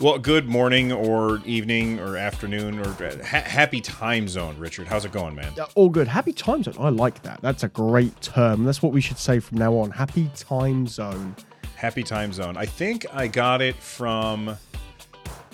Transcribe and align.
Well, 0.00 0.18
good 0.18 0.48
morning 0.48 0.92
or 0.92 1.42
evening 1.44 2.00
or 2.00 2.16
afternoon 2.16 2.78
or 2.78 2.86
ha- 3.22 3.42
happy 3.42 3.82
time 3.82 4.28
zone, 4.28 4.56
Richard. 4.58 4.88
How's 4.88 5.04
it 5.04 5.12
going, 5.12 5.34
man? 5.34 5.52
Uh, 5.60 5.66
all 5.74 5.90
good. 5.90 6.08
Happy 6.08 6.32
time 6.32 6.62
zone. 6.62 6.74
I 6.78 6.88
like 6.88 7.20
that. 7.24 7.42
That's 7.42 7.64
a 7.64 7.68
great 7.68 8.18
term. 8.22 8.64
That's 8.64 8.82
what 8.82 8.92
we 8.94 9.02
should 9.02 9.18
say 9.18 9.40
from 9.40 9.58
now 9.58 9.74
on. 9.76 9.90
Happy 9.90 10.30
time 10.34 10.86
zone. 10.86 11.36
Happy 11.76 12.02
time 12.02 12.32
zone. 12.32 12.56
I 12.56 12.64
think 12.64 13.04
I 13.12 13.26
got 13.26 13.60
it 13.60 13.76
from. 13.76 14.56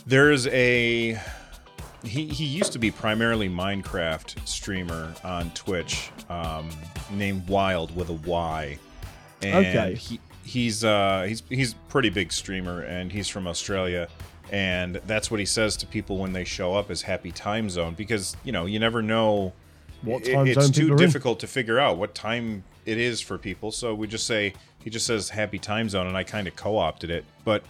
There's 0.07 0.47
a. 0.47 1.21
He, 2.05 2.29
he 2.29 2.45
used 2.45 2.73
to 2.75 2.79
be 2.79 2.93
primarily 2.93 3.49
Minecraft 3.49 4.47
streamer 4.47 5.13
on 5.25 5.51
Twitch, 5.51 6.13
um, 6.31 6.69
named 7.11 7.49
Wild 7.49 7.97
with 7.97 8.11
a 8.11 8.13
Y. 8.13 8.79
And 9.43 9.67
Okay. 9.67 9.95
He, 9.97 10.21
he's 10.45 10.85
uh 10.85 11.25
he's 11.29 11.43
he's 11.49 11.75
pretty 11.89 12.09
big 12.09 12.33
streamer 12.33 12.83
and 12.83 13.11
he's 13.11 13.29
from 13.29 13.49
Australia 13.49 14.07
and 14.53 14.97
that's 15.07 15.31
what 15.31 15.41
he 15.41 15.47
says 15.47 15.77
to 15.79 15.87
people 15.87 16.19
when 16.19 16.33
they 16.33 16.45
show 16.45 16.75
up 16.75 16.91
as 16.91 17.03
happy 17.03 17.33
time 17.33 17.69
zone 17.71 17.95
because 17.95 18.37
you 18.45 18.53
know 18.53 18.67
you 18.67 18.79
never 18.79 19.03
know. 19.03 19.53
What 20.03 20.27
it- 20.29 20.33
time 20.35 20.47
it's 20.47 20.61
zone 20.63 20.73
too 20.73 20.89
are 20.91 20.93
in. 20.93 20.97
difficult 20.99 21.41
to 21.41 21.47
figure 21.47 21.79
out 21.79 21.97
what 21.99 22.15
time 22.15 22.65
it 22.85 22.99
is 22.99 23.21
for 23.21 23.39
people. 23.39 23.73
So 23.73 23.95
we 23.95 24.07
just 24.07 24.27
say 24.27 24.53
he 24.85 24.91
just 24.91 25.07
says 25.07 25.31
happy 25.31 25.59
time 25.59 25.89
zone 25.89 26.07
and 26.07 26.17
i 26.17 26.23
kind 26.23 26.47
of 26.47 26.55
co-opted 26.55 27.11
it. 27.11 27.25
But 27.45 27.65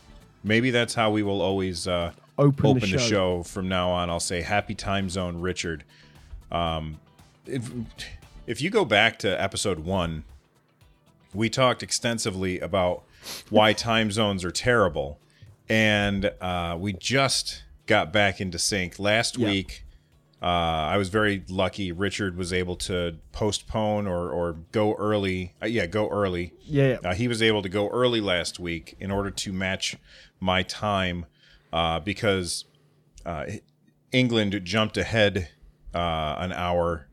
maybe 0.45 0.71
that's 0.71 0.95
how 0.95 1.11
we 1.11 1.23
will 1.23 1.41
always 1.41 1.87
uh, 1.89 2.13
Open 2.37 2.63
the 2.63 2.69
open 2.69 2.81
the 2.91 2.99
show. 2.99 3.09
show 3.09 3.43
from 3.45 3.69
now 3.69 3.91
on. 3.91 4.11
I'll 4.11 4.21
say 4.21 4.43
happy 4.43 4.75
time 4.75 5.09
zone 5.09 5.41
richard. 5.41 5.85
Um, 6.53 6.99
if, 7.47 7.71
if 8.47 8.61
you 8.61 8.69
go 8.71 8.85
back 8.85 9.19
to 9.21 9.41
episode 9.43 9.79
one 9.81 10.25
we 11.35 11.49
talked 11.51 11.83
extensively 11.83 12.59
about 12.61 13.03
why 13.51 13.73
time 13.73 14.11
zones 14.11 14.45
are 14.45 14.51
terrible 14.51 15.19
and 15.69 16.31
uh, 16.41 16.77
we 16.79 16.93
just 16.93 17.63
got 17.87 18.13
back 18.13 18.41
into 18.41 18.59
sync 18.59 18.99
last 18.99 19.39
Yeah. 19.39 19.49
week 19.49 19.83
uh, 20.43 20.45
I 20.45 20.99
was 20.99 21.09
very 21.09 21.43
lucky. 21.49 21.93
Richard 21.93 22.37
was 22.37 22.53
able 22.53 22.77
to 22.77 23.17
postpone 23.33 24.07
or, 24.07 24.31
or 24.31 24.53
go 24.71 24.93
early. 24.95 25.55
Uh, 25.63 25.67
yeah, 25.67 25.87
go 25.87 26.09
early. 26.11 26.53
Yeah. 26.61 26.99
Uh, 27.03 27.15
he 27.15 27.27
was 27.27 27.41
able 27.41 27.63
to 27.63 27.71
go 27.71 27.89
early 27.89 28.21
last 28.21 28.61
week 28.61 28.97
in 29.01 29.11
order 29.11 29.31
to 29.31 29.53
match 29.53 29.97
my 30.39 30.63
time 30.63 31.25
uh, 31.73 32.01
because 32.01 32.67
uh, 33.25 33.47
England 34.13 34.61
jumped 34.63 34.99
ahead 34.99 35.49
uh, 35.95 36.37
an 36.39 36.53
hour. 36.53 37.09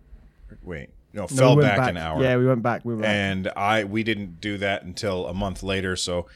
Wait, 0.62 0.90
no, 1.14 1.22
No, 1.22 1.28
fell 1.28 1.56
we 1.56 1.64
went 1.64 1.78
back, 1.78 1.90
an 1.90 1.98
hour 1.98 2.22
Yeah, 2.22 2.36
we 2.36 2.46
went 2.46 2.62
back. 2.62 2.84
We 2.84 2.94
went 2.94 3.04
back. 3.04 3.16
and 3.16 3.48
I 3.56 3.86
we 3.86 4.04
didn't 4.04 4.42
do 4.42 4.58
that 4.58 4.84
until 4.84 5.28
a 5.28 5.34
month 5.34 5.64
later. 5.64 5.96
So, 5.96 6.28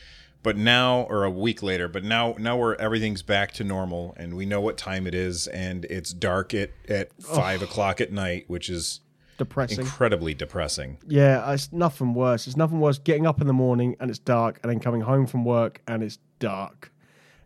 but 0.43 0.55
now 0.57 1.01
or 1.09 1.23
a 1.23 1.31
week 1.31 1.61
later, 1.63 1.87
but 1.87 2.03
now 2.03 2.35
now 2.39 2.57
we're 2.57 2.75
everything's 2.75 3.21
back 3.23 3.51
to 3.53 3.63
normal, 3.63 4.13
and 4.17 4.35
we 4.35 4.45
know 4.45 4.61
what 4.61 4.77
time 4.77 5.07
it 5.07 5.13
is, 5.15 5.47
and 5.47 5.85
it's 5.85 6.11
dark 6.13 6.53
at 6.53 6.71
at 6.87 7.11
five 7.21 7.61
o'clock 7.61 7.99
at 8.01 8.11
night, 8.11 8.45
which 8.47 8.69
is 8.69 9.01
Depressing. 9.37 9.79
incredibly 9.81 10.33
depressing. 10.33 10.97
yeah, 11.07 11.51
it's 11.53 11.71
nothing 11.71 12.13
worse. 12.15 12.47
It's 12.47 12.57
nothing 12.57 12.79
worse 12.79 12.97
getting 12.97 13.27
up 13.27 13.39
in 13.39 13.45
the 13.47 13.53
morning 13.53 13.95
and 13.99 14.09
it's 14.09 14.17
dark 14.19 14.59
and 14.63 14.71
then 14.71 14.79
coming 14.79 15.01
home 15.01 15.27
from 15.27 15.45
work 15.45 15.79
and 15.87 16.01
it's 16.01 16.17
dark. 16.39 16.91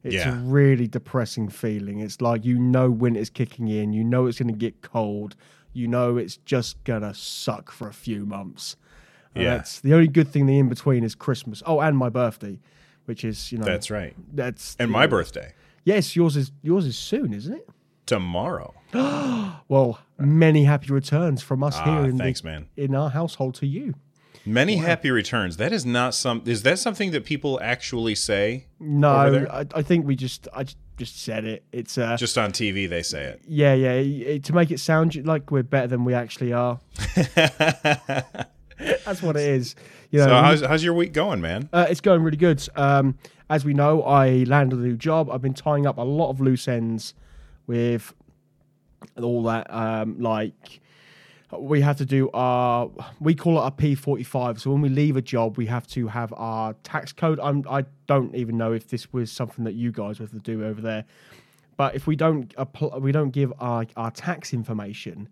It's 0.04 0.16
Yeah. 0.16 0.34
a 0.34 0.42
really 0.42 0.88
depressing 0.88 1.50
feeling. 1.50 2.00
It's 2.00 2.22
like 2.22 2.46
you 2.46 2.58
know 2.58 2.90
winter's 2.90 3.30
kicking 3.30 3.68
in, 3.68 3.92
you 3.92 4.04
know 4.06 4.28
it's 4.28 4.40
going 4.40 4.48
to 4.54 4.58
get 4.58 4.82
cold, 4.82 5.36
you 5.74 5.86
know 5.88 6.16
it's 6.16 6.38
just 6.38 6.82
going 6.86 7.02
to 7.02 7.14
suck 7.14 7.72
for 7.72 7.90
a 7.90 7.94
few 7.94 8.26
months. 8.26 8.78
Yeah. 9.36 9.58
That's 9.58 9.82
the 9.82 9.94
only 9.94 10.08
good 10.08 10.30
thing 10.30 10.46
the 10.46 10.58
in 10.60 10.70
between 10.70 11.04
is 11.04 11.14
Christmas. 11.14 11.62
Oh, 11.66 11.82
and 11.82 11.98
my 11.98 12.08
birthday, 12.10 12.58
which 13.12 13.26
is, 13.26 13.52
you 13.52 13.58
know, 13.58 13.66
That's 13.66 13.92
right. 13.92 14.14
that's 14.34 14.78
And 14.80 14.90
my 14.90 15.06
birthday 15.06 15.54
Yes, 15.84 16.16
yours 16.16 16.38
is 16.38 16.52
yours 16.64 16.86
is 16.86 16.98
soon, 16.98 17.34
isn't 17.34 17.54
it? 17.54 17.68
tomorrow. 18.06 18.74
Well, 19.68 20.00
many 20.18 20.64
happy 20.66 20.92
returns 20.94 21.42
from 21.42 21.62
us 21.64 21.76
Ah, 21.78 21.84
here 21.86 22.10
in 22.10 22.18
thanks, 22.18 22.42
the, 22.42 22.48
man. 22.50 22.68
in 22.78 22.96
our 22.96 23.10
household 23.10 23.56
to 23.56 23.66
you. 23.68 23.94
Many 24.46 24.78
happy 24.78 25.12
returns. 25.12 25.58
That 25.58 25.72
is 25.74 25.86
not 25.86 26.14
some. 26.16 26.42
Is 26.46 26.64
that 26.64 26.80
something 26.80 27.12
that 27.12 27.24
people 27.26 27.60
actually 27.62 28.16
say? 28.16 28.68
No. 28.80 29.46
I, 29.52 29.66
I 29.76 29.82
think 29.82 30.06
we 30.06 30.16
just 30.16 30.48
I 30.54 30.66
just 30.98 31.22
said 31.22 31.44
it. 31.46 31.64
It's 31.72 31.98
uh 31.98 32.16
Just 32.18 32.38
on 32.38 32.52
TV, 32.52 32.88
they 32.90 33.04
say 33.04 33.24
it. 33.26 33.42
yeah 33.48 33.74
yeah 33.74 33.92
it- 33.94 34.44
to 34.46 34.54
make 34.54 34.72
it 34.72 34.80
sound 34.80 35.16
like 35.26 35.52
we're 35.52 35.64
better 35.64 35.88
than 35.88 36.06
we 36.06 36.14
actually 36.14 36.54
are. 36.54 36.80
That's 39.06 39.22
what 39.22 39.36
it 39.36 39.44
is. 39.48 39.76
You 40.12 40.20
know, 40.20 40.26
So 40.28 40.34
how's 40.34 40.62
how's 40.62 40.84
your 40.84 40.94
week 40.94 41.14
going, 41.14 41.42
man? 41.42 41.70
uh, 41.74 41.88
it's 41.90 42.02
going 42.02 42.22
really 42.22 42.38
good. 42.38 42.66
Um, 42.76 43.18
as 43.50 43.66
we 43.66 43.74
know, 43.74 44.04
I 44.04 44.44
landed 44.44 44.80
a 44.80 44.82
new 44.84 44.98
job. 44.98 45.30
I've 45.30 45.42
been 45.42 45.54
tying 45.54 45.86
up 45.88 45.98
a 45.98 46.02
lot 46.04 46.30
of 46.30 46.40
loose 46.42 46.68
ends 46.68 47.14
with 47.68 48.14
all 49.22 49.44
that. 49.44 49.74
Um, 49.74 50.20
like 50.20 50.82
we 51.58 51.82
have 51.82 51.98
to 51.98 52.06
do 52.06 52.30
our 52.34 52.90
we 53.20 53.36
call 53.36 53.58
it 53.58 53.62
our 53.62 53.72
P45. 53.72 54.60
So 54.60 54.72
when 54.72 54.82
we 54.82 54.90
leave 54.90 55.16
a 55.18 55.22
job, 55.22 55.58
we 55.58 55.66
have 55.68 55.88
to 55.88 56.08
have 56.08 56.34
our 56.34 56.74
tax 56.84 57.12
code. 57.14 57.40
I'm 57.42 57.64
I 57.70 57.86
don't 58.08 58.36
even 58.36 58.58
know 58.58 58.74
if 58.74 58.90
this 58.90 59.12
was 59.14 59.32
something 59.32 59.64
that 59.66 59.74
you 59.74 59.92
guys 59.92 60.18
have 60.20 60.32
to 60.32 60.40
do 60.40 60.64
over 60.66 60.82
there. 60.82 61.06
But 61.78 61.96
if 61.96 62.06
we 62.06 62.16
don't 62.16 62.54
apply, 62.58 62.98
we 62.98 63.12
don't 63.12 63.32
give 63.32 63.52
our, 63.60 63.86
our 63.96 64.12
tax 64.12 64.54
information, 64.54 65.30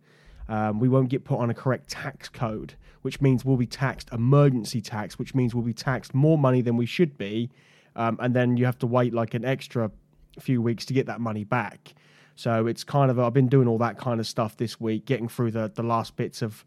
um, 0.49 0.79
we 0.79 0.89
won't 0.89 1.09
get 1.09 1.23
put 1.23 1.39
on 1.39 1.49
a 1.49 1.53
correct 1.53 1.89
tax 1.89 2.27
code, 2.27 2.73
which 3.03 3.21
means 3.21 3.45
we'll 3.45 3.55
be 3.55 3.67
taxed 3.67 4.09
emergency 4.11 4.81
tax, 4.81 5.17
which 5.17 5.33
means 5.33 5.55
we'll 5.55 5.63
be 5.63 5.73
taxed 5.73 6.13
more 6.13 6.37
money 6.37 6.61
than 6.61 6.75
we 6.75 6.87
should 6.87 7.17
be, 7.17 7.49
um, 7.95 8.17
and 8.19 8.35
then 8.35 8.57
you 8.57 8.65
have 8.65 8.79
to 8.79 8.88
wait 8.88 9.13
like 9.13 9.33
an 9.35 9.45
extra 9.45 9.91
few 10.39 10.61
weeks 10.61 10.85
to 10.85 10.93
get 10.93 11.05
that 11.05 11.21
money 11.21 11.43
back. 11.43 11.93
So 12.35 12.67
it's 12.67 12.83
kind 12.83 13.11
of 13.11 13.19
I've 13.19 13.33
been 13.33 13.47
doing 13.47 13.67
all 13.67 13.77
that 13.77 13.97
kind 13.97 14.19
of 14.19 14.25
stuff 14.25 14.57
this 14.57 14.79
week, 14.79 15.05
getting 15.05 15.29
through 15.29 15.51
the 15.51 15.71
the 15.73 15.83
last 15.83 16.15
bits 16.15 16.41
of 16.41 16.65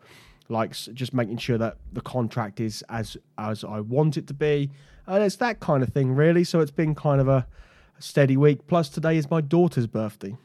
like 0.48 0.72
just 0.72 1.12
making 1.12 1.38
sure 1.38 1.58
that 1.58 1.78
the 1.92 2.02
contract 2.02 2.60
is 2.60 2.84
as 2.88 3.16
as 3.36 3.64
I 3.64 3.80
want 3.80 4.16
it 4.16 4.28
to 4.28 4.34
be, 4.34 4.70
and 5.06 5.24
it's 5.24 5.36
that 5.36 5.58
kind 5.58 5.82
of 5.82 5.88
thing 5.88 6.12
really. 6.12 6.44
So 6.44 6.60
it's 6.60 6.70
been 6.70 6.94
kind 6.94 7.20
of 7.20 7.26
a 7.26 7.46
steady 7.98 8.36
week. 8.36 8.66
Plus 8.68 8.88
today 8.88 9.16
is 9.16 9.28
my 9.30 9.40
daughter's 9.40 9.86
birthday. 9.88 10.36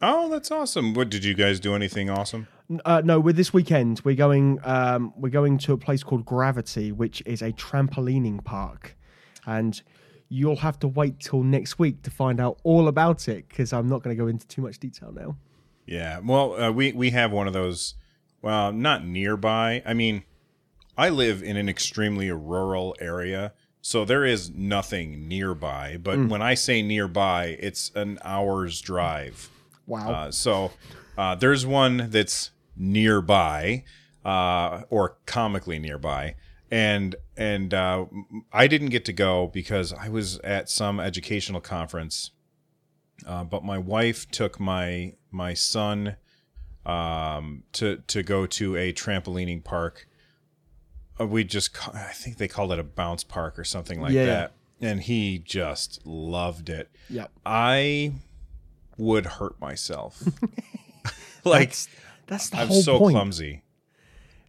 Oh, 0.00 0.28
that's 0.28 0.50
awesome. 0.50 0.94
What 0.94 1.10
did 1.10 1.24
you 1.24 1.34
guys 1.34 1.58
do? 1.58 1.74
Anything 1.74 2.10
awesome? 2.10 2.46
Uh, 2.84 3.02
no, 3.04 3.20
with 3.20 3.36
this 3.36 3.52
weekend 3.52 4.00
we're 4.04 4.14
going 4.14 4.58
um, 4.64 5.12
we're 5.16 5.28
going 5.28 5.58
to 5.58 5.72
a 5.72 5.76
place 5.78 6.02
called 6.02 6.24
Gravity, 6.24 6.92
which 6.92 7.22
is 7.26 7.42
a 7.42 7.52
trampolining 7.52 8.42
park, 8.44 8.96
and 9.46 9.82
you'll 10.28 10.56
have 10.56 10.78
to 10.78 10.88
wait 10.88 11.20
till 11.20 11.42
next 11.42 11.78
week 11.78 12.02
to 12.02 12.10
find 12.10 12.40
out 12.40 12.58
all 12.64 12.88
about 12.88 13.28
it 13.28 13.48
because 13.48 13.72
I'm 13.72 13.88
not 13.88 14.02
going 14.02 14.16
to 14.16 14.22
go 14.22 14.28
into 14.28 14.46
too 14.46 14.62
much 14.62 14.78
detail 14.78 15.12
now. 15.12 15.36
Yeah. 15.86 16.20
Well, 16.24 16.60
uh, 16.60 16.70
we 16.72 16.92
we 16.92 17.10
have 17.10 17.32
one 17.32 17.46
of 17.46 17.52
those. 17.52 17.94
Well, 18.40 18.72
not 18.72 19.04
nearby. 19.04 19.82
I 19.84 19.94
mean, 19.94 20.24
I 20.96 21.10
live 21.10 21.42
in 21.42 21.56
an 21.56 21.68
extremely 21.68 22.30
rural 22.32 22.96
area, 23.00 23.52
so 23.80 24.04
there 24.04 24.24
is 24.24 24.50
nothing 24.50 25.28
nearby. 25.28 25.96
But 26.02 26.18
Mm. 26.18 26.28
when 26.28 26.42
I 26.42 26.54
say 26.54 26.82
nearby, 26.82 27.56
it's 27.60 27.90
an 27.94 28.18
hour's 28.24 28.80
drive. 28.80 29.50
Wow. 29.86 30.10
Uh, 30.12 30.30
so 30.30 30.70
uh, 31.18 31.34
there's 31.34 31.64
one 31.66 32.08
that's 32.10 32.50
nearby, 32.76 33.84
uh, 34.24 34.82
or 34.90 35.16
comically 35.26 35.78
nearby, 35.78 36.34
and 36.70 37.16
and 37.36 37.74
uh, 37.74 38.06
I 38.52 38.66
didn't 38.66 38.88
get 38.90 39.04
to 39.06 39.12
go 39.12 39.48
because 39.52 39.92
I 39.92 40.08
was 40.08 40.38
at 40.40 40.68
some 40.68 41.00
educational 41.00 41.60
conference. 41.60 42.30
Uh, 43.26 43.44
but 43.44 43.62
my 43.64 43.78
wife 43.78 44.28
took 44.30 44.58
my 44.58 45.14
my 45.30 45.54
son 45.54 46.16
um, 46.86 47.62
to 47.72 47.98
to 48.08 48.22
go 48.22 48.46
to 48.46 48.76
a 48.76 48.92
trampolining 48.92 49.62
park. 49.62 50.08
Uh, 51.20 51.26
we 51.26 51.44
just 51.44 51.74
ca- 51.74 51.92
I 51.94 52.12
think 52.12 52.38
they 52.38 52.48
called 52.48 52.72
it 52.72 52.78
a 52.78 52.82
bounce 52.84 53.22
park 53.22 53.58
or 53.58 53.64
something 53.64 54.00
like 54.00 54.12
Yeah. 54.12 54.24
that, 54.26 54.52
and 54.80 55.02
he 55.02 55.38
just 55.38 56.04
loved 56.06 56.68
it. 56.68 56.90
yep. 57.10 57.30
I 57.44 58.12
would 58.96 59.26
hurt 59.26 59.60
myself. 59.60 60.22
like 61.44 61.70
That's, 61.70 61.88
that's 62.26 62.48
the 62.50 62.58
I'm 62.58 62.68
whole 62.68 62.82
so 62.82 62.98
point. 62.98 63.14
clumsy. 63.14 63.62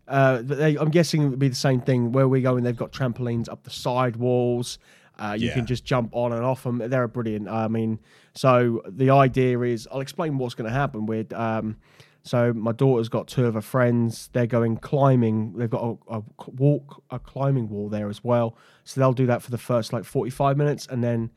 Uh, 0.08 0.42
they, 0.44 0.76
I'm 0.78 0.90
guessing 0.92 1.24
it 1.24 1.30
would 1.30 1.40
be 1.40 1.48
the 1.48 1.56
same 1.56 1.80
thing 1.82 2.12
where 2.12 2.28
we're 2.28 2.42
going. 2.42 2.64
They've 2.64 2.76
got 2.76 2.92
trampolines 2.92 3.50
up 3.50 3.64
the 3.64 3.70
side 3.70 4.18
walls. 4.18 4.78
Uh, 5.18 5.36
you 5.40 5.48
Yeah. 5.48 5.54
can 5.56 5.66
just 5.66 5.86
jump 5.86 6.10
on 6.14 6.34
and 6.34 6.44
off 6.44 6.64
them. 6.64 6.80
They're 6.80 7.08
brilliant. 7.08 7.48
I 7.48 7.68
mean, 7.68 8.00
so 8.34 8.82
the 8.88 9.12
idea 9.12 9.60
is 9.62 9.88
I'll 9.92 10.02
explain 10.02 10.38
what's 10.38 10.56
going 10.56 10.68
to 10.70 10.76
happen 10.76 11.06
with. 11.06 11.32
Um, 11.34 11.78
so 12.24 12.52
my 12.54 12.72
daughter's 12.72 13.10
got 13.10 13.28
two 13.28 13.46
of 13.46 13.54
her 13.54 13.62
friends. 13.62 14.30
They're 14.34 14.48
going 14.48 14.78
climbing. 14.78 15.54
They've 15.58 15.70
got 15.70 15.98
a, 16.10 16.18
a 16.18 16.24
walk, 16.48 17.04
a 17.10 17.20
climbing 17.20 17.70
wall 17.70 17.90
there 17.90 18.10
as 18.10 18.24
well. 18.24 18.58
So 18.86 19.00
they'll 19.00 19.14
do 19.14 19.28
that 19.28 19.42
for 19.42 19.52
the 19.52 19.58
first 19.58 19.94
like 19.94 20.04
45 20.04 20.58
minutes, 20.58 20.88
and 20.90 21.04
then 21.04 21.30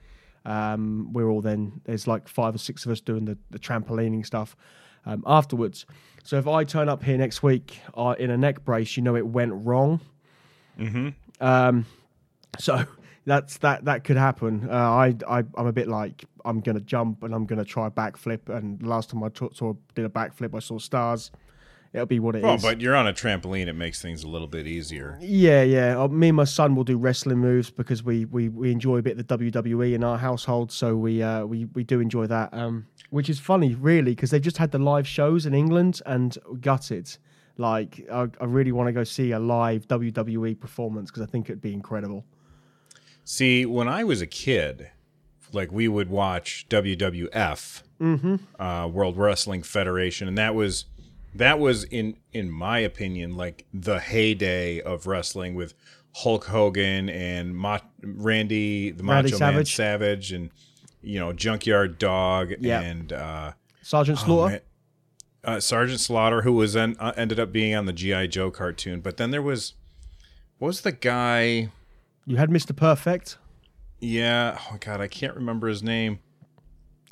um, 0.44 1.12
we're 1.12 1.28
all 1.28 1.40
then 1.40 1.80
there's 1.84 2.06
like 2.06 2.28
five 2.28 2.54
or 2.54 2.58
six 2.58 2.84
of 2.86 2.92
us 2.92 3.00
doing 3.00 3.24
the, 3.26 3.36
the 3.50 3.58
trampolining 3.58 4.24
stuff 4.24 4.56
um, 5.06 5.22
afterwards. 5.26 5.86
So 6.24 6.36
if 6.36 6.46
I 6.46 6.64
turn 6.64 6.88
up 6.88 7.02
here 7.02 7.16
next 7.16 7.42
week 7.42 7.80
uh, 7.96 8.14
in 8.18 8.30
a 8.30 8.36
neck 8.36 8.64
brace, 8.64 8.96
you 8.96 9.02
know 9.02 9.16
it 9.16 9.26
went 9.26 9.52
wrong. 9.64 10.00
Mm-hmm. 10.78 11.10
Um, 11.40 11.86
so 12.58 12.84
that's 13.26 13.58
that 13.58 13.84
that 13.84 14.04
could 14.04 14.16
happen. 14.16 14.68
Uh, 14.68 14.74
I, 14.74 15.14
I 15.28 15.38
I'm 15.56 15.66
a 15.66 15.72
bit 15.72 15.88
like 15.88 16.24
I'm 16.44 16.60
gonna 16.60 16.80
jump 16.80 17.22
and 17.22 17.34
I'm 17.34 17.46
gonna 17.46 17.64
try 17.64 17.86
a 17.86 17.90
backflip. 17.90 18.48
And 18.48 18.82
last 18.86 19.10
time 19.10 19.22
I 19.22 19.28
t- 19.28 19.48
saw 19.52 19.74
did 19.94 20.04
a 20.04 20.08
backflip, 20.08 20.54
I 20.54 20.58
saw 20.58 20.78
stars. 20.78 21.30
It'll 21.96 22.04
be 22.04 22.20
what 22.20 22.36
it 22.36 22.40
is. 22.40 22.44
Well, 22.44 22.58
but 22.58 22.82
you're 22.82 22.94
on 22.94 23.06
a 23.06 23.12
trampoline; 23.14 23.68
it 23.68 23.72
makes 23.72 24.02
things 24.02 24.22
a 24.22 24.28
little 24.28 24.46
bit 24.46 24.66
easier. 24.66 25.18
Yeah, 25.18 25.62
yeah. 25.62 25.98
Uh, 25.98 26.08
me 26.08 26.28
and 26.28 26.36
my 26.36 26.44
son 26.44 26.76
will 26.76 26.84
do 26.84 26.98
wrestling 26.98 27.38
moves 27.38 27.70
because 27.70 28.02
we, 28.02 28.26
we, 28.26 28.50
we 28.50 28.70
enjoy 28.70 28.98
a 28.98 29.02
bit 29.02 29.18
of 29.18 29.26
the 29.26 29.38
WWE 29.38 29.94
in 29.94 30.04
our 30.04 30.18
household, 30.18 30.70
so 30.70 30.94
we 30.94 31.22
uh, 31.22 31.46
we 31.46 31.64
we 31.74 31.84
do 31.84 32.00
enjoy 32.00 32.26
that. 32.26 32.52
Um, 32.52 32.86
which 33.08 33.30
is 33.30 33.40
funny, 33.40 33.74
really, 33.74 34.12
because 34.12 34.30
they've 34.30 34.42
just 34.42 34.58
had 34.58 34.72
the 34.72 34.78
live 34.78 35.08
shows 35.08 35.46
in 35.46 35.54
England 35.54 36.02
and 36.04 36.36
gutted. 36.60 37.16
Like, 37.56 38.06
I, 38.12 38.28
I 38.38 38.44
really 38.44 38.72
want 38.72 38.88
to 38.88 38.92
go 38.92 39.04
see 39.04 39.32
a 39.32 39.38
live 39.38 39.88
WWE 39.88 40.60
performance 40.60 41.10
because 41.10 41.22
I 41.22 41.26
think 41.26 41.48
it'd 41.48 41.62
be 41.62 41.72
incredible. 41.72 42.26
See, 43.24 43.64
when 43.64 43.88
I 43.88 44.04
was 44.04 44.20
a 44.20 44.26
kid, 44.26 44.90
like 45.52 45.72
we 45.72 45.88
would 45.88 46.10
watch 46.10 46.66
WWF, 46.68 47.82
uh, 48.58 48.88
World 48.92 49.16
Wrestling 49.16 49.62
Federation, 49.62 50.28
and 50.28 50.36
that 50.36 50.54
was 50.54 50.84
that 51.38 51.58
was 51.58 51.84
in 51.84 52.16
in 52.32 52.50
my 52.50 52.78
opinion 52.78 53.36
like 53.36 53.66
the 53.72 53.98
heyday 54.00 54.80
of 54.80 55.06
wrestling 55.06 55.54
with 55.54 55.74
Hulk 56.16 56.44
Hogan 56.46 57.08
and 57.10 57.54
Ma- 57.56 57.78
Randy 58.02 58.90
the 58.90 59.04
Randy 59.04 59.30
Macho 59.32 59.38
Man 59.38 59.52
Savage. 59.54 59.74
Savage 59.76 60.32
and 60.32 60.50
you 61.02 61.18
know 61.18 61.32
Junkyard 61.32 61.98
Dog 61.98 62.52
Yeah. 62.60 62.80
and 62.80 63.12
uh, 63.12 63.52
Sergeant 63.82 64.18
oh, 64.22 64.24
Slaughter. 64.24 64.52
man. 64.52 64.60
uh, 65.56 65.60
Sergeant 65.60 66.00
Slaughter, 66.00 66.42
who 66.42 66.52
was 66.52 66.74
uh, 66.74 66.92
ended 67.16 67.38
up 67.38 67.52
being 67.52 67.74
on 67.74 67.86
the 67.86 67.92
GI 67.92 68.28
Joe 68.28 68.50
cartoon, 68.50 69.00
but 69.00 69.16
then 69.16 69.30
there 69.30 69.42
was 69.42 69.74
what 70.58 70.68
was 70.68 70.80
the 70.80 70.92
guy? 70.92 71.70
you 72.24 72.36
had 72.36 72.50
Mr. 72.50 72.74
Perfect. 72.74 73.38
Yeah, 74.00 74.58
oh 74.72 74.76
god, 74.80 75.00
I 75.00 75.06
can't 75.08 75.34
remember 75.34 75.68
his 75.68 75.82
name. 75.82 76.18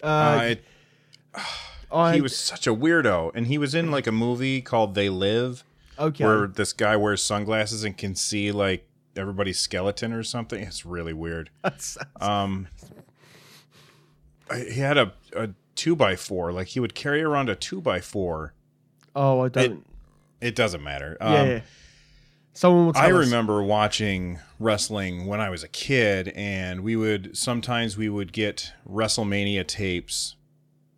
Uh, 0.02 0.06
Uh, 0.06 0.42
it, 0.50 0.64
I, 1.94 2.14
he 2.16 2.20
was 2.20 2.36
such 2.36 2.66
a 2.66 2.74
weirdo, 2.74 3.30
and 3.34 3.46
he 3.46 3.58
was 3.58 3.74
in 3.74 3.90
like 3.90 4.06
a 4.06 4.12
movie 4.12 4.60
called 4.60 4.94
They 4.94 5.08
Live, 5.08 5.64
okay. 5.98 6.24
where 6.24 6.46
this 6.46 6.72
guy 6.72 6.96
wears 6.96 7.22
sunglasses 7.22 7.84
and 7.84 7.96
can 7.96 8.14
see 8.14 8.50
like 8.52 8.86
everybody's 9.16 9.58
skeleton 9.58 10.12
or 10.12 10.22
something. 10.22 10.62
It's 10.62 10.84
really 10.84 11.12
weird. 11.12 11.50
That's- 11.62 11.96
Um, 12.20 12.66
I- 14.50 14.58
he 14.72 14.80
had 14.80 14.98
a, 14.98 15.12
a 15.34 15.50
two 15.74 15.96
by 15.96 16.16
four, 16.16 16.52
like 16.52 16.68
he 16.68 16.80
would 16.80 16.94
carry 16.94 17.22
around 17.22 17.48
a 17.48 17.54
two 17.54 17.80
by 17.80 18.00
four. 18.00 18.52
oh, 19.16 19.40
I 19.40 19.48
don't. 19.48 19.86
It 20.40 20.54
doesn't 20.54 20.82
matter. 20.82 21.16
Um, 21.20 21.32
yeah, 21.32 21.44
yeah. 21.44 21.60
Someone 22.52 22.86
will 22.86 22.92
I 22.96 23.06
us. 23.10 23.12
remember 23.26 23.62
watching 23.62 24.38
wrestling 24.60 25.26
when 25.26 25.40
I 25.40 25.48
was 25.50 25.64
a 25.64 25.68
kid, 25.68 26.28
and 26.36 26.82
we 26.82 26.94
would 26.96 27.36
sometimes 27.36 27.96
we 27.96 28.08
would 28.08 28.32
get 28.32 28.72
WrestleMania 28.88 29.66
tapes 29.66 30.36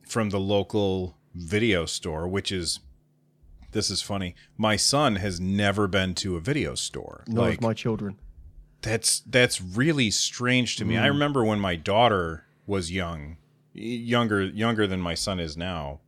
from 0.06 0.30
the 0.30 0.40
local 0.40 1.16
video 1.34 1.84
store, 1.84 2.26
which 2.26 2.50
is 2.50 2.80
this 3.72 3.90
is 3.90 4.00
funny. 4.00 4.34
My 4.56 4.76
son 4.76 5.16
has 5.16 5.38
never 5.38 5.86
been 5.86 6.14
to 6.14 6.36
a 6.36 6.40
video 6.40 6.74
store. 6.74 7.24
Nor 7.26 7.48
like 7.48 7.58
of 7.58 7.62
my 7.62 7.74
children. 7.74 8.18
that's 8.80 9.20
that's 9.20 9.60
really 9.60 10.10
strange 10.10 10.76
to 10.76 10.84
me. 10.84 10.94
Mm. 10.94 11.02
I 11.02 11.06
remember 11.08 11.44
when 11.44 11.60
my 11.60 11.76
daughter 11.76 12.44
was 12.66 12.90
young, 12.90 13.36
younger 13.74 14.44
younger 14.44 14.86
than 14.86 15.00
my 15.00 15.14
son 15.14 15.40
is 15.40 15.56
now. 15.56 16.00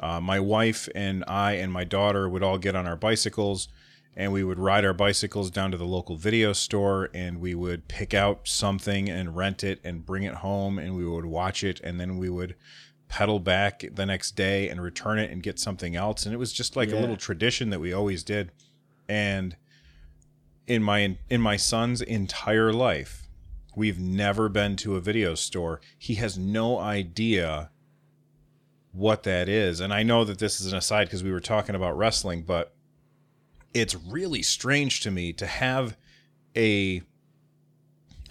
Uh, 0.00 0.20
my 0.20 0.40
wife 0.40 0.88
and 0.96 1.22
I 1.28 1.52
and 1.52 1.72
my 1.72 1.84
daughter 1.84 2.28
would 2.28 2.42
all 2.42 2.58
get 2.58 2.74
on 2.74 2.88
our 2.88 2.96
bicycles, 2.96 3.68
and 4.16 4.32
we 4.32 4.42
would 4.42 4.58
ride 4.58 4.84
our 4.84 4.94
bicycles 4.94 5.48
down 5.50 5.70
to 5.70 5.76
the 5.76 5.84
local 5.84 6.16
video 6.16 6.52
store, 6.52 7.08
and 7.14 7.40
we 7.40 7.54
would 7.54 7.86
pick 7.86 8.12
out 8.14 8.48
something 8.48 9.08
and 9.08 9.36
rent 9.36 9.62
it 9.62 9.80
and 9.84 10.04
bring 10.04 10.24
it 10.24 10.36
home, 10.36 10.78
and 10.78 10.96
we 10.96 11.06
would 11.06 11.26
watch 11.26 11.62
it, 11.62 11.80
and 11.84 12.00
then 12.00 12.18
we 12.18 12.28
would 12.28 12.56
pedal 13.12 13.38
back 13.38 13.84
the 13.92 14.06
next 14.06 14.36
day 14.36 14.70
and 14.70 14.80
return 14.80 15.18
it 15.18 15.30
and 15.30 15.42
get 15.42 15.58
something 15.58 15.94
else, 15.94 16.24
and 16.24 16.34
it 16.34 16.38
was 16.38 16.50
just 16.50 16.76
like 16.76 16.90
a 16.90 16.96
little 16.96 17.16
tradition 17.16 17.68
that 17.68 17.78
we 17.78 17.92
always 17.92 18.24
did, 18.24 18.50
and 19.06 19.54
in 20.66 20.82
my 20.82 21.18
in 21.28 21.40
my 21.40 21.56
son's 21.56 22.00
entire 22.00 22.72
life 22.72 23.28
we've 23.76 23.98
never 23.98 24.48
been 24.48 24.76
to 24.76 24.96
a 24.96 25.00
video 25.00 25.34
store. 25.34 25.80
He 25.98 26.14
has 26.14 26.38
no 26.38 26.78
idea 26.78 27.70
what 28.92 29.22
that 29.24 29.48
is. 29.48 29.80
And 29.80 29.92
i 29.92 30.02
know 30.02 30.24
that 30.24 30.38
this 30.38 30.60
is 30.60 30.72
an 30.72 30.78
aside 30.78 31.04
because 31.04 31.22
we 31.22 31.32
were 31.32 31.40
talking 31.40 31.74
about 31.74 31.96
wrestling 31.96 32.42
but 32.42 32.74
it's 33.74 33.94
really 33.94 34.42
strange 34.42 35.00
to 35.00 35.10
me 35.10 35.32
to 35.34 35.46
have 35.46 35.96
a 36.56 37.02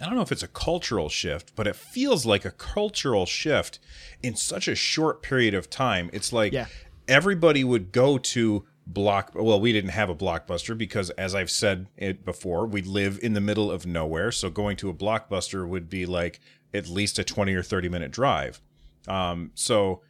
i 0.02 0.06
don't 0.06 0.14
know 0.16 0.22
if 0.22 0.32
it's 0.32 0.42
a 0.42 0.48
cultural 0.48 1.08
shift 1.08 1.54
but 1.54 1.66
it 1.66 1.76
feels 1.76 2.26
like 2.26 2.44
a 2.44 2.50
cultural 2.50 3.24
shift 3.26 3.78
in 4.22 4.34
such 4.36 4.68
a 4.68 4.74
short 4.74 5.22
period 5.22 5.54
of 5.54 5.68
time. 5.70 6.10
It's 6.12 6.32
like 6.32 6.52
Yeah. 6.52 6.66
everybody 7.08 7.64
would 7.64 7.90
go 7.92 8.18
to 8.18 8.64
block 8.86 9.30
well 9.34 9.60
we 9.60 9.72
didn't 9.72 9.90
have 9.90 10.10
a 10.10 10.14
blockbuster 10.14 10.76
because 10.76 11.10
as 11.10 11.34
i've 11.36 11.50
said 11.50 11.86
it 11.96 12.24
before 12.24 12.66
we 12.66 12.82
live 12.82 13.18
in 13.22 13.32
the 13.34 13.40
middle 13.40 13.70
of 13.70 13.86
nowhere. 13.86 14.32
So 14.32 14.50
going 14.50 14.76
to 14.78 14.88
a 14.90 14.94
blockbuster 14.94 15.66
would 15.68 15.88
be 15.88 16.04
like 16.06 16.40
at 16.74 16.88
least 16.88 17.18
a 17.18 17.24
20 17.24 17.54
or 17.54 17.62
30 17.62 17.88
minute 17.88 18.10
drive. 18.10 18.60
Um, 19.06 19.50
so 19.54 20.02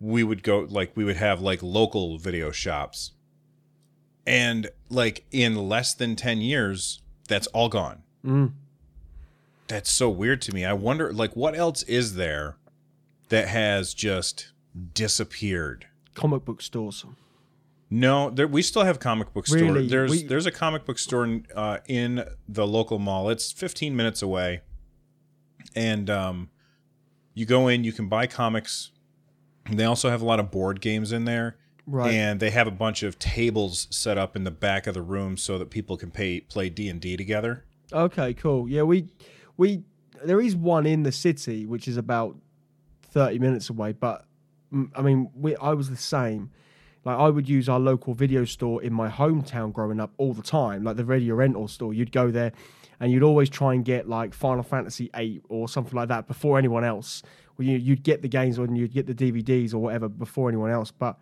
we 0.00 0.22
would 0.22 0.42
go 0.42 0.60
like 0.70 0.92
we 0.96 1.04
would 1.04 1.16
have 1.16 1.40
like 1.40 1.62
local 1.62 2.18
video 2.18 2.50
shops. 2.50 3.12
And 4.26 4.68
like 4.90 5.24
in 5.30 5.54
less 5.68 5.94
than 5.94 6.16
10 6.16 6.40
years 6.40 7.00
that's 7.28 7.46
all 7.48 7.68
gone. 7.68 8.02
Mm. 8.24 8.52
That's 9.68 9.90
so 9.92 10.08
weird 10.10 10.40
to 10.42 10.52
me 10.54 10.64
i 10.64 10.72
wonder 10.72 11.12
like 11.12 11.34
what 11.36 11.54
else 11.56 11.82
is 11.84 12.14
there 12.14 12.56
that 13.28 13.48
has 13.48 13.94
just 13.94 14.52
disappeared 14.94 15.86
Comic 16.14 16.44
book 16.44 16.60
stores. 16.62 17.04
no, 17.90 18.28
there, 18.30 18.48
we 18.48 18.60
still 18.62 18.82
have 18.82 18.98
comic 18.98 19.32
book 19.32 19.46
store. 19.46 19.58
Really? 19.60 19.86
There's 19.86 20.10
We- 20.10 20.22
there's 20.24 20.46
a 20.46 20.50
comic 20.50 20.84
book 20.84 20.98
store 20.98 21.24
in, 21.24 21.46
uh, 21.54 21.78
in 21.86 22.24
the 22.48 22.66
local 22.66 22.98
mall. 22.98 23.30
It's 23.30 23.52
15 23.52 23.94
minutes 23.94 24.20
away, 24.20 24.62
and 25.76 26.10
um, 26.10 26.50
you 27.34 27.46
go 27.46 27.68
in. 27.68 27.84
You 27.84 27.92
can 27.92 28.08
buy 28.08 28.26
comics. 28.26 28.90
They 29.70 29.84
also 29.84 30.10
have 30.10 30.22
a 30.22 30.24
lot 30.24 30.40
of 30.40 30.50
board 30.50 30.80
games 30.80 31.12
in 31.12 31.24
there, 31.24 31.56
Right. 31.86 32.12
and 32.12 32.40
they 32.40 32.50
have 32.50 32.66
a 32.66 32.70
bunch 32.72 33.02
of 33.04 33.18
tables 33.18 33.86
set 33.90 34.18
up 34.18 34.34
in 34.34 34.42
the 34.44 34.50
back 34.50 34.86
of 34.88 34.94
the 34.94 35.02
room 35.02 35.36
so 35.36 35.56
that 35.58 35.70
people 35.70 35.96
can 35.96 36.10
pay, 36.10 36.40
play 36.40 36.68
D 36.68 36.88
and 36.88 37.00
D 37.00 37.16
together. 37.16 37.64
Okay, 37.92 38.34
cool. 38.34 38.68
Yeah, 38.68 38.82
we 38.82 39.08
we 39.58 39.82
there 40.24 40.40
is 40.40 40.56
one 40.56 40.86
in 40.86 41.02
the 41.02 41.12
city 41.12 41.66
which 41.66 41.86
is 41.86 41.98
about 41.98 42.36
thirty 43.02 43.38
minutes 43.38 43.68
away, 43.68 43.92
but 43.92 44.24
mm, 44.72 44.90
I 44.96 45.02
mean, 45.02 45.30
we 45.34 45.54
I 45.56 45.74
was 45.74 45.90
the 45.90 45.96
same. 45.96 46.50
Like 47.04 47.18
I 47.18 47.28
would 47.28 47.48
use 47.48 47.68
our 47.68 47.78
local 47.78 48.14
video 48.14 48.44
store 48.44 48.82
in 48.82 48.92
my 48.92 49.08
hometown 49.08 49.72
growing 49.72 50.00
up 50.00 50.12
all 50.16 50.32
the 50.32 50.42
time, 50.42 50.84
like 50.84 50.96
the 50.96 51.04
radio 51.04 51.34
rental 51.34 51.68
store. 51.68 51.92
You'd 51.92 52.12
go 52.12 52.30
there, 52.30 52.52
and 53.00 53.12
you'd 53.12 53.22
always 53.22 53.50
try 53.50 53.74
and 53.74 53.84
get 53.84 54.08
like 54.08 54.32
Final 54.32 54.62
Fantasy 54.62 55.10
VIII 55.14 55.42
or 55.48 55.68
something 55.68 55.94
like 55.94 56.08
that 56.08 56.26
before 56.26 56.58
anyone 56.58 56.84
else. 56.84 57.22
You, 57.60 57.76
you'd 57.76 58.04
get 58.04 58.22
the 58.22 58.28
games 58.28 58.56
or 58.56 58.66
you'd 58.66 58.92
get 58.92 59.06
the 59.06 59.14
DVDs 59.14 59.74
or 59.74 59.78
whatever 59.78 60.08
before 60.08 60.48
anyone 60.48 60.70
else. 60.70 60.92
But 60.92 61.18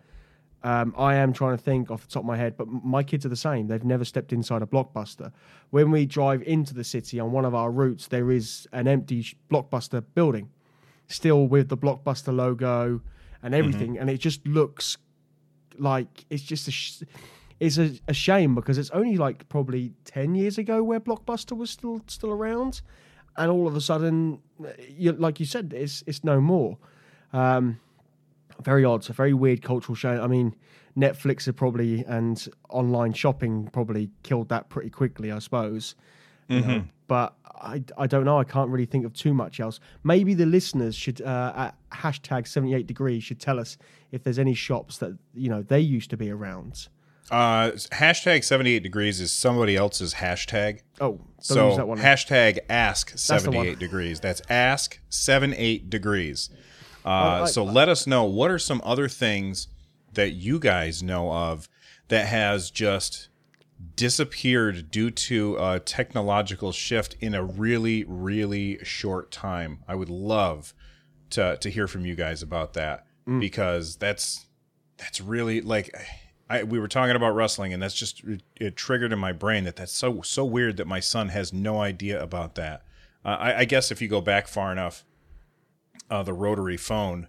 um, 0.67 0.93
I 0.97 1.15
am 1.15 1.31
trying 1.31 1.55
to 1.55 1.63
think 1.63 1.89
off 1.89 2.01
the 2.01 2.09
top 2.09 2.23
of 2.23 2.27
my 2.27 2.35
head, 2.35 2.57
but 2.57 2.67
my 2.67 3.01
kids 3.01 3.25
are 3.25 3.29
the 3.29 3.37
same. 3.37 3.67
They've 3.67 3.85
never 3.85 4.03
stepped 4.03 4.33
inside 4.33 4.61
a 4.61 4.65
blockbuster. 4.65 5.31
When 5.69 5.91
we 5.91 6.05
drive 6.05 6.43
into 6.43 6.73
the 6.73 6.83
city 6.83 7.21
on 7.21 7.31
one 7.31 7.45
of 7.45 7.55
our 7.55 7.71
routes, 7.71 8.07
there 8.07 8.31
is 8.31 8.67
an 8.73 8.85
empty 8.85 9.25
blockbuster 9.49 10.03
building, 10.13 10.49
still 11.07 11.47
with 11.47 11.69
the 11.69 11.77
blockbuster 11.77 12.35
logo 12.35 12.99
and 13.41 13.55
everything, 13.55 13.97
and 13.97 14.09
it 14.09 14.17
just 14.17 14.45
looks 14.45 14.97
like 15.79 16.25
it's 16.29 16.43
just 16.43 16.67
a. 16.67 16.71
Sh- 16.71 17.03
it's 17.61 17.77
a, 17.77 17.97
a 18.07 18.13
shame 18.13 18.53
because 18.53 18.77
it's 18.77 18.91
only 18.91 19.17
like 19.17 19.47
probably 19.49 19.93
ten 20.03 20.35
years 20.35 20.57
ago 20.57 20.83
where 20.83 20.99
Blockbuster 20.99 21.57
was 21.57 21.71
still 21.71 22.01
still 22.07 22.31
around, 22.31 22.81
and 23.37 23.49
all 23.49 23.67
of 23.67 23.75
a 23.75 23.81
sudden, 23.81 24.39
you, 24.89 25.13
like 25.13 25.39
you 25.39 25.45
said, 25.45 25.73
it's 25.73 26.03
it's 26.05 26.23
no 26.23 26.41
more. 26.41 26.77
Um, 27.33 27.79
very 28.61 28.83
odd. 28.85 29.01
It's 29.01 29.09
a 29.09 29.13
very 29.13 29.33
weird 29.33 29.61
cultural 29.61 29.95
show. 29.95 30.21
I 30.21 30.27
mean, 30.27 30.55
Netflix 30.97 31.45
had 31.45 31.55
probably 31.55 32.03
and 32.05 32.47
online 32.69 33.13
shopping 33.13 33.69
probably 33.71 34.09
killed 34.23 34.49
that 34.49 34.69
pretty 34.69 34.89
quickly, 34.89 35.31
I 35.31 35.39
suppose. 35.39 35.95
You 36.49 36.61
know, 36.61 36.83
but 37.07 37.35
I, 37.61 37.83
I 37.97 38.07
don't 38.07 38.23
know. 38.23 38.39
I 38.39 38.45
can't 38.45 38.69
really 38.69 38.85
think 38.85 39.05
of 39.05 39.11
too 39.13 39.33
much 39.33 39.59
else. 39.59 39.81
Maybe 40.05 40.33
the 40.33 40.45
listeners 40.45 40.95
should 40.95 41.21
uh, 41.21 41.51
at 41.55 41.75
hashtag 41.91 42.47
seventy 42.47 42.73
eight 42.73 42.87
degrees 42.87 43.23
should 43.23 43.39
tell 43.41 43.59
us 43.59 43.77
if 44.13 44.23
there's 44.23 44.39
any 44.39 44.53
shops 44.53 44.97
that 44.99 45.17
you 45.33 45.49
know 45.49 45.61
they 45.61 45.81
used 45.81 46.09
to 46.11 46.17
be 46.17 46.31
around. 46.31 46.87
Uh, 47.29 47.71
hashtag 47.91 48.41
78 48.45 48.83
degrees 48.83 49.19
is 49.19 49.33
somebody 49.33 49.75
else's 49.75 50.13
hashtag. 50.13 50.79
Oh, 51.01 51.19
So 51.41 51.67
use 51.67 51.75
that 51.75 51.85
one. 51.85 51.97
hashtag 51.97 52.59
ask 52.69 53.17
78 53.17 53.77
degrees. 53.79 54.21
That's 54.21 54.41
ask 54.49 55.01
78 55.09 55.89
degrees. 55.89 56.49
Uh, 57.07 57.43
I- 57.43 57.45
so 57.47 57.63
let 57.63 57.89
us 57.89 58.05
know 58.05 58.23
what 58.25 58.51
are 58.51 58.59
some 58.59 58.81
other 58.83 59.07
things 59.07 59.67
that 60.13 60.31
you 60.33 60.59
guys 60.59 61.01
know 61.01 61.31
of 61.31 61.69
that 62.09 62.27
has 62.27 62.69
just 62.71 63.29
disappeared 63.95 64.89
due 64.91 65.11
to 65.11 65.57
a 65.59 65.79
technological 65.79 66.71
shift 66.71 67.15
in 67.19 67.33
a 67.33 67.43
really, 67.43 68.03
really 68.07 68.79
short 68.83 69.31
time. 69.31 69.79
I 69.87 69.95
would 69.95 70.09
love 70.09 70.73
to 71.31 71.57
to 71.57 71.69
hear 71.69 71.87
from 71.87 72.05
you 72.05 72.15
guys 72.15 72.41
about 72.41 72.73
that 72.73 73.05
because 73.39 73.97
that's 73.97 74.45
that's 74.97 75.19
really 75.19 75.59
like 75.61 75.93
I, 76.49 76.63
we 76.63 76.79
were 76.79 76.87
talking 76.87 77.15
about 77.15 77.31
wrestling 77.35 77.73
and 77.73 77.83
that's 77.83 77.93
just 77.93 78.23
it, 78.23 78.41
it 78.55 78.75
triggered 78.77 79.11
in 79.11 79.19
my 79.19 79.33
brain 79.33 79.65
that 79.65 79.75
that's 79.75 79.91
so 79.91 80.21
so 80.21 80.45
weird 80.45 80.77
that 80.77 80.87
my 80.87 81.01
son 81.01 81.29
has 81.29 81.51
no 81.51 81.81
idea 81.81 82.21
about 82.23 82.55
that. 82.55 82.83
Uh, 83.25 83.29
I, 83.39 83.59
I 83.59 83.65
guess 83.65 83.91
if 83.91 84.01
you 84.01 84.07
go 84.07 84.21
back 84.21 84.47
far 84.47 84.71
enough, 84.71 85.03
uh, 86.09 86.23
the 86.23 86.33
rotary 86.33 86.77
phone. 86.77 87.27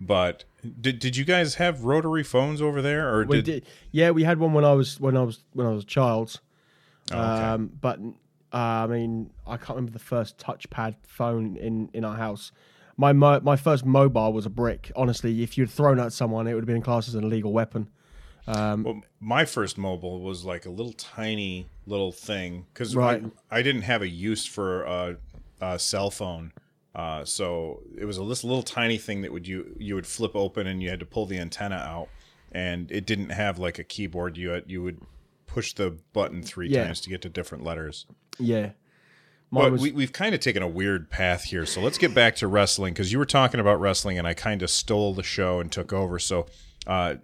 But 0.00 0.44
did 0.80 0.98
did 0.98 1.16
you 1.16 1.24
guys 1.24 1.56
have 1.56 1.84
rotary 1.84 2.22
phones 2.22 2.62
over 2.62 2.80
there, 2.80 3.12
or 3.12 3.24
We 3.24 3.36
did, 3.42 3.44
did, 3.44 3.66
yeah, 3.90 4.10
we 4.10 4.22
had 4.24 4.38
one 4.38 4.52
when 4.52 4.64
I 4.64 4.72
was 4.72 5.00
when 5.00 5.16
I 5.16 5.22
was 5.22 5.42
when 5.52 5.66
I 5.66 5.70
was 5.70 5.82
a 5.82 5.86
child. 5.86 6.40
Oh, 7.12 7.16
okay. 7.16 7.44
Um, 7.44 7.70
but 7.80 7.98
uh, 8.52 8.56
I 8.56 8.86
mean, 8.86 9.30
I 9.46 9.56
can't 9.56 9.70
remember 9.70 9.92
the 9.92 9.98
first 9.98 10.38
touchpad 10.38 10.96
phone 11.06 11.56
in 11.56 11.90
in 11.92 12.04
our 12.04 12.16
house. 12.16 12.52
My 12.96 13.12
mo- 13.12 13.40
my 13.40 13.56
first 13.56 13.84
mobile 13.84 14.32
was 14.32 14.46
a 14.46 14.50
brick. 14.50 14.92
Honestly, 14.94 15.42
if 15.42 15.58
you'd 15.58 15.70
thrown 15.70 15.98
at 15.98 16.12
someone, 16.12 16.46
it 16.46 16.54
would 16.54 16.62
have 16.62 16.66
been 16.74 16.82
classed 16.82 17.08
as 17.08 17.14
an 17.14 17.24
illegal 17.24 17.52
weapon. 17.52 17.88
Well, 18.46 19.02
my 19.20 19.44
first 19.44 19.76
mobile 19.76 20.20
was 20.22 20.44
like 20.44 20.64
a 20.64 20.70
little 20.70 20.94
tiny 20.94 21.66
little 21.86 22.12
thing 22.12 22.64
because 22.72 22.96
Right. 22.96 23.22
I, 23.50 23.58
I 23.58 23.62
didn't 23.62 23.82
have 23.82 24.00
a 24.00 24.08
use 24.08 24.46
for 24.46 24.84
a, 24.84 25.16
a 25.60 25.78
cell 25.78 26.10
phone. 26.10 26.52
Uh, 26.98 27.24
so 27.24 27.80
it 27.96 28.04
was 28.04 28.16
a 28.16 28.22
little, 28.24 28.48
little 28.48 28.62
tiny 28.64 28.98
thing 28.98 29.22
that 29.22 29.32
would 29.32 29.46
you 29.46 29.76
you 29.78 29.94
would 29.94 30.06
flip 30.06 30.32
open 30.34 30.66
and 30.66 30.82
you 30.82 30.90
had 30.90 30.98
to 30.98 31.06
pull 31.06 31.26
the 31.26 31.38
antenna 31.38 31.76
out, 31.76 32.08
and 32.50 32.90
it 32.90 33.06
didn't 33.06 33.30
have 33.30 33.56
like 33.58 33.78
a 33.78 33.84
keyboard. 33.84 34.36
You 34.36 34.48
had, 34.50 34.64
you 34.66 34.82
would 34.82 35.00
push 35.46 35.74
the 35.74 35.96
button 36.12 36.42
three 36.42 36.68
Yeah. 36.68 36.84
times 36.84 37.00
to 37.02 37.08
get 37.08 37.22
to 37.22 37.28
different 37.28 37.62
letters. 37.62 38.06
Yeah, 38.40 38.70
mine 39.52 39.64
But 39.66 39.72
was 39.72 39.80
we, 39.82 39.92
we've 39.92 40.12
kind 40.12 40.34
of 40.34 40.40
taken 40.40 40.60
a 40.62 40.66
weird 40.68 41.08
path 41.08 41.44
here. 41.44 41.64
So 41.66 41.80
let's 41.80 41.98
get 41.98 42.14
back 42.14 42.34
to 42.36 42.48
wrestling 42.48 42.94
because 42.94 43.12
you 43.12 43.18
were 43.18 43.24
talking 43.26 43.60
about 43.60 43.78
wrestling 43.80 44.18
and 44.18 44.26
I 44.26 44.34
kind 44.34 44.60
of 44.62 44.68
stole 44.68 45.14
the 45.14 45.22
show 45.22 45.60
and 45.60 45.70
took 45.70 45.92
over. 45.92 46.18
So 46.18 46.46
uh, 46.86 47.14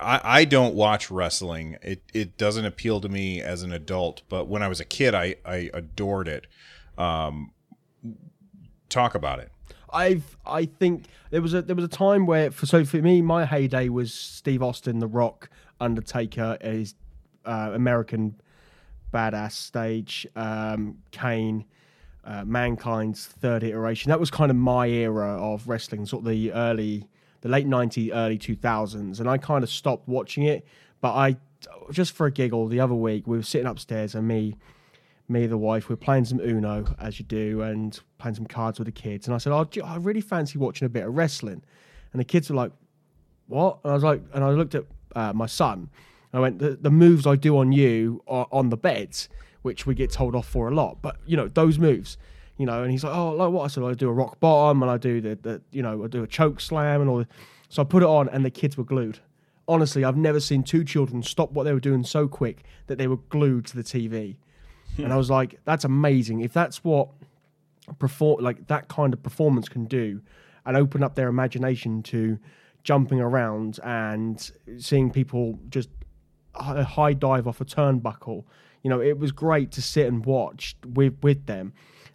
I, 0.00 0.20
I 0.24 0.44
don't 0.44 0.74
watch 0.74 1.08
wrestling. 1.10 1.76
It, 1.82 2.02
it 2.12 2.36
doesn't 2.36 2.64
appeal 2.64 3.00
to 3.00 3.08
me 3.08 3.40
as 3.40 3.62
an 3.62 3.72
adult. 3.72 4.22
But 4.28 4.48
when 4.48 4.62
I 4.62 4.68
was 4.68 4.80
a 4.80 4.84
kid, 4.84 5.14
I, 5.14 5.36
I 5.44 5.70
adored 5.72 6.26
it. 6.28 6.46
Um, 6.96 7.52
talk 8.88 9.14
about 9.14 9.38
it. 9.38 9.50
I've 9.92 10.36
I 10.46 10.66
think 10.66 11.06
there 11.30 11.40
was 11.42 11.54
a 11.54 11.62
there 11.62 11.76
was 11.76 11.84
a 11.84 11.88
time 11.88 12.26
where 12.26 12.50
for 12.50 12.66
so 12.66 12.84
for 12.84 12.98
me 12.98 13.22
my 13.22 13.44
heyday 13.44 13.88
was 13.88 14.12
Steve 14.12 14.62
Austin, 14.62 14.98
The 14.98 15.06
Rock, 15.06 15.48
Undertaker, 15.80 16.58
his 16.60 16.94
uh, 17.44 17.70
American 17.72 18.40
badass 19.12 19.52
stage, 19.52 20.26
um, 20.36 20.98
Kane, 21.10 21.64
uh, 22.24 22.44
Mankind's 22.44 23.26
third 23.26 23.62
iteration. 23.62 24.10
That 24.10 24.20
was 24.20 24.30
kind 24.30 24.50
of 24.50 24.56
my 24.56 24.86
era 24.86 25.30
of 25.40 25.66
wrestling, 25.66 26.04
sort 26.04 26.24
of 26.24 26.28
the 26.28 26.52
early, 26.52 27.08
the 27.40 27.48
late 27.48 27.66
'90s, 27.66 28.10
early 28.12 28.38
2000s, 28.38 29.20
and 29.20 29.28
I 29.28 29.38
kind 29.38 29.64
of 29.64 29.70
stopped 29.70 30.06
watching 30.06 30.44
it. 30.44 30.66
But 31.00 31.14
I 31.14 31.36
just 31.90 32.12
for 32.12 32.26
a 32.26 32.30
giggle 32.30 32.68
the 32.68 32.78
other 32.78 32.94
week 32.94 33.26
we 33.26 33.36
were 33.36 33.42
sitting 33.42 33.66
upstairs 33.66 34.14
and 34.14 34.28
me 34.28 34.54
me, 35.28 35.46
the 35.46 35.58
wife, 35.58 35.88
we're 35.88 35.96
playing 35.96 36.24
some 36.24 36.40
Uno 36.40 36.84
as 36.98 37.18
you 37.18 37.24
do, 37.24 37.62
and 37.62 37.98
playing 38.18 38.36
some 38.36 38.46
cards 38.46 38.78
with 38.78 38.86
the 38.86 38.92
kids. 38.92 39.26
And 39.26 39.34
I 39.34 39.38
said, 39.38 39.52
"Oh, 39.52 39.68
I 39.84 39.96
really 39.96 40.20
fancy 40.20 40.58
watching 40.58 40.86
a 40.86 40.88
bit 40.88 41.04
of 41.04 41.14
wrestling." 41.14 41.62
And 42.12 42.20
the 42.20 42.24
kids 42.24 42.48
were 42.48 42.56
like, 42.56 42.72
"What?" 43.46 43.78
And 43.84 43.90
I 43.90 43.94
was 43.94 44.04
like, 44.04 44.22
and 44.32 44.42
I 44.42 44.50
looked 44.50 44.74
at 44.74 44.84
uh, 45.14 45.32
my 45.34 45.46
son. 45.46 45.90
I 46.32 46.40
went, 46.40 46.58
the, 46.58 46.76
"The 46.80 46.90
moves 46.90 47.26
I 47.26 47.36
do 47.36 47.58
on 47.58 47.72
you 47.72 48.22
are 48.26 48.46
on 48.50 48.70
the 48.70 48.76
beds, 48.76 49.28
which 49.62 49.86
we 49.86 49.94
get 49.94 50.10
told 50.10 50.34
off 50.34 50.48
for 50.48 50.68
a 50.68 50.74
lot, 50.74 50.98
but 51.02 51.16
you 51.26 51.36
know 51.36 51.48
those 51.48 51.78
moves." 51.78 52.16
You 52.56 52.66
know, 52.66 52.82
and 52.82 52.90
he's 52.90 53.04
like, 53.04 53.14
"Oh, 53.14 53.32
like 53.32 53.50
what?" 53.50 53.64
I 53.64 53.68
said, 53.68 53.84
"I 53.84 53.92
do 53.92 54.08
a 54.08 54.12
rock 54.12 54.40
bottom, 54.40 54.82
and 54.82 54.90
I 54.90 54.96
do 54.96 55.20
the, 55.20 55.36
the 55.36 55.62
you 55.70 55.82
know, 55.82 56.04
I 56.04 56.06
do 56.08 56.22
a 56.22 56.26
choke 56.26 56.60
slam, 56.60 57.02
and 57.02 57.10
all." 57.10 57.18
The... 57.18 57.28
So 57.68 57.82
I 57.82 57.84
put 57.84 58.02
it 58.02 58.08
on, 58.08 58.30
and 58.30 58.44
the 58.44 58.50
kids 58.50 58.78
were 58.78 58.84
glued. 58.84 59.18
Honestly, 59.66 60.02
I've 60.02 60.16
never 60.16 60.40
seen 60.40 60.62
two 60.62 60.82
children 60.82 61.22
stop 61.22 61.52
what 61.52 61.64
they 61.64 61.74
were 61.74 61.80
doing 61.80 62.02
so 62.02 62.26
quick 62.26 62.64
that 62.86 62.96
they 62.96 63.06
were 63.06 63.18
glued 63.18 63.66
to 63.66 63.76
the 63.76 63.82
TV 63.84 64.38
and 64.98 65.12
I 65.12 65.16
was 65.16 65.30
like, 65.30 65.60
"That's 65.64 65.84
amazing! 65.84 66.40
If 66.40 66.52
that's 66.52 66.84
what 66.84 67.08
perform 67.98 68.42
like 68.42 68.66
that 68.66 68.88
kind 68.88 69.12
of 69.14 69.22
performance 69.22 69.68
can 69.68 69.86
do, 69.86 70.20
and 70.66 70.76
open 70.76 71.02
up 71.02 71.14
their 71.14 71.28
imagination 71.28 72.02
to 72.04 72.38
jumping 72.84 73.20
around 73.20 73.80
and 73.82 74.50
seeing 74.78 75.10
people 75.10 75.58
just 75.68 75.88
high 76.54 77.12
dive 77.12 77.46
off 77.46 77.60
a 77.60 77.64
turnbuckle, 77.64 78.44
you 78.82 78.90
know, 78.90 79.00
it 79.00 79.18
was 79.18 79.32
great 79.32 79.70
to 79.72 79.82
sit 79.82 80.06
and 80.06 80.24
watch 80.26 80.76
with 80.94 81.16
with 81.22 81.46
them." 81.46 81.72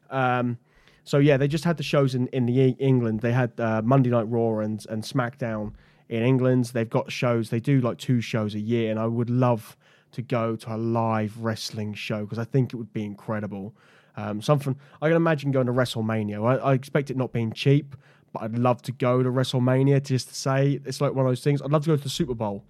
Um, 0.10 0.58
so 1.04 1.18
yeah, 1.18 1.38
they 1.38 1.48
just 1.48 1.64
had 1.66 1.78
the 1.78 1.84
shows 1.84 2.16
in 2.16 2.28
in 2.28 2.46
the 2.46 2.60
E- 2.60 2.78
England. 2.80 3.22
They 3.22 3.34
had 3.34 3.60
uh, 3.60 3.82
Monday 3.84 4.10
Night 4.10 4.30
Raw 4.30 4.60
and 4.60 4.86
and 4.90 5.04
SmackDown 5.04 5.74
in 6.10 6.24
England. 6.24 6.66
They've 6.66 6.90
got 6.90 7.12
shows. 7.12 7.50
They 7.50 7.60
do 7.60 7.82
like 7.82 7.98
two 7.98 8.22
shows 8.22 8.56
a 8.56 8.60
year, 8.60 8.92
and 8.92 9.00
I 9.00 9.08
would 9.08 9.30
love 9.30 9.76
to 10.14 10.22
go 10.22 10.56
to 10.56 10.76
a 10.76 10.78
live 10.78 11.38
wrestling 11.40 11.94
show 11.94 12.22
because 12.24 12.40
I 12.40 12.46
think 12.46 12.74
it 12.74 12.78
would 12.78 12.94
be 12.94 13.04
incredible. 13.04 13.74
Um, 14.16 14.42
something 14.42 14.76
I 15.02 15.08
can 15.08 15.16
imagine 15.18 15.52
going 15.52 15.66
to 15.68 15.74
WrestleMania. 15.74 16.44
I, 16.46 16.56
I 16.70 16.74
expect 16.74 17.10
it 17.12 17.18
not 17.18 17.32
being 17.34 17.52
cheap, 17.52 17.96
but 18.32 18.44
I'd 18.44 18.58
love 18.58 18.82
to 18.84 18.92
go 18.92 19.24
to 19.24 19.30
WrestleMania 19.30 20.04
just 20.04 20.30
to 20.30 20.36
say 20.36 20.80
it's 20.86 21.02
like 21.02 21.14
one 21.14 21.26
of 21.26 21.30
those 21.32 21.44
things. 21.44 21.62
I'd 21.62 21.72
love 21.72 21.84
to 21.84 21.90
go 21.90 21.98
to 21.98 22.04
the 22.04 22.10
Super 22.10 22.36
Bowl 22.36 22.64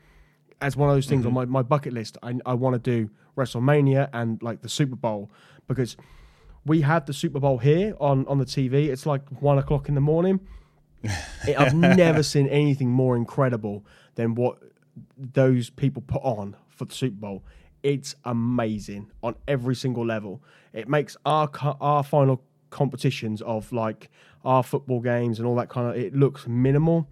as 0.62 0.78
one 0.78 0.90
of 0.90 0.96
those 0.96 1.08
things 1.08 1.26
on 1.26 1.34
my, 1.34 1.46
my 1.46 1.62
bucket 1.62 1.92
list. 1.94 2.18
I, 2.24 2.40
I 2.46 2.54
want 2.54 2.76
to 2.76 2.80
do 2.80 3.10
WrestleMania 3.38 4.10
and 4.14 4.42
like 4.42 4.62
the 4.62 4.70
Super 4.70 4.96
Bowl 4.96 5.30
because 5.68 5.98
we 6.66 6.80
have 6.82 7.06
the 7.06 7.14
Super 7.14 7.42
Bowl 7.42 7.58
here 7.58 7.94
on, 8.00 8.26
on 8.28 8.38
the 8.38 8.46
TV. 8.46 8.88
It's 8.88 9.06
like 9.06 9.28
one 9.42 9.58
o'clock 9.58 9.90
in 9.90 9.96
the 9.96 10.02
morning. 10.02 10.40
It- 11.46 11.56
I've 11.60 11.74
never 11.76 12.24
seen 12.24 12.48
anything 12.48 12.90
more 12.90 13.18
incredible 13.18 13.86
than 14.16 14.36
what 14.36 14.60
those 15.18 15.70
people 15.70 16.02
put 16.06 16.22
on 16.24 16.56
for 16.76 16.86
the 16.86 16.94
Super 16.94 17.18
Bowl. 17.18 17.44
It's 17.82 18.16
amazing 18.24 19.12
on 19.22 19.36
every 19.48 19.76
single 19.76 20.06
level. 20.06 20.42
It 20.74 20.88
makes 20.88 21.18
our 21.26 21.50
our 21.82 22.04
final 22.04 22.44
competitions 22.70 23.42
of 23.42 23.72
like 23.72 24.10
our 24.46 24.64
football 24.64 25.00
games 25.00 25.40
and 25.40 25.48
all 25.48 25.56
that 25.56 25.70
kind 25.70 25.90
of. 25.90 25.96
It 26.02 26.16
looks 26.16 26.48
minimal. 26.48 27.08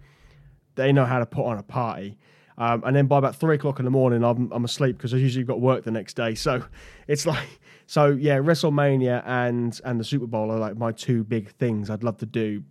They 0.74 0.92
know 0.92 1.04
how 1.04 1.18
to 1.18 1.26
put 1.26 1.44
on 1.44 1.58
a 1.58 1.62
party. 1.62 2.18
Um, 2.58 2.82
and 2.84 2.94
then 2.94 3.06
by 3.06 3.18
about 3.18 3.36
three 3.36 3.54
o'clock 3.54 3.78
in 3.78 3.84
the 3.84 3.90
morning, 3.90 4.22
I'm, 4.22 4.50
I'm 4.52 4.64
asleep 4.64 4.98
because 4.98 5.14
I 5.14 5.16
usually 5.16 5.44
got 5.44 5.60
work 5.60 5.84
the 5.84 5.90
next 5.90 6.14
day. 6.14 6.34
So 6.34 6.62
it's 7.08 7.26
like, 7.26 7.60
so 7.86 8.08
yeah, 8.08 8.36
WrestleMania 8.38 9.22
and 9.26 9.80
and 9.84 9.98
the 9.98 10.04
Super 10.04 10.26
Bowl 10.26 10.50
are 10.50 10.58
like 10.58 10.76
my 10.76 10.92
two 10.92 11.24
big 11.24 11.50
things 11.52 11.90
I'd 11.90 12.04
love 12.04 12.18
to 12.18 12.26
do 12.26 12.62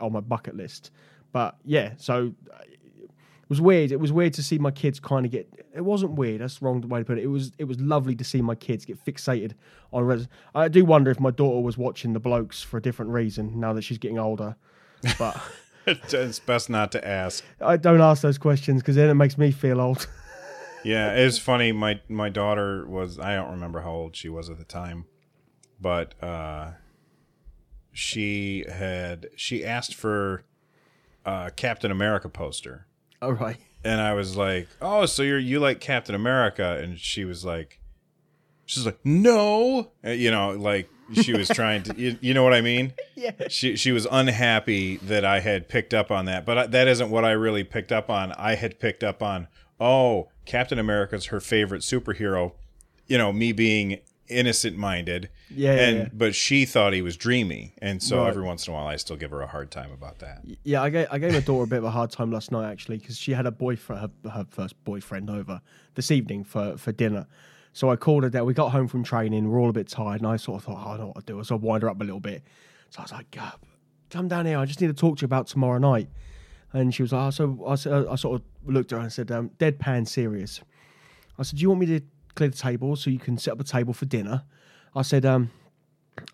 on 0.00 0.12
my 0.12 0.20
bucket 0.20 0.56
list. 0.56 0.90
But 1.32 1.56
yeah, 1.64 1.94
so 1.96 2.32
was 3.54 3.60
weird. 3.60 3.92
It 3.92 4.00
was 4.00 4.12
weird 4.12 4.34
to 4.34 4.42
see 4.42 4.58
my 4.58 4.70
kids 4.70 5.00
kind 5.00 5.24
of 5.24 5.32
get. 5.32 5.48
It 5.74 5.82
wasn't 5.82 6.12
weird. 6.12 6.40
That's 6.40 6.58
the 6.58 6.66
wrong 6.66 6.80
way 6.88 7.00
to 7.00 7.04
put 7.04 7.18
it. 7.18 7.24
It 7.24 7.28
was. 7.28 7.52
It 7.58 7.64
was 7.64 7.80
lovely 7.80 8.14
to 8.16 8.24
see 8.24 8.42
my 8.42 8.54
kids 8.54 8.84
get 8.84 9.04
fixated 9.04 9.52
on. 9.92 10.04
Res- 10.04 10.28
I 10.54 10.68
do 10.68 10.84
wonder 10.84 11.10
if 11.10 11.20
my 11.20 11.30
daughter 11.30 11.60
was 11.60 11.78
watching 11.78 12.12
the 12.12 12.20
blokes 12.20 12.62
for 12.62 12.78
a 12.78 12.82
different 12.82 13.12
reason 13.12 13.60
now 13.60 13.72
that 13.72 13.82
she's 13.82 13.98
getting 13.98 14.18
older. 14.18 14.56
But 15.18 15.40
it's 15.86 16.40
best 16.40 16.68
not 16.68 16.92
to 16.92 17.06
ask. 17.06 17.44
I 17.60 17.76
don't 17.76 18.00
ask 18.00 18.22
those 18.22 18.38
questions 18.38 18.82
because 18.82 18.96
then 18.96 19.08
it 19.08 19.14
makes 19.14 19.38
me 19.38 19.50
feel 19.50 19.80
old. 19.80 20.06
Yeah, 20.84 21.14
it 21.14 21.24
was 21.24 21.38
funny. 21.38 21.72
My 21.72 22.00
my 22.10 22.28
daughter 22.28 22.86
was 22.86 23.18
I 23.18 23.34
don't 23.34 23.52
remember 23.52 23.80
how 23.80 23.90
old 23.90 24.16
she 24.16 24.28
was 24.28 24.50
at 24.50 24.58
the 24.58 24.64
time, 24.64 25.06
but 25.80 26.14
uh, 26.22 26.72
she 27.90 28.66
had 28.70 29.28
she 29.34 29.64
asked 29.64 29.94
for 29.94 30.44
a 31.24 31.50
Captain 31.56 31.90
America 31.90 32.28
poster, 32.28 32.86
All 33.22 33.32
right. 33.32 33.56
and 33.84 34.00
I 34.00 34.14
was 34.14 34.36
like, 34.36 34.68
"Oh, 34.80 35.06
so 35.06 35.22
you're 35.22 35.38
you 35.38 35.60
like 35.60 35.80
Captain 35.80 36.14
America?" 36.14 36.78
And 36.82 36.98
she 36.98 37.24
was 37.24 37.44
like, 37.44 37.80
"She's 38.64 38.86
like, 38.86 38.98
no," 39.04 39.90
Uh, 40.04 40.10
you 40.10 40.30
know, 40.30 40.52
like 40.52 40.88
she 41.12 41.32
was 41.34 41.48
trying 41.48 41.82
to, 41.84 41.94
you, 41.96 42.18
you 42.20 42.34
know 42.34 42.42
what 42.42 42.54
I 42.54 42.60
mean? 42.60 42.92
Yeah. 43.16 43.48
She 43.48 43.76
she 43.76 43.90
was 43.90 44.06
unhappy 44.10 44.98
that 44.98 45.24
I 45.24 45.40
had 45.40 45.66
picked 45.66 45.94
up 45.94 46.10
on 46.10 46.26
that, 46.26 46.44
but 46.44 46.58
I, 46.58 46.66
that 46.66 46.88
isn't 46.88 47.08
what 47.08 47.24
I 47.24 47.30
really 47.30 47.64
picked 47.64 47.90
up 47.90 48.10
on. 48.10 48.32
I 48.32 48.56
had 48.56 48.78
picked 48.78 49.02
up 49.02 49.22
on, 49.22 49.48
oh, 49.80 50.28
Captain 50.44 50.78
America's 50.78 51.26
her 51.26 51.40
favorite 51.40 51.80
superhero. 51.80 52.52
You 53.06 53.16
know, 53.16 53.32
me 53.32 53.52
being 53.52 54.00
innocent 54.28 54.76
minded. 54.76 55.28
Yeah, 55.50 55.72
and 55.72 55.98
yeah. 55.98 56.08
but 56.12 56.34
she 56.34 56.64
thought 56.64 56.92
he 56.92 57.02
was 57.02 57.16
dreamy, 57.16 57.74
and 57.80 58.02
so 58.02 58.18
Right. 58.18 58.28
every 58.28 58.42
once 58.42 58.66
in 58.66 58.72
a 58.72 58.76
while, 58.76 58.86
I 58.86 58.96
still 58.96 59.16
give 59.16 59.30
her 59.30 59.40
a 59.40 59.46
hard 59.46 59.70
time 59.70 59.90
about 59.92 60.18
that. 60.20 60.42
Yeah, 60.62 60.82
I 60.82 60.90
gave 60.90 61.06
I 61.10 61.18
gave 61.18 61.32
my 61.32 61.40
daughter 61.40 61.64
a 61.64 61.66
bit 61.66 61.78
of 61.78 61.84
a 61.84 61.90
hard 61.90 62.10
time 62.10 62.30
last 62.30 62.50
night 62.52 62.70
actually 62.70 62.98
because 62.98 63.16
she 63.18 63.32
had 63.32 63.46
a 63.46 63.50
boyfriend, 63.50 64.10
her, 64.24 64.30
her 64.30 64.46
first 64.50 64.82
boyfriend, 64.84 65.30
over 65.30 65.60
this 65.94 66.10
evening 66.10 66.44
for 66.44 66.76
for 66.76 66.92
dinner. 66.92 67.26
So 67.72 67.90
I 67.90 67.96
called 67.96 68.22
her 68.22 68.30
down. 68.30 68.46
We 68.46 68.54
got 68.54 68.70
home 68.70 68.86
from 68.86 69.02
training. 69.02 69.50
We're 69.50 69.60
all 69.60 69.70
a 69.70 69.72
bit 69.72 69.88
tired, 69.88 70.20
and 70.20 70.28
I 70.28 70.36
sort 70.36 70.60
of 70.60 70.64
thought, 70.64 70.86
oh, 70.86 70.90
I 70.92 70.96
know 70.98 71.06
what 71.08 71.26
to 71.26 71.32
do. 71.32 71.42
So 71.44 71.56
I 71.56 71.58
wind 71.58 71.82
her 71.82 71.90
up 71.90 72.00
a 72.00 72.04
little 72.04 72.20
bit. 72.20 72.42
So 72.90 73.00
I 73.00 73.02
was 73.02 73.12
like, 73.12 73.30
"God, 73.32 73.54
come 74.10 74.28
down 74.28 74.46
here. 74.46 74.58
I 74.58 74.64
just 74.64 74.80
need 74.80 74.86
to 74.86 74.92
talk 74.94 75.18
to 75.18 75.22
you 75.22 75.26
about 75.26 75.48
tomorrow 75.48 75.78
night. 75.78 76.08
And 76.72 76.92
she 76.94 77.02
was 77.02 77.12
like, 77.12 77.26
oh, 77.26 77.30
so 77.30 77.64
I, 77.68 77.74
said, 77.76 78.06
I 78.08 78.16
sort 78.16 78.40
of 78.40 78.42
looked 78.72 78.92
at 78.92 78.96
her 78.96 79.02
and 79.02 79.12
said, 79.12 79.30
um, 79.30 79.50
deadpan 79.58 80.08
serious. 80.08 80.60
I 81.38 81.42
said, 81.44 81.58
do 81.58 81.62
you 81.62 81.68
want 81.68 81.80
me 81.80 81.86
to 81.86 82.00
clear 82.34 82.48
the 82.48 82.56
table 82.56 82.96
so 82.96 83.10
you 83.10 83.18
can 83.18 83.38
set 83.38 83.52
up 83.52 83.60
a 83.60 83.64
table 83.64 83.92
for 83.92 84.06
dinner. 84.06 84.44
I 84.94 85.02
said, 85.02 85.24
um, 85.24 85.50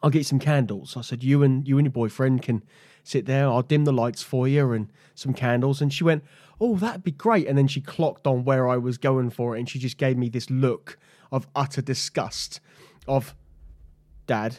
I'll 0.02 0.10
get 0.10 0.26
some 0.26 0.38
candles. 0.38 0.96
I 0.96 1.00
said, 1.00 1.22
you 1.22 1.42
and 1.42 1.66
you 1.66 1.78
and 1.78 1.86
your 1.86 1.92
boyfriend 1.92 2.42
can 2.42 2.62
sit 3.02 3.26
there. 3.26 3.46
I'll 3.46 3.62
dim 3.62 3.84
the 3.84 3.92
lights 3.92 4.22
for 4.22 4.46
you 4.46 4.72
and 4.72 4.90
some 5.14 5.32
candles. 5.32 5.80
And 5.80 5.92
she 5.92 6.04
went, 6.04 6.24
oh, 6.60 6.76
that'd 6.76 7.02
be 7.02 7.10
great. 7.10 7.46
And 7.46 7.56
then 7.56 7.66
she 7.66 7.80
clocked 7.80 8.26
on 8.26 8.44
where 8.44 8.68
I 8.68 8.76
was 8.76 8.98
going 8.98 9.30
for 9.30 9.56
it, 9.56 9.60
and 9.60 9.68
she 9.68 9.78
just 9.78 9.96
gave 9.96 10.16
me 10.16 10.28
this 10.28 10.50
look 10.50 10.98
of 11.32 11.46
utter 11.54 11.82
disgust. 11.82 12.60
Of, 13.08 13.34
Dad, 14.26 14.58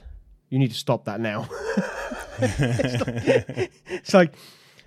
you 0.49 0.59
need 0.59 0.71
to 0.71 0.77
stop 0.77 1.05
that 1.05 1.19
now. 1.21 1.47
it's, 2.39 3.05
like, 3.05 3.71
it's 3.87 4.13
like 4.13 4.33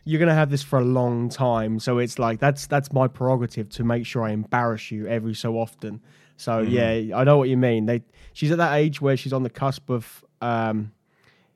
you're 0.04 0.18
gonna 0.18 0.34
have 0.34 0.50
this 0.50 0.62
for 0.62 0.78
a 0.78 0.84
long 0.84 1.28
time. 1.28 1.78
So 1.78 1.98
it's 1.98 2.18
like 2.18 2.40
that's 2.40 2.66
that's 2.66 2.92
my 2.92 3.08
prerogative 3.08 3.70
to 3.70 3.84
make 3.84 4.06
sure 4.06 4.22
I 4.22 4.30
embarrass 4.30 4.90
you 4.90 5.06
every 5.06 5.34
so 5.34 5.56
often. 5.56 6.00
So 6.36 6.60
yeah, 6.60 7.16
I 7.16 7.24
know 7.24 7.38
what 7.38 7.48
you 7.48 7.56
mean. 7.56 7.86
They 7.86 8.02
she's 8.32 8.50
at 8.50 8.58
that 8.58 8.74
age 8.74 9.00
where 9.00 9.16
she's 9.16 9.32
on 9.32 9.42
the 9.42 9.50
cusp 9.50 9.90
of 9.90 10.24
um, 10.40 10.92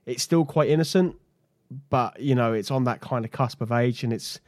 it's 0.07 0.23
still 0.23 0.45
quite 0.45 0.69
innocent, 0.69 1.17
but 1.91 2.21
you 2.21 2.35
know 2.35 2.53
it's 2.53 2.71
on 2.71 2.85
that 2.85 3.01
kind 3.01 3.25
of 3.25 3.31
cusp 3.31 3.61
of 3.61 3.73
age, 3.73 4.05
and 4.05 4.13
it's 4.13 4.41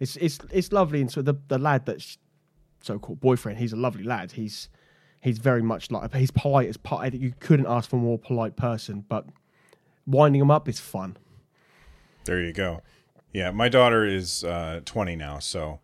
it's 0.00 0.16
it's 0.16 0.38
it's 0.50 0.72
lovely. 0.72 1.00
And 1.00 1.10
so 1.10 1.22
the 1.22 1.34
the 1.48 1.58
lad 1.58 1.86
that's 1.86 2.18
so-called 2.80 3.20
boyfriend, 3.20 3.58
he's 3.58 3.72
a 3.72 3.76
lovely 3.76 4.04
lad. 4.04 4.32
He's 4.32 4.68
he's 5.20 5.38
very 5.38 5.62
much 5.62 5.90
like 5.90 6.12
he's 6.14 6.30
polite 6.30 6.68
as 6.68 6.76
polite. 6.76 7.14
You 7.14 7.32
couldn't 7.40 7.66
ask 7.66 7.90
for 7.90 7.96
a 7.96 8.00
more 8.00 8.18
polite 8.18 8.56
person, 8.56 9.04
but 9.08 9.26
winding 10.06 10.40
him 10.40 10.50
up 10.50 10.68
is 10.68 10.80
fun. 10.80 11.16
There 12.24 12.40
you 12.40 12.52
go. 12.52 12.82
Yeah, 13.32 13.50
my 13.50 13.68
daughter 13.68 14.04
is 14.04 14.42
uh, 14.42 14.80
20 14.84 15.16
now, 15.16 15.38
so 15.38 15.80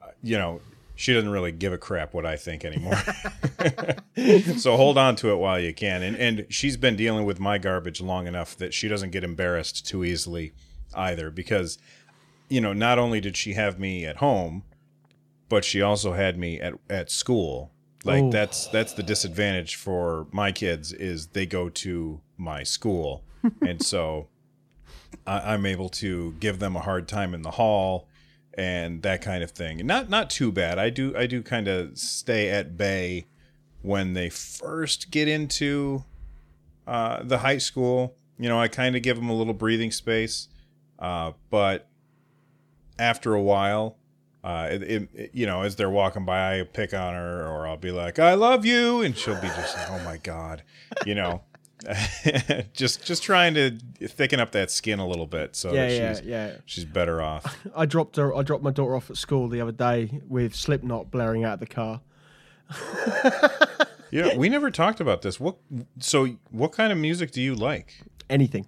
uh, 0.00 0.06
you 0.22 0.38
know 0.38 0.60
she 0.94 1.12
doesn't 1.14 1.30
really 1.30 1.52
give 1.52 1.72
a 1.72 1.78
crap 1.78 2.14
what 2.14 2.26
I 2.26 2.36
think 2.36 2.64
anymore. 2.64 3.00
so 4.56 4.76
hold 4.76 4.98
on 4.98 5.16
to 5.16 5.30
it 5.30 5.36
while 5.36 5.58
you 5.58 5.72
can. 5.74 6.02
And 6.02 6.16
and 6.16 6.46
she's 6.48 6.76
been 6.76 6.96
dealing 6.96 7.24
with 7.24 7.40
my 7.40 7.58
garbage 7.58 8.00
long 8.00 8.26
enough 8.26 8.56
that 8.58 8.74
she 8.74 8.88
doesn't 8.88 9.10
get 9.10 9.24
embarrassed 9.24 9.86
too 9.86 10.04
easily 10.04 10.52
either 10.94 11.30
because 11.30 11.78
you 12.48 12.60
know, 12.60 12.74
not 12.74 12.98
only 12.98 13.20
did 13.20 13.36
she 13.36 13.54
have 13.54 13.78
me 13.78 14.04
at 14.04 14.16
home, 14.16 14.62
but 15.48 15.64
she 15.64 15.80
also 15.80 16.12
had 16.12 16.36
me 16.36 16.60
at 16.60 16.74
at 16.90 17.10
school. 17.10 17.70
Like 18.04 18.24
Oh. 18.24 18.30
that's 18.30 18.66
that's 18.68 18.92
the 18.92 19.02
disadvantage 19.02 19.76
for 19.76 20.26
my 20.32 20.52
kids 20.52 20.92
is 20.92 21.28
they 21.28 21.46
go 21.46 21.68
to 21.68 22.20
my 22.36 22.62
school. 22.62 23.24
and 23.66 23.82
so 23.82 24.28
I, 25.26 25.54
I'm 25.54 25.66
able 25.66 25.88
to 25.88 26.32
give 26.40 26.58
them 26.58 26.76
a 26.76 26.80
hard 26.80 27.08
time 27.08 27.34
in 27.34 27.42
the 27.42 27.52
hall 27.52 28.08
and 28.54 29.02
that 29.02 29.22
kind 29.22 29.42
of 29.42 29.50
thing. 29.50 29.86
Not 29.86 30.08
not 30.10 30.30
too 30.30 30.52
bad. 30.52 30.78
I 30.78 30.90
do 30.90 31.16
I 31.16 31.26
do 31.26 31.42
kind 31.42 31.68
of 31.68 31.98
stay 31.98 32.50
at 32.50 32.76
bay 32.76 33.26
when 33.82 34.14
they 34.14 34.28
first 34.28 35.10
get 35.10 35.28
into 35.28 36.04
uh, 36.86 37.22
the 37.22 37.38
high 37.38 37.58
school. 37.58 38.14
You 38.38 38.48
know, 38.48 38.60
I 38.60 38.68
kind 38.68 38.96
of 38.96 39.02
give 39.02 39.16
them 39.16 39.28
a 39.28 39.34
little 39.34 39.54
breathing 39.54 39.90
space, 39.90 40.48
uh, 40.98 41.32
but 41.50 41.88
after 42.98 43.34
a 43.34 43.42
while, 43.42 43.98
uh, 44.42 44.68
it, 44.70 44.82
it, 44.82 45.30
you 45.32 45.46
know, 45.46 45.62
as 45.62 45.76
they're 45.76 45.90
walking 45.90 46.24
by, 46.24 46.60
I 46.60 46.62
pick 46.64 46.92
on 46.92 47.14
her, 47.14 47.46
or 47.46 47.66
I'll 47.66 47.76
be 47.76 47.92
like, 47.92 48.18
"I 48.18 48.34
love 48.34 48.64
you," 48.64 49.02
and 49.02 49.16
she'll 49.16 49.40
be 49.40 49.48
just 49.48 49.76
like, 49.76 49.90
"Oh 49.90 50.04
my 50.04 50.16
god," 50.16 50.62
you 51.06 51.14
know. 51.14 51.42
just 52.72 53.04
just 53.04 53.22
trying 53.22 53.54
to 53.54 53.78
thicken 54.06 54.40
up 54.40 54.52
that 54.52 54.70
skin 54.70 54.98
a 54.98 55.06
little 55.06 55.26
bit 55.26 55.56
so 55.56 55.72
Yeah, 55.72 55.88
that 55.88 55.94
yeah, 55.94 56.14
she's 56.14 56.24
yeah. 56.26 56.52
she's 56.64 56.84
better 56.84 57.20
off. 57.20 57.56
I 57.76 57.86
dropped 57.86 58.16
her. 58.16 58.34
I 58.34 58.42
dropped 58.42 58.62
my 58.62 58.70
daughter 58.70 58.94
off 58.96 59.10
at 59.10 59.16
school 59.16 59.48
the 59.48 59.60
other 59.60 59.72
day 59.72 60.20
with 60.28 60.54
Slipknot 60.54 61.10
blaring 61.10 61.44
out 61.44 61.54
of 61.54 61.60
the 61.60 61.66
car. 61.66 62.00
Yeah, 64.10 64.36
we 64.36 64.50
never 64.50 64.70
talked 64.70 65.00
about 65.00 65.22
this. 65.22 65.40
What 65.40 65.56
so 65.98 66.36
what 66.50 66.72
kind 66.72 66.92
of 66.92 66.98
music 66.98 67.32
do 67.32 67.40
you 67.40 67.54
like? 67.54 67.94
Anything, 68.28 68.66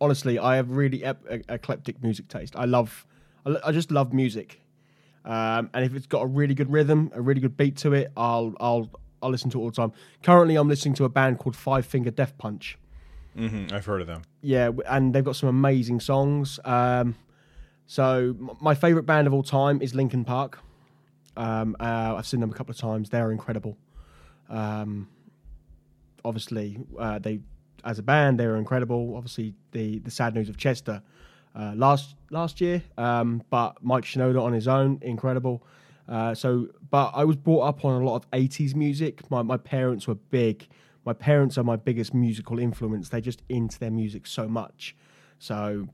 honestly, 0.00 0.38
I 0.38 0.56
have 0.56 0.70
really 0.70 1.04
ep- 1.04 1.26
eclectic 1.50 2.02
music 2.02 2.28
taste. 2.28 2.56
I 2.56 2.64
love, 2.64 3.06
I, 3.44 3.56
I 3.66 3.72
just 3.72 3.90
love 3.90 4.14
music, 4.14 4.62
um, 5.26 5.68
and 5.74 5.84
if 5.84 5.94
it's 5.94 6.06
got 6.06 6.22
a 6.22 6.26
really 6.26 6.54
good 6.54 6.72
rhythm, 6.72 7.10
a 7.14 7.20
really 7.20 7.42
good 7.42 7.54
beat 7.54 7.76
to 7.78 7.92
it, 7.92 8.10
I'll 8.16 8.54
I'll 8.60 8.88
I'll 9.22 9.30
listen 9.30 9.50
to 9.50 9.58
all 9.60 9.70
the 9.70 9.76
time. 9.76 9.92
Currently, 10.22 10.56
I'm 10.56 10.68
listening 10.68 10.94
to 10.94 11.04
a 11.04 11.08
band 11.08 11.38
called 11.38 11.56
Five 11.56 11.86
Finger 11.86 12.10
Death 12.10 12.36
Punch. 12.38 12.78
hmm 13.36 13.66
I've 13.72 13.84
heard 13.86 14.00
of 14.00 14.06
them. 14.06 14.22
yeah, 14.42 14.70
and 14.88 15.14
they've 15.14 15.24
got 15.24 15.36
some 15.36 15.48
amazing 15.48 16.00
songs. 16.00 16.58
Um, 16.64 17.14
so 17.86 18.34
my 18.60 18.74
favorite 18.74 19.04
band 19.04 19.26
of 19.26 19.32
all 19.34 19.42
time 19.42 19.80
is 19.82 19.94
Linkin 19.94 20.24
Park. 20.24 20.58
Um, 21.36 21.76
uh, 21.80 22.14
I've 22.16 22.26
seen 22.26 22.40
them 22.40 22.50
a 22.50 22.54
couple 22.54 22.72
of 22.72 22.78
times. 22.78 23.10
They're 23.10 23.30
incredible. 23.32 23.76
Um, 24.48 25.08
obviously, 26.24 26.78
uh, 26.98 27.18
they 27.18 27.40
as 27.84 27.98
a 27.98 28.02
band 28.02 28.38
they 28.40 28.46
were 28.46 28.56
incredible. 28.56 29.14
Obviously, 29.16 29.54
the 29.72 29.98
the 30.00 30.10
sad 30.10 30.34
news 30.34 30.48
of 30.48 30.56
Chester 30.56 31.02
uh, 31.54 31.72
last 31.76 32.14
last 32.30 32.60
year, 32.60 32.82
um, 32.96 33.42
but 33.50 33.82
Mike 33.82 34.04
Shinoda 34.04 34.42
on 34.42 34.52
his 34.52 34.68
own, 34.68 34.98
incredible. 35.02 35.62
Uh, 36.08 36.34
so, 36.34 36.68
but 36.90 37.10
I 37.14 37.24
was 37.24 37.36
brought 37.36 37.62
up 37.62 37.84
on 37.84 38.00
a 38.00 38.04
lot 38.04 38.16
of 38.16 38.30
'80s 38.30 38.74
music. 38.74 39.30
My 39.30 39.42
my 39.42 39.56
parents 39.58 40.06
were 40.08 40.14
big. 40.14 40.66
My 41.04 41.12
parents 41.12 41.56
are 41.58 41.64
my 41.64 41.76
biggest 41.76 42.12
musical 42.14 42.58
influence. 42.58 43.08
They're 43.10 43.20
just 43.20 43.42
into 43.48 43.78
their 43.78 43.90
music 43.90 44.26
so 44.26 44.48
much. 44.48 44.94
So, 45.38 45.88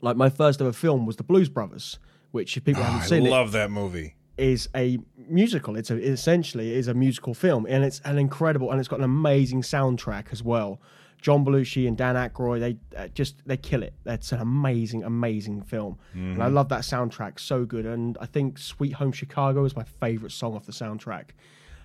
like 0.00 0.16
my 0.16 0.28
first 0.30 0.60
ever 0.60 0.72
film 0.72 1.06
was 1.06 1.16
The 1.16 1.22
Blues 1.22 1.48
Brothers, 1.48 1.98
which 2.32 2.56
if 2.56 2.64
people 2.64 2.82
haven't 2.82 3.00
Oh, 3.00 3.04
I 3.04 3.06
seen 3.06 3.26
it, 3.26 3.30
love 3.30 3.52
that 3.52 3.70
movie. 3.70 4.14
is 4.38 4.68
a 4.74 4.98
musical. 5.28 5.76
It's 5.76 5.90
a, 5.90 5.96
it 5.96 6.04
essentially 6.12 6.74
is 6.74 6.88
a 6.88 6.94
musical 6.94 7.34
film, 7.34 7.66
and 7.68 7.84
it's 7.84 8.00
an 8.04 8.18
incredible, 8.18 8.70
and 8.70 8.78
it's 8.80 8.88
got 8.88 8.98
an 8.98 9.04
amazing 9.04 9.62
soundtrack 9.62 10.26
as 10.32 10.42
well. 10.42 10.80
John 11.26 11.44
Belushi 11.44 11.88
and 11.88 11.96
Dan 11.96 12.14
Aykroyd, 12.14 12.60
they 12.60 12.76
uh, 12.96 13.08
just 13.08 13.42
they 13.46 13.56
kill 13.56 13.82
it. 13.82 13.94
That's 14.04 14.30
an 14.30 14.38
amazing, 14.38 15.02
amazing 15.02 15.62
film, 15.62 15.98
and 16.14 16.40
I 16.40 16.46
love 16.46 16.68
that 16.68 16.82
soundtrack 16.82 17.40
so 17.40 17.64
good. 17.64 17.84
And 17.84 18.16
I 18.20 18.26
think 18.26 18.58
Sweet 18.58 18.92
Home 18.92 19.10
Chicago 19.10 19.64
is 19.64 19.74
my 19.74 19.82
favorite 19.82 20.30
song 20.30 20.54
off 20.54 20.66
the 20.66 20.72
soundtrack. 20.72 21.30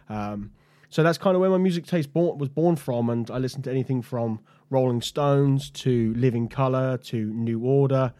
Um, 0.10 0.52
so 0.90 1.02
that's 1.02 1.18
kind 1.18 1.34
of 1.34 1.42
where 1.42 1.50
my 1.50 1.58
music 1.58 1.88
taste 1.88 2.14
born, 2.14 2.38
was 2.38 2.50
born 2.50 2.76
from, 2.76 3.10
and 3.10 3.32
I 3.32 3.40
listened 3.40 3.64
to 3.64 3.72
anything 3.72 4.04
from 4.04 4.42
Rolling 4.70 5.02
Stones 5.02 5.72
to 5.72 6.14
Living 6.16 6.48
Color 6.48 6.98
to 7.06 7.34
New 7.34 7.62
Order, 7.62 8.14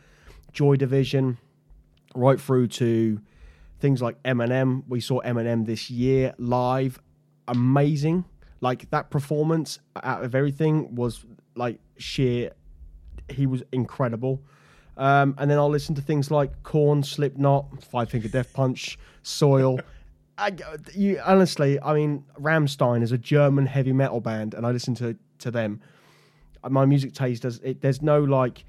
Joy 0.54 0.76
Division, 0.76 1.38
right 2.16 2.42
through 2.42 2.70
to 2.70 3.22
things 3.80 4.02
like 4.02 4.22
Eminem. 4.24 4.86
We 4.88 5.00
saw 5.00 5.22
Eminem 5.22 5.68
this 5.68 5.92
year 5.92 6.34
live, 6.40 7.00
amazing. 7.48 8.26
Like 8.62 8.90
that 8.92 9.10
performance 9.10 9.80
out 10.04 10.24
of 10.24 10.36
everything 10.36 10.96
was 10.96 11.26
like 11.56 11.80
sheer. 11.98 12.52
He 13.30 13.46
was 13.48 13.64
incredible. 13.72 14.42
Um, 14.98 15.36
and 15.38 15.50
then 15.50 15.58
I'll 15.58 15.70
listen 15.70 15.96
to 15.96 16.02
things 16.02 16.30
like 16.30 16.64
Korn, 16.64 17.02
Slipknot, 17.02 17.84
Five 17.84 18.10
Finger 18.10 18.28
Death 18.28 18.54
Punch, 18.54 19.00
Soil. 19.24 19.80
I, 20.38 20.52
you 20.94 21.20
honestly, 21.26 21.80
I 21.82 21.94
mean, 21.94 22.24
Rammstein 22.40 23.02
is 23.04 23.12
a 23.12 23.18
German 23.18 23.66
heavy 23.66 23.94
metal 23.94 24.22
band, 24.22 24.54
and 24.54 24.66
I 24.66 24.72
listen 24.72 24.96
to 24.96 25.18
to 25.40 25.52
them. 25.52 25.82
My 26.70 26.86
music 26.86 27.14
taste 27.14 27.42
does 27.44 27.60
it. 27.64 27.82
There's 27.82 28.02
no 28.02 28.24
like 28.24 28.64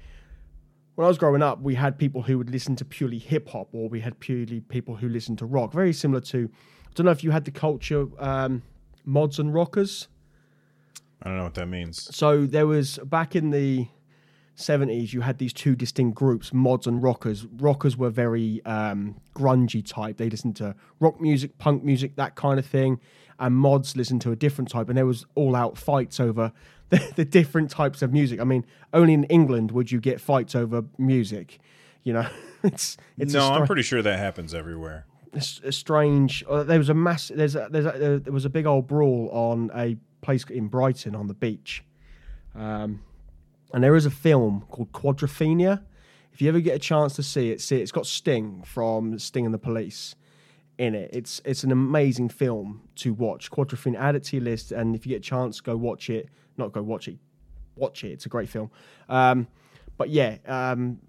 when 0.95 1.05
I 1.05 1.07
was 1.07 1.17
growing 1.17 1.41
up, 1.41 1.61
we 1.61 1.75
had 1.75 1.97
people 1.97 2.21
who 2.21 2.37
would 2.37 2.51
listen 2.51 2.75
to 2.77 2.85
purely 2.85 3.17
hip 3.17 3.49
hop, 3.49 3.69
or 3.73 3.89
we 3.89 3.99
had 3.99 4.19
purely 4.19 4.59
people 4.61 4.95
who 4.95 5.09
listened 5.09 5.39
to 5.39 5.45
rock. 5.45 5.73
Very 5.73 5.93
similar 5.93 6.21
to, 6.21 6.49
I 6.53 6.89
don't 6.93 7.05
know 7.05 7.11
if 7.11 7.23
you 7.23 7.31
had 7.31 7.45
the 7.45 7.51
culture 7.51 8.07
um, 8.19 8.61
mods 9.05 9.39
and 9.39 9.53
rockers. 9.53 10.07
I 11.21 11.29
don't 11.29 11.37
know 11.37 11.43
what 11.43 11.53
that 11.55 11.67
means. 11.67 12.13
So 12.15 12.45
there 12.45 12.67
was 12.67 12.99
back 13.05 13.35
in 13.35 13.51
the 13.51 13.87
70s, 14.57 15.13
you 15.13 15.21
had 15.21 15.39
these 15.39 15.53
two 15.53 15.75
distinct 15.75 16.15
groups, 16.15 16.53
mods 16.53 16.85
and 16.85 17.01
rockers. 17.01 17.45
Rockers 17.45 17.97
were 17.97 18.09
very 18.09 18.63
um, 18.65 19.15
grungy 19.35 19.85
type. 19.85 20.17
They 20.17 20.29
listened 20.29 20.55
to 20.57 20.75
rock 20.99 21.19
music, 21.19 21.57
punk 21.57 21.83
music, 21.83 22.15
that 22.17 22.35
kind 22.35 22.59
of 22.59 22.65
thing. 22.65 22.99
And 23.39 23.55
mods 23.55 23.95
listened 23.95 24.21
to 24.21 24.31
a 24.31 24.35
different 24.35 24.69
type. 24.69 24.89
And 24.89 24.97
there 24.97 25.07
was 25.07 25.25
all 25.35 25.55
out 25.55 25.77
fights 25.77 26.19
over 26.19 26.51
the, 26.89 27.13
the 27.15 27.25
different 27.25 27.71
types 27.71 28.01
of 28.01 28.13
music. 28.13 28.39
I 28.39 28.43
mean, 28.43 28.65
only 28.93 29.13
in 29.13 29.23
England 29.25 29.71
would 29.71 29.91
you 29.91 29.99
get 29.99 30.21
fights 30.21 30.55
over 30.55 30.83
music. 30.97 31.59
You 32.03 32.13
know, 32.13 32.27
it's 32.63 32.97
it's 33.17 33.33
no, 33.33 33.49
I'm 33.49 33.65
pretty 33.65 33.81
sure 33.81 34.01
that 34.01 34.19
happens 34.19 34.53
everywhere. 34.53 35.05
A 35.35 35.71
strange. 35.71 36.43
Uh, 36.47 36.63
there 36.63 36.77
was 36.77 36.89
a 36.89 36.93
mass. 36.93 37.31
There's 37.33 37.55
a, 37.55 37.67
there's 37.69 37.85
a, 37.85 37.97
there, 37.97 38.19
there 38.19 38.33
was 38.33 38.45
a 38.45 38.49
big 38.49 38.65
old 38.65 38.87
brawl 38.87 39.29
on 39.31 39.71
a 39.75 39.97
place 40.21 40.43
in 40.45 40.67
Brighton 40.67 41.15
on 41.15 41.27
the 41.27 41.33
beach, 41.33 41.83
um, 42.55 43.01
and 43.73 43.83
there 43.83 43.95
is 43.95 44.05
a 44.05 44.11
film 44.11 44.65
called 44.69 44.91
Quadrophenia. 44.91 45.81
If 46.31 46.41
you 46.41 46.49
ever 46.49 46.59
get 46.59 46.75
a 46.75 46.79
chance 46.79 47.15
to 47.17 47.23
see 47.23 47.51
it, 47.51 47.61
see 47.61 47.77
it. 47.77 47.81
It's 47.81 47.91
got 47.91 48.07
Sting 48.07 48.63
from 48.65 49.19
Sting 49.19 49.45
and 49.45 49.53
the 49.53 49.59
Police 49.59 50.15
in 50.77 50.95
it. 50.95 51.11
It's 51.13 51.41
it's 51.45 51.63
an 51.63 51.71
amazing 51.71 52.29
film 52.29 52.81
to 52.95 53.13
watch. 53.13 53.51
Quadrophenia. 53.51 53.99
Add 53.99 54.15
it 54.15 54.23
to 54.25 54.37
your 54.37 54.45
list, 54.45 54.71
and 54.71 54.95
if 54.95 55.05
you 55.05 55.11
get 55.11 55.17
a 55.17 55.29
chance, 55.29 55.61
go 55.61 55.75
watch 55.75 56.09
it. 56.09 56.29
Not 56.57 56.71
go 56.71 56.81
watch 56.81 57.07
it. 57.07 57.17
Watch 57.75 58.03
it. 58.03 58.11
It's 58.11 58.25
a 58.25 58.29
great 58.29 58.49
film. 58.49 58.69
Um, 59.09 59.47
but 59.97 60.09
yeah, 60.09 60.37
um, 60.45 60.99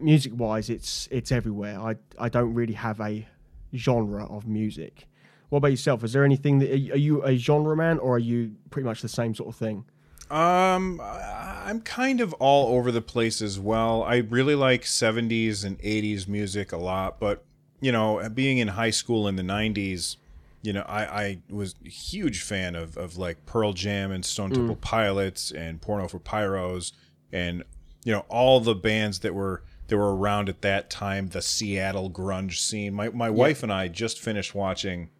music 0.00 0.32
wise, 0.34 0.70
it's 0.70 1.08
it's 1.10 1.32
everywhere. 1.32 1.78
I 1.80 1.96
I 2.18 2.28
don't 2.28 2.54
really 2.54 2.74
have 2.74 3.00
a 3.00 3.26
genre 3.74 4.24
of 4.26 4.46
music. 4.46 5.06
What 5.48 5.58
about 5.58 5.68
yourself? 5.68 6.04
Is 6.04 6.12
there 6.12 6.24
anything 6.24 6.58
that 6.58 6.70
are 6.70 6.98
you 6.98 7.24
a 7.24 7.36
genre 7.36 7.76
man, 7.76 7.98
or 7.98 8.16
are 8.16 8.20
you 8.20 8.54
pretty 8.70 8.86
much 8.86 9.02
the 9.02 9.08
same 9.08 9.34
sort 9.34 9.48
of 9.48 9.56
thing? 9.56 9.84
Um, 10.30 11.00
I'm 11.00 11.80
kind 11.80 12.20
of 12.20 12.34
all 12.34 12.76
over 12.76 12.92
the 12.92 13.00
place 13.00 13.40
as 13.40 13.58
well. 13.58 14.02
I 14.02 14.16
really 14.16 14.54
like 14.54 14.82
70s 14.82 15.64
and 15.64 15.78
80s 15.78 16.28
music 16.28 16.72
a 16.72 16.76
lot, 16.76 17.18
but 17.18 17.44
you 17.80 17.92
know, 17.92 18.28
being 18.28 18.58
in 18.58 18.68
high 18.68 18.90
school 18.90 19.26
in 19.26 19.36
the 19.36 19.42
90s, 19.42 20.16
you 20.62 20.72
know, 20.74 20.84
I, 20.86 21.04
I 21.04 21.38
was 21.48 21.74
a 21.84 21.88
huge 21.88 22.42
fan 22.42 22.74
of, 22.74 22.98
of 22.98 23.16
like 23.16 23.46
Pearl 23.46 23.72
Jam 23.72 24.10
and 24.10 24.22
Stone 24.22 24.50
Temple 24.50 24.76
Pilots 24.76 25.50
and 25.50 25.80
Porno 25.80 26.08
for 26.08 26.18
Pyros 26.18 26.92
and 27.32 27.62
you 28.04 28.12
know 28.12 28.24
all 28.28 28.60
the 28.60 28.74
bands 28.74 29.20
that 29.20 29.34
were 29.34 29.62
that 29.88 29.96
were 29.96 30.16
around 30.16 30.48
at 30.48 30.62
that 30.62 30.90
time, 30.90 31.28
the 31.28 31.42
Seattle 31.42 32.10
grunge 32.10 32.58
scene. 32.58 32.94
My 32.94 33.08
my 33.08 33.30
wife 33.30 33.62
and 33.62 33.72
I 33.72 33.88
just 33.88 34.20
finished 34.20 34.54
watching 34.54 35.10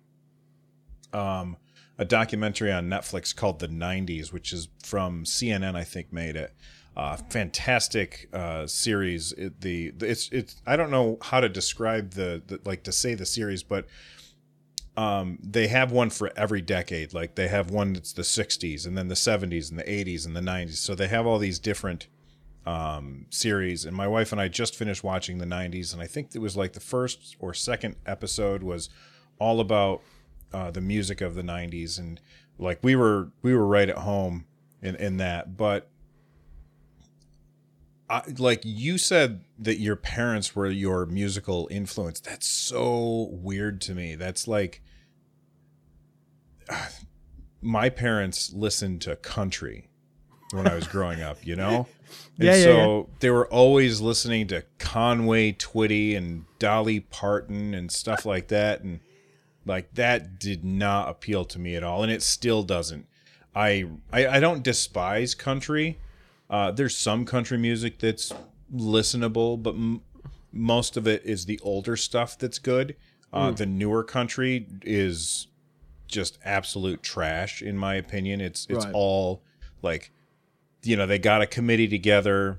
um 1.12 1.56
a 1.98 2.04
documentary 2.04 2.72
on 2.72 2.88
Netflix 2.88 3.34
called 3.34 3.58
The 3.58 3.68
90s, 3.68 4.32
which 4.32 4.52
is 4.52 4.68
from 4.84 5.24
CNN, 5.24 5.74
I 5.74 5.82
think, 5.82 6.12
made 6.12 6.36
it. 6.36 6.54
Uh, 6.96 7.16
fantastic 7.16 8.28
uh, 8.32 8.66
series. 8.66 9.32
It, 9.32 9.60
the 9.60 9.92
it's 10.00 10.28
it's 10.30 10.56
I 10.66 10.76
don't 10.76 10.90
know 10.90 11.18
how 11.22 11.40
to 11.40 11.48
describe 11.48 12.12
the, 12.12 12.42
the 12.46 12.60
like 12.64 12.84
to 12.84 12.92
say 12.92 13.14
the 13.14 13.26
series, 13.26 13.62
but 13.62 13.86
um, 14.96 15.38
they 15.40 15.68
have 15.68 15.92
one 15.92 16.10
for 16.10 16.32
every 16.36 16.60
decade. 16.60 17.14
Like 17.14 17.36
they 17.36 17.46
have 17.48 17.70
one 17.70 17.92
that's 17.92 18.12
the 18.12 18.22
60s, 18.22 18.84
and 18.84 18.98
then 18.98 19.06
the 19.06 19.14
70s, 19.14 19.70
and 19.70 19.78
the 19.78 19.84
80s, 19.84 20.26
and 20.26 20.34
the 20.34 20.40
90s. 20.40 20.78
So 20.78 20.96
they 20.96 21.06
have 21.06 21.24
all 21.24 21.38
these 21.38 21.60
different 21.60 22.08
um, 22.68 23.24
series. 23.30 23.86
And 23.86 23.96
my 23.96 24.06
wife 24.06 24.30
and 24.30 24.38
I 24.38 24.48
just 24.48 24.76
finished 24.76 25.02
watching 25.02 25.38
the 25.38 25.46
90s, 25.46 25.94
and 25.94 26.02
I 26.02 26.06
think 26.06 26.34
it 26.34 26.40
was 26.40 26.54
like 26.54 26.74
the 26.74 26.80
first 26.80 27.34
or 27.38 27.54
second 27.54 27.96
episode 28.04 28.62
was 28.62 28.90
all 29.38 29.60
about 29.60 30.02
uh, 30.52 30.70
the 30.70 30.82
music 30.82 31.22
of 31.22 31.34
the 31.34 31.42
90s, 31.42 31.98
and 31.98 32.20
like 32.58 32.78
we 32.82 32.94
were 32.94 33.30
we 33.40 33.54
were 33.54 33.66
right 33.66 33.88
at 33.88 33.98
home 33.98 34.46
in 34.82 34.94
in 34.96 35.16
that, 35.16 35.56
but. 35.56 35.88
I, 38.10 38.22
like 38.38 38.62
you 38.64 38.96
said 38.96 39.44
that 39.58 39.80
your 39.80 39.94
parents 39.94 40.56
were 40.56 40.66
your 40.70 41.04
musical 41.04 41.68
influence. 41.70 42.20
That's 42.20 42.46
so 42.46 43.28
weird 43.30 43.82
to 43.82 43.94
me. 43.94 44.14
That's 44.14 44.48
like 44.48 44.80
my 47.60 47.90
parents 47.90 48.50
listened 48.54 49.02
to 49.02 49.16
country 49.16 49.87
when 50.52 50.66
I 50.66 50.74
was 50.74 50.86
growing 50.86 51.22
up, 51.22 51.44
you 51.46 51.56
know? 51.56 51.86
And 52.38 52.46
Yeah, 52.46 52.54
yeah, 52.54 52.62
so 52.64 52.96
yeah. 53.00 53.14
they 53.20 53.30
were 53.30 53.46
always 53.48 54.00
listening 54.00 54.46
to 54.46 54.64
Conway 54.78 55.52
Twitty 55.52 56.16
and 56.16 56.44
Dolly 56.58 57.00
Parton 57.00 57.74
and 57.74 57.90
stuff 57.92 58.24
like 58.24 58.48
that. 58.48 58.80
And 58.82 59.00
like 59.66 59.92
that 59.94 60.38
did 60.38 60.64
not 60.64 61.08
appeal 61.10 61.44
to 61.46 61.58
me 61.58 61.74
at 61.74 61.82
all. 61.82 62.02
And 62.02 62.10
it 62.12 62.22
still 62.22 62.62
doesn't. 62.62 63.06
I 63.54 63.88
I, 64.12 64.26
I 64.28 64.40
don't 64.40 64.62
despise 64.62 65.34
country. 65.34 65.98
Uh, 66.48 66.70
there's 66.70 66.96
some 66.96 67.24
country 67.26 67.58
music 67.58 67.98
that's 67.98 68.32
listenable, 68.74 69.62
but 69.62 69.74
m- 69.74 70.00
most 70.52 70.96
of 70.96 71.06
it 71.06 71.24
is 71.26 71.44
the 71.46 71.58
older 71.62 71.96
stuff 71.96 72.38
that's 72.38 72.58
good. 72.58 72.96
Uh, 73.32 73.50
The 73.50 73.66
newer 73.66 74.02
country 74.04 74.66
is 74.82 75.48
just 76.06 76.38
absolute 76.44 77.02
trash, 77.02 77.60
in 77.60 77.76
my 77.76 77.96
opinion. 77.96 78.40
It's 78.40 78.66
it's 78.70 78.84
Right. 78.86 78.94
all 78.94 79.42
like, 79.82 80.10
you 80.82 80.96
know, 80.96 81.06
they 81.06 81.18
got 81.18 81.42
a 81.42 81.46
committee 81.46 81.88
together, 81.88 82.58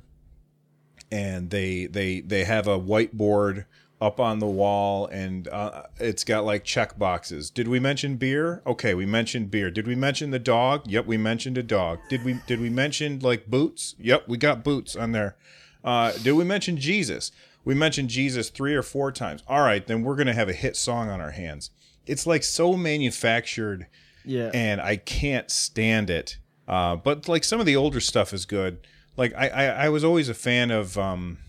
and 1.11 1.49
they 1.49 1.85
they 1.85 2.21
they 2.21 2.43
have 2.43 2.67
a 2.67 2.79
whiteboard 2.79 3.65
up 4.01 4.17
on 4.17 4.39
the 4.39 4.47
wall 4.47 5.07
and 5.07 5.49
uh, 5.49 5.83
it's 5.99 6.23
got 6.23 6.45
like 6.45 6.63
check 6.63 6.97
boxes. 6.97 7.49
Did 7.49 7.67
we 7.67 7.81
mention 7.81 8.15
beer? 8.15 8.61
Okay 8.65 8.93
we 8.93 9.05
mentioned 9.05 9.51
beer. 9.51 9.69
Did 9.69 9.87
we 9.87 9.95
mention 9.95 10.31
the 10.31 10.39
dog? 10.39 10.87
Yep 10.87 11.05
we 11.05 11.17
mentioned 11.17 11.57
a 11.57 11.63
dog. 11.63 11.99
Did 12.09 12.23
we 12.23 12.39
did 12.47 12.61
we 12.61 12.69
mention 12.69 13.19
like 13.19 13.47
boots? 13.47 13.95
Yep 13.99 14.27
we 14.29 14.37
got 14.37 14.63
boots 14.63 14.95
on 14.95 15.11
there. 15.11 15.35
Uh, 15.83 16.13
did 16.13 16.31
we 16.33 16.45
mention 16.45 16.77
jesus? 16.77 17.31
We 17.65 17.73
mentioned 17.75 18.09
jesus 18.09 18.49
three 18.49 18.73
or 18.73 18.83
four 18.83 19.11
times. 19.11 19.43
All 19.49 19.61
right 19.61 19.85
then 19.85 20.03
we're 20.03 20.15
gonna 20.15 20.33
have 20.33 20.47
a 20.49 20.53
hit 20.53 20.77
song 20.77 21.09
on 21.09 21.19
our 21.19 21.31
hands. 21.31 21.69
It's 22.05 22.25
like 22.25 22.43
so 22.43 22.77
manufactured 22.77 23.87
Yeah. 24.23 24.49
and 24.53 24.79
I 24.79 24.95
can't 24.95 25.51
stand 25.51 26.09
it. 26.09 26.37
Uh, 26.69 26.95
but 26.95 27.27
like 27.27 27.43
some 27.43 27.59
of 27.59 27.65
the 27.65 27.75
older 27.75 27.99
stuff 27.99 28.31
is 28.31 28.45
good. 28.45 28.85
Like 29.17 29.33
I, 29.35 29.49
I, 29.49 29.65
I 29.65 29.89
was 29.89 30.03
always 30.03 30.29
a 30.29 30.33
fan 30.35 30.69
of 30.69 30.97
um, 30.97 31.39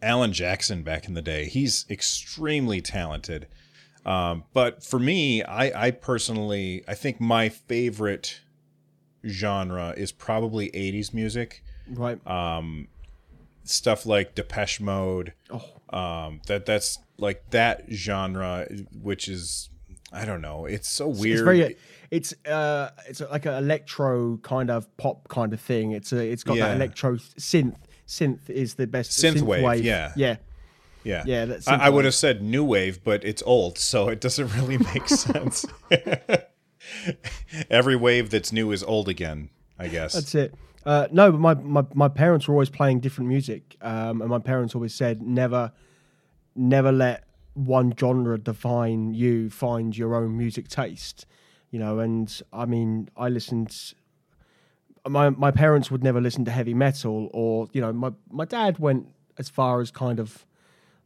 Alan 0.00 0.32
Jackson 0.32 0.84
back 0.84 1.08
in 1.08 1.14
the 1.14 1.20
day. 1.22 1.46
He's 1.46 1.84
extremely 1.90 2.80
talented. 2.80 3.48
Um, 4.06 4.44
but 4.52 4.82
for 4.84 4.98
me, 4.98 5.42
I, 5.42 5.86
I 5.88 5.90
personally, 5.90 6.84
I 6.86 6.94
think 6.94 7.20
my 7.20 7.48
favorite 7.48 8.40
genre 9.26 9.92
is 9.96 10.12
probably 10.12 10.70
80s 10.70 11.12
music. 11.12 11.62
right. 11.88 12.24
Um, 12.26 12.88
stuff 13.64 14.06
like 14.06 14.34
Depeche 14.34 14.80
Mode. 14.80 15.34
oh, 15.50 15.96
Um, 15.96 16.40
that 16.46 16.64
that's 16.64 16.98
like 17.18 17.50
that 17.50 17.84
genre, 17.90 18.66
which 18.92 19.28
is 19.28 19.68
I 20.12 20.24
don't 20.24 20.42
know. 20.42 20.66
It's 20.66 20.88
so 20.88 21.08
weird. 21.08 21.38
It's 21.38 21.42
very. 21.42 21.76
It's 22.10 22.34
uh, 22.46 22.90
it's 23.08 23.20
like 23.22 23.46
an 23.46 23.54
electro 23.54 24.36
kind 24.42 24.70
of 24.70 24.94
pop 24.98 25.28
kind 25.28 25.52
of 25.54 25.60
thing. 25.60 25.92
It's 25.92 26.12
a, 26.12 26.18
it's 26.18 26.44
got 26.44 26.56
Yeah. 26.58 26.68
that 26.68 26.76
electro 26.76 27.16
synth. 27.16 27.76
Synth 28.06 28.50
is 28.50 28.74
the 28.74 28.86
best. 28.86 29.12
Synth 29.12 29.40
wave, 29.40 29.82
yeah. 29.82 30.12
yeah, 30.14 30.36
Yeah. 31.04 31.22
Yeah, 31.24 31.44
that's 31.46 31.66
I, 31.66 31.76
I 31.76 31.88
would 31.88 32.04
have 32.04 32.14
said 32.14 32.42
new 32.42 32.62
wave, 32.64 33.02
but 33.02 33.24
it's 33.24 33.42
old, 33.46 33.78
so 33.78 34.08
it 34.08 34.20
doesn't 34.20 34.54
really 34.56 34.76
make 34.76 35.08
sense. 35.08 35.64
Every 37.70 37.96
wave 37.96 38.30
that's 38.30 38.52
new 38.52 38.72
is 38.72 38.82
old 38.82 39.08
again, 39.08 39.50
I 39.78 39.88
guess. 39.88 40.12
That's 40.14 40.34
it. 40.34 40.54
Uh, 40.84 41.06
no, 41.12 41.30
but 41.32 41.38
my, 41.40 41.54
my, 41.54 41.84
my 41.94 42.08
parents 42.08 42.48
were 42.48 42.54
always 42.54 42.68
playing 42.70 43.00
different 43.00 43.28
music, 43.28 43.76
um, 43.80 44.20
and 44.20 44.28
my 44.28 44.40
parents 44.40 44.74
always 44.74 44.94
said 44.94 45.22
never, 45.22 45.72
never 46.56 46.90
let 46.92 47.24
one 47.54 47.94
genre 47.98 48.38
define 48.38 49.14
you. 49.14 49.50
Find 49.50 49.96
your 49.96 50.14
own 50.14 50.36
music 50.36 50.68
taste, 50.68 51.26
you 51.70 51.78
know. 51.78 51.98
And 51.98 52.42
I 52.52 52.64
mean, 52.66 53.08
I 53.16 53.28
listened. 53.28 53.94
My 55.08 55.30
my 55.30 55.50
parents 55.50 55.90
would 55.90 56.02
never 56.02 56.20
listen 56.20 56.44
to 56.44 56.50
heavy 56.50 56.74
metal, 56.74 57.30
or 57.32 57.68
you 57.72 57.80
know, 57.80 57.92
my 57.92 58.12
my 58.30 58.44
dad 58.44 58.78
went 58.78 59.08
as 59.38 59.48
far 59.48 59.80
as 59.80 59.90
kind 59.90 60.20
of 60.20 60.46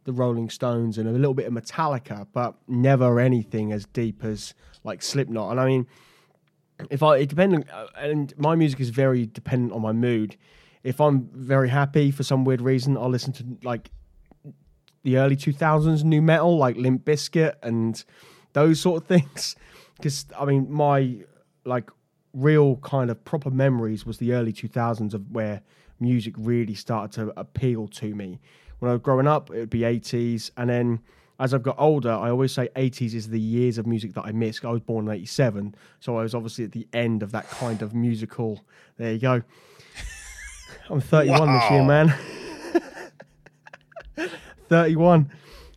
the 0.04 0.12
Rolling 0.12 0.48
Stones 0.48 0.98
and 0.98 1.08
a 1.08 1.12
little 1.12 1.34
bit 1.34 1.46
of 1.46 1.52
Metallica, 1.52 2.26
but 2.32 2.54
never 2.68 3.18
anything 3.18 3.72
as 3.72 3.86
deep 3.86 4.24
as 4.24 4.54
like 4.84 5.02
Slipknot. 5.02 5.50
And 5.50 5.60
I 5.60 5.66
mean, 5.66 5.86
if 6.90 7.02
I 7.02 7.18
it 7.18 7.28
depending 7.28 7.68
uh, 7.70 7.86
and 7.96 8.32
my 8.38 8.54
music 8.54 8.80
is 8.80 8.90
very 8.90 9.26
dependent 9.26 9.72
on 9.72 9.82
my 9.82 9.92
mood. 9.92 10.36
If 10.82 11.00
I'm 11.00 11.28
very 11.32 11.68
happy 11.68 12.12
for 12.12 12.22
some 12.22 12.44
weird 12.44 12.60
reason, 12.60 12.96
I'll 12.96 13.10
listen 13.10 13.32
to 13.34 13.44
like 13.64 13.90
the 15.06 15.18
early 15.18 15.36
2000s 15.36 16.02
new 16.02 16.20
metal 16.20 16.58
like 16.58 16.76
Limp 16.76 17.04
Bizkit 17.04 17.54
and 17.62 18.04
those 18.54 18.80
sort 18.80 19.02
of 19.02 19.08
things. 19.08 19.56
Because 19.96 20.26
I 20.38 20.44
mean, 20.44 20.70
my 20.70 21.24
like 21.64 21.88
real 22.34 22.76
kind 22.76 23.10
of 23.10 23.24
proper 23.24 23.50
memories 23.50 24.04
was 24.04 24.18
the 24.18 24.34
early 24.34 24.52
2000s 24.52 25.14
of 25.14 25.30
where 25.30 25.62
music 26.00 26.34
really 26.36 26.74
started 26.74 27.12
to 27.12 27.32
appeal 27.40 27.88
to 27.88 28.14
me. 28.14 28.38
When 28.78 28.90
I 28.90 28.92
was 28.92 29.00
growing 29.00 29.26
up, 29.26 29.48
it 29.48 29.60
would 29.60 29.70
be 29.70 29.80
80s, 29.80 30.50
and 30.58 30.68
then 30.68 31.00
as 31.40 31.54
I've 31.54 31.62
got 31.62 31.76
older, 31.78 32.12
I 32.12 32.28
always 32.28 32.52
say 32.52 32.68
80s 32.76 33.14
is 33.14 33.30
the 33.30 33.40
years 33.40 33.78
of 33.78 33.86
music 33.86 34.12
that 34.12 34.26
I 34.26 34.32
miss. 34.32 34.62
I 34.62 34.68
was 34.68 34.82
born 34.82 35.08
in 35.08 35.14
87, 35.14 35.74
so 36.00 36.18
I 36.18 36.22
was 36.22 36.34
obviously 36.34 36.66
at 36.66 36.72
the 36.72 36.86
end 36.92 37.22
of 37.22 37.32
that 37.32 37.48
kind 37.48 37.80
of 37.80 37.94
musical. 37.94 38.66
There 38.98 39.14
you 39.14 39.18
go. 39.18 39.42
I'm 40.90 41.00
31 41.00 41.54
this 41.54 41.70
year, 41.70 41.84
man. 41.84 42.14
31. 44.68 45.30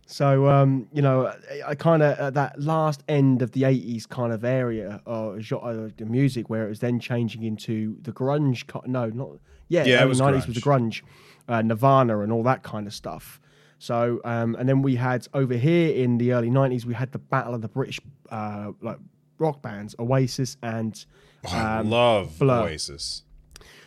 So 0.06 0.48
um, 0.48 0.88
you 0.92 1.02
know, 1.02 1.26
I, 1.28 1.70
I 1.70 1.74
kind 1.76 2.02
of 2.02 2.18
at 2.18 2.34
that 2.34 2.60
last 2.60 3.04
end 3.08 3.42
of 3.42 3.52
the 3.52 3.62
'80s 3.62 4.08
kind 4.08 4.32
of 4.32 4.44
area 4.44 5.00
of 5.06 5.46
the 5.46 6.06
music, 6.06 6.50
where 6.50 6.66
it 6.66 6.68
was 6.68 6.80
then 6.80 6.98
changing 6.98 7.44
into 7.44 7.96
the 8.02 8.12
grunge. 8.12 8.64
No, 8.86 9.06
not 9.06 9.28
yeah, 9.68 9.84
Yeah, 9.84 10.02
it 10.02 10.08
was 10.08 10.20
'90s 10.20 10.46
was 10.48 10.56
the 10.56 10.60
grunge. 10.60 11.02
grunge, 11.02 11.02
uh, 11.48 11.62
Nirvana, 11.62 12.20
and 12.20 12.32
all 12.32 12.42
that 12.42 12.64
kind 12.64 12.88
of 12.88 12.94
stuff. 12.94 13.40
So 13.78 14.20
um, 14.24 14.56
and 14.56 14.68
then 14.68 14.82
we 14.82 14.96
had 14.96 15.28
over 15.32 15.54
here 15.54 15.94
in 15.94 16.18
the 16.18 16.32
early 16.32 16.50
'90s, 16.50 16.84
we 16.84 16.94
had 16.94 17.12
the 17.12 17.18
battle 17.18 17.54
of 17.54 17.62
the 17.62 17.68
British 17.68 18.00
uh, 18.30 18.72
like 18.82 18.98
rock 19.38 19.62
bands, 19.62 19.94
Oasis 19.98 20.56
and 20.62 21.04
I 21.50 21.78
um, 21.78 21.88
love 21.88 22.38
Blur. 22.38 22.64
Oasis. 22.64 23.22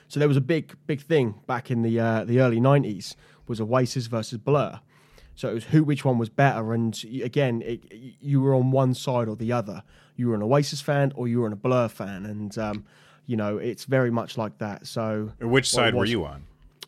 so 0.07 0.19
there 0.19 0.27
was 0.27 0.37
a 0.37 0.41
big, 0.41 0.75
big 0.87 1.01
thing 1.01 1.35
back 1.47 1.69
in 1.69 1.81
the 1.81 1.99
uh, 1.99 2.23
the 2.23 2.39
early 2.39 2.61
'90s 2.61 3.15
was 3.45 3.59
Oasis 3.59 4.07
versus 4.07 4.37
Blur. 4.37 4.79
So 5.35 5.49
it 5.49 5.53
was 5.53 5.63
who, 5.65 5.83
which 5.83 6.05
one 6.05 6.17
was 6.17 6.29
better, 6.29 6.73
and 6.73 6.99
again, 7.23 7.61
it, 7.63 7.83
you 8.21 8.41
were 8.41 8.53
on 8.53 8.71
one 8.71 8.93
side 8.93 9.27
or 9.27 9.35
the 9.35 9.51
other. 9.51 9.83
You 10.15 10.29
were 10.29 10.35
an 10.35 10.43
Oasis 10.43 10.79
fan 10.79 11.11
or 11.15 11.27
you 11.27 11.41
were 11.41 11.47
an 11.47 11.53
a 11.53 11.57
Blur 11.57 11.87
fan, 11.87 12.25
and 12.25 12.55
um, 12.57 12.85
you 13.25 13.35
know 13.35 13.57
it's 13.57 13.85
very 13.85 14.11
much 14.11 14.37
like 14.37 14.57
that. 14.59 14.85
So 14.85 15.31
Which 15.39 15.69
side 15.69 15.95
were 15.95 16.05
you 16.05 16.25
on? 16.25 16.43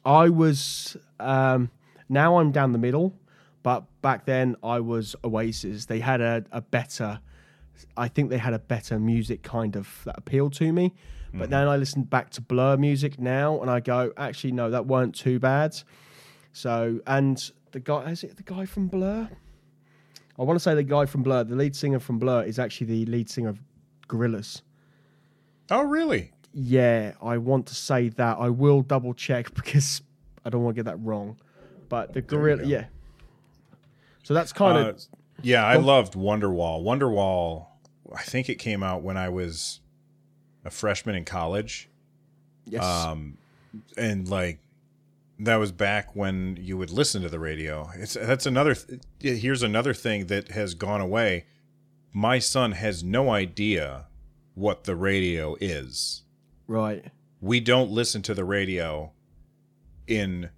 I 0.06 0.30
was 0.30 0.96
um, 1.20 1.72
now 2.08 2.38
I'm 2.38 2.52
down 2.52 2.72
the 2.72 2.78
middle, 2.78 3.16
but 3.64 3.86
back 4.04 4.26
then 4.26 4.56
I 4.64 4.80
was 4.80 5.16
Oasis. 5.24 5.88
They 5.88 6.00
had 6.00 6.22
a, 6.22 6.44
a 6.52 6.62
better 6.62 7.20
I 7.98 8.08
think 8.08 8.30
they 8.30 8.38
had 8.38 8.54
a 8.54 8.60
better 8.60 9.00
music 9.00 9.44
kind 9.44 9.76
of 9.76 10.02
that 10.06 10.18
appealed 10.18 10.54
to 10.54 10.72
me. 10.72 10.90
Mm-hmm. 10.90 11.40
But 11.40 11.50
then 11.50 11.68
I 11.68 11.78
listened 11.78 12.10
back 12.10 12.30
to 12.32 12.42
Blur 12.42 12.78
music 12.78 13.20
now, 13.20 13.62
and 13.62 13.70
I 13.70 13.80
go, 13.80 14.14
actually, 14.18 14.54
no, 14.54 14.70
that 14.72 14.86
weren't 14.86 15.16
too 15.16 15.40
bad. 15.40 15.76
So, 16.54 17.00
and 17.06 17.52
the 17.76 17.82
guy, 17.82 18.10
is 18.10 18.24
it 18.24 18.38
the 18.38 18.44
guy 18.44 18.66
from 18.66 18.88
Blur? 18.88 19.28
I 20.40 20.44
want 20.44 20.56
to 20.58 20.64
say 20.64 20.74
the 20.76 20.84
guy 20.84 21.06
from 21.06 21.24
Blur, 21.24 21.44
the 21.44 21.56
lead 21.58 21.76
singer 21.76 22.00
from 22.00 22.20
Blur, 22.20 22.44
is 22.44 22.58
actually 22.58 22.88
the 22.88 23.06
lead 23.12 23.30
singer 23.30 23.50
of 23.50 23.60
Gorillaz. 24.08 24.62
Oh, 25.70 25.84
really? 25.84 26.32
Yeah, 26.54 27.16
I 27.22 27.38
want 27.38 27.66
to 27.68 27.76
say 27.76 28.08
that. 28.08 28.38
I 28.40 28.50
will 28.50 28.82
double 28.82 29.14
check 29.14 29.54
because 29.60 30.02
I 30.46 30.50
don't 30.50 30.64
want 30.64 30.78
to 30.78 30.84
get 30.84 30.90
that 30.90 31.04
wrong. 31.04 31.36
But 31.90 32.14
the 32.14 32.22
Gorilla, 32.22 32.64
yeah. 32.64 32.86
So 34.24 34.34
that's 34.34 34.54
kind 34.54 34.78
Uh, 34.78 34.90
of 34.92 35.02
yeah, 35.42 35.66
I 35.66 35.76
loved 35.76 36.14
Wonderwall. 36.14 36.82
Wonderwall, 36.82 37.68
I 38.16 38.24
think 38.24 38.48
it 38.48 38.56
came 38.56 38.84
out 38.84 39.04
when 39.04 39.18
I 39.18 39.28
was 39.28 39.82
a 40.64 40.70
freshman 40.70 41.16
in 41.16 41.26
college. 41.26 41.90
yes, 42.66 42.82
Um, 42.86 43.38
and 43.98 44.30
like 44.30 44.60
that 45.40 45.56
was 45.58 45.72
back 45.72 46.16
when 46.16 46.58
you 46.62 46.78
would 46.78 46.90
listen 46.92 47.22
to 47.24 47.30
the 47.30 47.40
radio. 47.40 47.90
It's 47.96 48.14
that's 48.14 48.46
another. 48.46 48.76
Th- 48.76 49.02
here's 49.42 49.64
another 49.64 49.94
thing 49.94 50.28
that 50.28 50.50
has 50.52 50.74
gone 50.76 51.02
away. 51.02 51.46
My 52.14 52.40
son 52.40 52.72
has 52.74 53.04
no 53.04 53.30
idea 53.32 54.08
what 54.54 54.86
the 54.86 54.96
radio 54.96 55.56
is. 55.60 56.24
right. 56.68 57.06
We 57.42 57.60
don't 57.60 57.92
listen 57.92 58.22
to 58.24 58.34
the 58.34 58.46
radio 58.46 59.12
in 60.08 60.50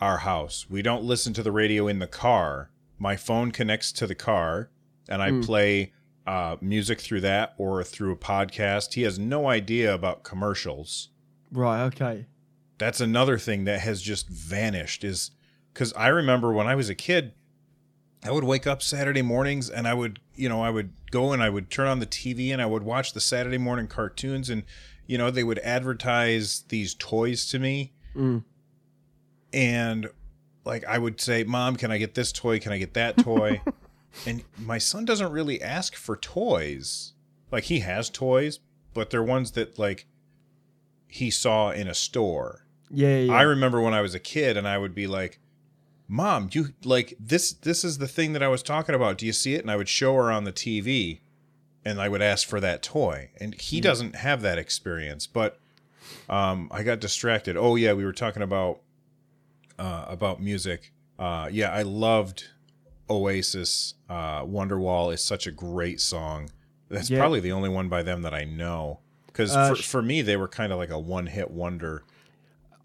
our 0.00 0.18
house. 0.18 0.66
We 0.68 0.82
don't 0.82 1.02
listen 1.02 1.32
to 1.34 1.42
the 1.42 1.50
radio 1.50 1.88
in 1.88 1.98
the 1.98 2.06
car. 2.06 2.70
My 2.98 3.16
phone 3.16 3.50
connects 3.50 3.90
to 3.92 4.06
the 4.06 4.14
car 4.14 4.70
and 5.08 5.20
I 5.22 5.30
Mm. 5.30 5.44
play 5.44 5.92
uh, 6.26 6.56
music 6.60 7.00
through 7.00 7.22
that 7.22 7.54
or 7.58 7.82
through 7.82 8.12
a 8.12 8.16
podcast. 8.16 8.94
He 8.94 9.02
has 9.02 9.18
no 9.18 9.48
idea 9.48 9.92
about 9.92 10.22
commercials 10.22 11.08
Right. 11.50 11.82
Okay. 11.86 12.26
That's 12.78 13.00
another 13.00 13.38
thing 13.38 13.64
that 13.64 13.80
has 13.80 14.02
just 14.02 14.28
vanished 14.28 15.04
is 15.04 15.30
because 15.72 15.92
i 15.94 16.08
remember 16.08 16.52
when 16.52 16.66
i 16.66 16.74
was 16.74 16.88
a 16.88 16.94
kid 16.94 17.32
i 18.24 18.30
would 18.30 18.44
wake 18.44 18.66
up 18.66 18.82
saturday 18.82 19.22
mornings 19.22 19.70
and 19.70 19.86
i 19.86 19.94
would 19.94 20.20
you 20.34 20.48
know 20.48 20.62
i 20.62 20.70
would 20.70 20.92
go 21.10 21.32
and 21.32 21.42
i 21.42 21.48
would 21.48 21.70
turn 21.70 21.88
on 21.88 21.98
the 21.98 22.06
tv 22.06 22.52
and 22.52 22.60
i 22.60 22.66
would 22.66 22.82
watch 22.82 23.12
the 23.12 23.20
saturday 23.20 23.58
morning 23.58 23.86
cartoons 23.86 24.50
and 24.50 24.64
you 25.06 25.18
know 25.18 25.30
they 25.30 25.44
would 25.44 25.58
advertise 25.60 26.64
these 26.68 26.94
toys 26.94 27.46
to 27.46 27.58
me. 27.58 27.92
Mm. 28.14 28.44
and 29.52 30.08
like 30.64 30.84
i 30.84 30.98
would 30.98 31.20
say 31.20 31.44
mom 31.44 31.76
can 31.76 31.90
i 31.90 31.98
get 31.98 32.14
this 32.14 32.30
toy? 32.32 32.58
Can 32.58 32.72
i 32.72 32.78
get 32.78 32.94
that 32.94 33.16
toy? 33.24 33.60
And 34.26 34.44
my 34.58 34.76
son 34.76 35.06
doesn't 35.06 35.32
really 35.32 35.62
ask 35.62 35.94
for 35.94 36.18
toys. 36.18 37.14
Like 37.50 37.64
he 37.64 37.80
has 37.80 38.10
toys 38.10 38.60
but 38.94 39.10
they're 39.10 39.22
ones 39.22 39.52
that 39.52 39.78
like 39.78 40.06
he 41.12 41.30
saw 41.30 41.70
in 41.70 41.86
a 41.88 41.94
store 41.94 42.64
Yeah. 42.90 43.18
yeah. 43.18 43.32
I 43.34 43.42
remember 43.42 43.80
when 43.80 43.94
I 43.94 44.00
was 44.00 44.14
a 44.14 44.18
kid 44.20 44.56
and 44.56 44.66
I 44.66 44.78
would 44.78 44.94
be 44.94 45.06
like, 45.06 45.38
"Mom, 46.08 46.48
you 46.52 46.68
like 46.84 47.14
this 47.20 47.52
this 47.52 47.84
is 47.84 47.98
the 47.98 48.08
thing 48.08 48.32
that 48.32 48.42
I 48.42 48.48
was 48.48 48.62
talking 48.62 48.94
about. 48.94 49.18
Do 49.18 49.26
you 49.26 49.32
see 49.32 49.54
it?" 49.54 49.60
And 49.62 49.70
I 49.70 49.76
would 49.76 49.88
show 49.88 50.14
her 50.16 50.30
on 50.32 50.44
the 50.44 50.52
TV 50.52 51.20
and 51.84 52.00
I 52.00 52.08
would 52.08 52.22
ask 52.22 52.46
for 52.48 52.60
that 52.60 52.82
toy. 52.82 53.30
And 53.40 53.54
he 53.54 53.80
doesn't 53.80 54.16
have 54.16 54.40
that 54.42 54.58
experience, 54.58 55.26
but 55.26 55.58
um 56.28 56.68
I 56.70 56.82
got 56.82 57.00
distracted. 57.00 57.56
Oh 57.56 57.76
yeah, 57.76 57.92
we 57.92 58.04
were 58.04 58.12
talking 58.12 58.42
about 58.42 58.80
uh 59.78 60.04
about 60.08 60.40
music. 60.42 60.92
Uh 61.18 61.48
yeah, 61.52 61.70
I 61.72 61.82
loved 61.82 62.48
Oasis. 63.10 63.94
Uh 64.08 64.42
Wonderwall 64.44 65.12
is 65.12 65.22
such 65.22 65.46
a 65.46 65.50
great 65.52 66.00
song. 66.00 66.50
That's 66.88 67.10
Yeah. 67.10 67.18
probably 67.18 67.40
the 67.40 67.52
only 67.52 67.68
one 67.68 67.88
by 67.88 68.02
them 68.02 68.22
that 68.22 68.34
I 68.34 68.44
know. 68.44 69.00
Because 69.32 69.54
Uh, 69.56 69.70
for, 69.70 69.76
sh- 69.76 69.86
for 69.86 70.02
me, 70.02 70.22
they 70.22 70.36
were 70.36 70.48
kind 70.48 70.72
of 70.72 70.78
like 70.78 70.90
a 70.90 70.98
one-hit 70.98 71.50
wonder. 71.50 72.04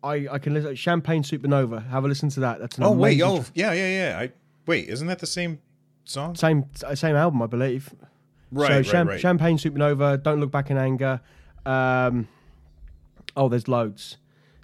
I 0.04 0.28
I 0.32 0.40
can 0.40 0.54
listen. 0.54 0.76
Champagne 0.76 1.24
Supernova. 1.24 1.88
Have 1.90 2.06
a 2.06 2.08
listen 2.08 2.30
to 2.30 2.40
that. 2.42 2.60
That's 2.60 2.78
an 2.78 2.84
Oh 2.84 2.92
wait, 2.92 3.22
oh 3.22 3.44
yeah, 3.54 3.74
yeah, 3.74 3.88
yeah. 4.12 4.20
I 4.20 4.32
wait, 4.66 4.88
isn't 4.90 5.08
that 5.08 5.20
the 5.20 5.26
same 5.28 5.60
song? 6.06 6.36
Same 6.36 6.66
same 6.94 7.16
album, 7.16 7.42
I 7.42 7.48
believe. 7.48 7.94
Right, 8.52 8.68
so 8.70 8.74
right, 8.76 8.86
Cham- 8.86 9.08
right. 9.10 9.20
Champagne 9.20 9.58
Supernova, 9.58 10.22
Don't 10.24 10.40
Look 10.40 10.52
Back 10.52 10.70
in 10.72 10.78
Anger. 10.78 11.20
Um, 11.66 12.28
oh, 13.36 13.50
there's 13.50 13.68
loads. 13.68 14.18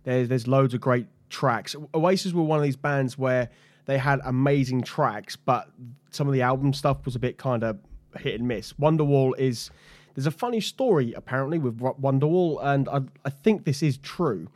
There's 0.04 0.30
there's 0.30 0.48
loads 0.48 0.74
of 0.74 0.80
great 0.82 1.08
tracks. 1.30 1.76
Oasis 1.94 2.32
were 2.32 2.44
one 2.44 2.60
of 2.60 2.64
these 2.64 2.78
bands 2.78 3.18
where 3.18 3.50
they 3.86 3.98
had 3.98 4.22
amazing 4.24 4.84
tracks, 4.84 5.36
but 5.36 5.70
some 6.12 6.28
of 6.28 6.34
the 6.34 6.42
album 6.44 6.74
stuff 6.74 7.04
was 7.06 7.16
a 7.16 7.20
bit 7.20 7.38
kind 7.38 7.64
of 7.64 7.80
hit 8.20 8.36
and 8.40 8.48
miss. 8.48 8.72
Wonderwall 8.74 9.34
is 9.38 9.72
there's 10.16 10.28
a 10.28 10.32
funny 10.32 10.62
story 10.62 11.14
apparently 11.14 11.58
with 11.58 11.80
Wonderwall, 11.80 12.64
and 12.64 12.88
I, 12.90 13.02
I 13.26 13.30
think 13.30 13.66
this 13.66 13.82
is 13.82 13.98
true. 13.98 14.48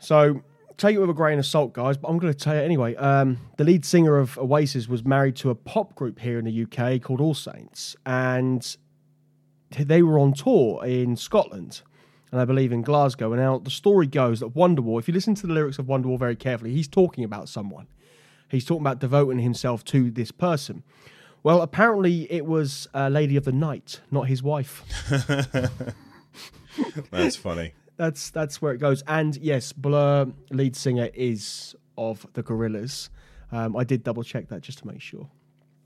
So 0.00 0.42
take 0.76 0.94
it 0.94 0.98
with 1.00 1.10
a 1.10 1.14
grain 1.14 1.38
of 1.38 1.46
salt, 1.46 1.72
guys, 1.72 1.96
but 1.96 2.08
I'm 2.08 2.18
going 2.18 2.32
to 2.32 2.38
tell 2.38 2.54
you 2.54 2.62
anyway. 2.62 2.94
Um, 2.96 3.38
the 3.56 3.64
lead 3.64 3.84
singer 3.84 4.16
of 4.16 4.38
Oasis 4.38 4.88
was 4.88 5.04
married 5.04 5.36
to 5.36 5.50
a 5.50 5.54
pop 5.54 5.94
group 5.94 6.20
here 6.20 6.38
in 6.38 6.44
the 6.44 6.62
UK 6.62 7.02
called 7.02 7.20
All 7.20 7.34
Saints, 7.34 7.96
and 8.06 8.76
they 9.70 10.02
were 10.02 10.18
on 10.18 10.32
tour 10.32 10.84
in 10.84 11.16
Scotland, 11.16 11.82
and 12.30 12.40
I 12.40 12.44
believe 12.44 12.72
in 12.72 12.82
Glasgow. 12.82 13.32
And 13.32 13.42
now 13.42 13.58
the 13.58 13.70
story 13.70 14.06
goes 14.06 14.40
that 14.40 14.54
Wonderwall, 14.54 14.98
if 14.98 15.08
you 15.08 15.14
listen 15.14 15.34
to 15.36 15.46
the 15.46 15.52
lyrics 15.52 15.78
of 15.78 15.86
Wonderwall 15.86 16.18
very 16.18 16.36
carefully, 16.36 16.72
he's 16.72 16.88
talking 16.88 17.24
about 17.24 17.48
someone. 17.48 17.88
He's 18.48 18.64
talking 18.64 18.82
about 18.82 18.98
devoting 18.98 19.40
himself 19.40 19.84
to 19.86 20.10
this 20.10 20.30
person. 20.30 20.82
Well, 21.42 21.62
apparently 21.62 22.30
it 22.32 22.44
was 22.46 22.88
a 22.94 23.08
lady 23.08 23.36
of 23.36 23.44
the 23.44 23.52
night, 23.52 24.00
not 24.10 24.28
his 24.28 24.42
wife. 24.42 24.82
That's 27.10 27.36
funny. 27.36 27.72
that's 27.96 28.30
that's 28.30 28.62
where 28.62 28.72
it 28.72 28.78
goes. 28.78 29.02
And 29.08 29.36
yes, 29.38 29.72
Blur 29.72 30.26
lead 30.50 30.76
singer 30.76 31.08
is 31.14 31.74
of 31.96 32.24
the 32.34 32.42
Gorillaz. 32.42 33.08
Um, 33.50 33.76
I 33.76 33.84
did 33.84 34.04
double 34.04 34.22
check 34.22 34.48
that 34.48 34.60
just 34.60 34.78
to 34.78 34.86
make 34.86 35.00
sure. 35.00 35.28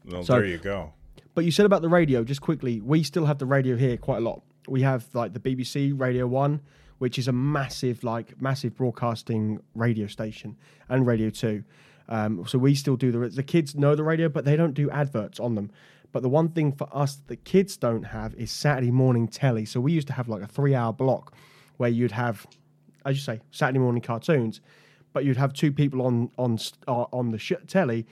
Well, 0.05 0.25
So- 0.25 0.35
there 0.35 0.45
you 0.45 0.59
go. 0.59 0.93
But 1.35 1.47
you 1.47 1.51
said 1.51 1.65
about 1.65 1.81
the 1.81 1.89
radio, 1.89 2.25
just 2.25 2.43
quickly, 2.43 2.81
we 2.83 3.03
still 3.03 3.25
have 3.25 3.39
the 3.39 3.47
radio 3.47 3.75
here 3.77 3.97
quite 3.97 4.19
a 4.19 4.21
lot. 4.21 4.43
We 4.69 4.83
have 4.83 5.07
like 5.15 5.33
the 5.33 5.41
BBC 5.41 5.99
Radio 5.99 6.27
One, 6.27 6.61
which 6.99 7.19
is 7.19 7.27
a 7.27 7.33
massive, 7.33 8.05
like 8.05 8.41
massive 8.41 8.77
broadcasting 8.77 9.61
radio 9.75 10.07
station, 10.07 10.57
and 10.91 11.07
Radio 11.07 11.31
Two. 11.31 11.65
Um, 12.09 12.45
so 12.47 12.59
we 12.59 12.75
still 12.75 12.97
do 12.97 13.11
the 13.13 13.29
the 13.29 13.43
kids 13.43 13.75
know 13.75 13.95
the 13.95 14.03
radio, 14.05 14.29
but 14.29 14.45
they 14.45 14.57
don't 14.57 14.75
do 14.75 14.91
adverts 14.91 15.39
on 15.41 15.55
them. 15.55 15.71
But 16.13 16.23
the 16.23 16.29
one 16.29 16.49
thing 16.51 16.73
for 16.73 16.89
us 16.95 17.17
that 17.17 17.29
the 17.29 17.37
kids 17.37 17.77
don't 17.77 18.03
have 18.03 18.35
is 18.35 18.51
Saturday 18.51 18.91
morning 18.91 19.29
telly. 19.29 19.65
So 19.65 19.81
we 19.81 19.93
used 19.93 20.09
to 20.09 20.13
have 20.13 20.29
like 20.29 20.43
a 20.43 20.47
three 20.47 20.75
hour 20.75 20.93
block 20.93 21.35
where 21.79 21.89
you'd 21.89 22.13
have, 22.13 22.47
as 23.07 23.17
you 23.17 23.23
say, 23.23 23.41
Saturday 23.51 23.79
morning 23.79 24.03
cartoons, 24.03 24.61
but 25.15 25.25
you'd 25.25 25.39
have 25.39 25.53
two 25.55 25.73
people 25.73 26.03
on 26.03 26.31
on 26.37 26.59
uh, 26.87 27.05
on 27.13 27.31
the 27.31 27.39
sh- 27.39 27.53
telly 27.67 28.07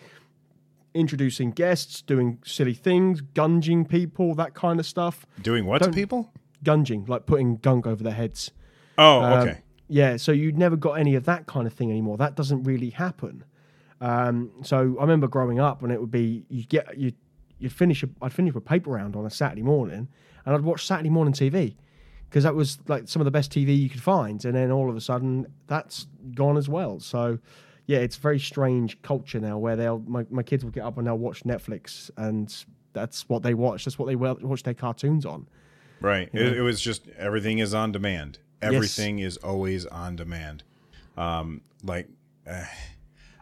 introducing 0.94 1.52
guests, 1.52 2.02
doing 2.02 2.38
silly 2.44 2.74
things, 2.74 3.22
gunging 3.22 3.88
people, 3.88 4.34
that 4.34 4.54
kind 4.54 4.80
of 4.80 4.86
stuff. 4.86 5.24
Doing 5.40 5.64
what 5.66 5.82
Don't- 5.82 5.94
people? 5.94 6.32
Gunging, 6.64 7.08
like 7.08 7.26
putting 7.26 7.56
gunk 7.56 7.86
over 7.86 8.02
their 8.02 8.12
heads. 8.12 8.50
Oh, 8.98 9.22
Um, 9.22 9.48
okay. 9.48 9.58
Yeah, 9.88 10.16
so 10.18 10.30
you'd 10.32 10.58
never 10.58 10.76
got 10.76 10.92
any 10.94 11.14
of 11.14 11.24
that 11.24 11.46
kind 11.46 11.66
of 11.66 11.72
thing 11.72 11.90
anymore. 11.90 12.16
That 12.18 12.34
doesn't 12.36 12.64
really 12.64 12.90
happen. 12.90 13.44
Um, 14.00 14.50
so 14.62 14.96
I 14.98 15.02
remember 15.02 15.28
growing 15.28 15.60
up, 15.60 15.82
and 15.82 15.92
it 15.92 16.00
would 16.00 16.10
be 16.10 16.44
you 16.48 16.64
get 16.64 16.96
you 16.96 17.12
you'd 17.58 17.72
finish 17.72 18.02
a, 18.02 18.08
I'd 18.22 18.32
finish 18.32 18.54
a 18.54 18.60
paper 18.60 18.90
round 18.90 19.16
on 19.16 19.26
a 19.26 19.30
Saturday 19.30 19.62
morning, 19.62 20.08
and 20.44 20.54
I'd 20.54 20.62
watch 20.62 20.86
Saturday 20.86 21.10
morning 21.10 21.34
TV 21.34 21.74
because 22.28 22.44
that 22.44 22.54
was 22.54 22.78
like 22.88 23.08
some 23.08 23.20
of 23.20 23.24
the 23.24 23.30
best 23.30 23.52
TV 23.52 23.78
you 23.78 23.90
could 23.90 24.02
find, 24.02 24.44
and 24.44 24.54
then 24.54 24.70
all 24.70 24.88
of 24.88 24.96
a 24.96 25.00
sudden 25.00 25.46
that's 25.66 26.06
gone 26.34 26.56
as 26.56 26.68
well. 26.68 27.00
So 27.00 27.38
yeah, 27.86 27.98
it's 27.98 28.16
a 28.16 28.20
very 28.20 28.38
strange 28.38 29.00
culture 29.02 29.40
now 29.40 29.58
where 29.58 29.76
they'll 29.76 30.02
my, 30.06 30.24
my 30.30 30.42
kids 30.42 30.64
will 30.64 30.70
get 30.70 30.84
up 30.84 30.96
and 30.96 31.06
they'll 31.06 31.18
watch 31.18 31.44
Netflix, 31.44 32.10
and 32.16 32.54
that's 32.92 33.28
what 33.28 33.42
they 33.42 33.54
watch. 33.54 33.84
That's 33.84 33.98
what 33.98 34.06
they 34.06 34.16
wa- 34.16 34.36
watch 34.40 34.62
their 34.62 34.74
cartoons 34.74 35.26
on. 35.26 35.46
Right. 36.00 36.30
It, 36.32 36.58
it 36.58 36.62
was 36.62 36.80
just 36.80 37.08
everything 37.18 37.58
is 37.58 37.74
on 37.74 37.92
demand. 37.92 38.38
Everything 38.62 39.18
is 39.18 39.36
always 39.38 39.86
on 39.86 40.16
demand. 40.16 40.62
Um, 41.16 41.62
like, 41.82 42.08
eh, 42.46 42.64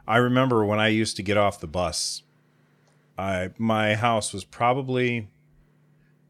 I 0.09 0.17
remember 0.17 0.65
when 0.65 0.81
I 0.81 0.89
used 0.89 1.17
to 1.17 1.23
get 1.23 1.37
off 1.37 1.61
the 1.61 1.67
bus. 1.67 2.23
I 3.19 3.51
my 3.59 3.95
house 3.95 4.33
was 4.33 4.43
probably, 4.43 5.29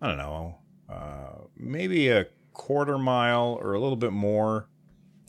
I 0.02 0.08
don't 0.08 0.18
know, 0.18 0.58
uh, 0.90 1.44
maybe 1.56 2.08
a 2.08 2.26
quarter 2.52 2.98
mile 2.98 3.56
or 3.60 3.74
a 3.74 3.80
little 3.80 3.96
bit 3.96 4.12
more 4.12 4.66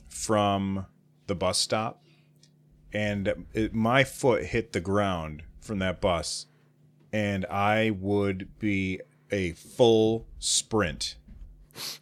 from 0.08 0.88
the 1.28 1.36
bus 1.36 1.60
stop, 1.60 2.04
and 2.92 3.46
it, 3.54 3.76
my 3.76 4.04
foot 4.04 4.46
hit 4.46 4.74
the 4.74 4.82
ground 4.82 5.44
from 5.62 5.78
that 5.80 6.02
bus, 6.02 6.48
and 7.14 7.46
I 7.46 7.92
would 7.92 8.58
be 8.58 9.00
a 9.30 9.52
full 9.52 10.26
sprint 10.40 11.18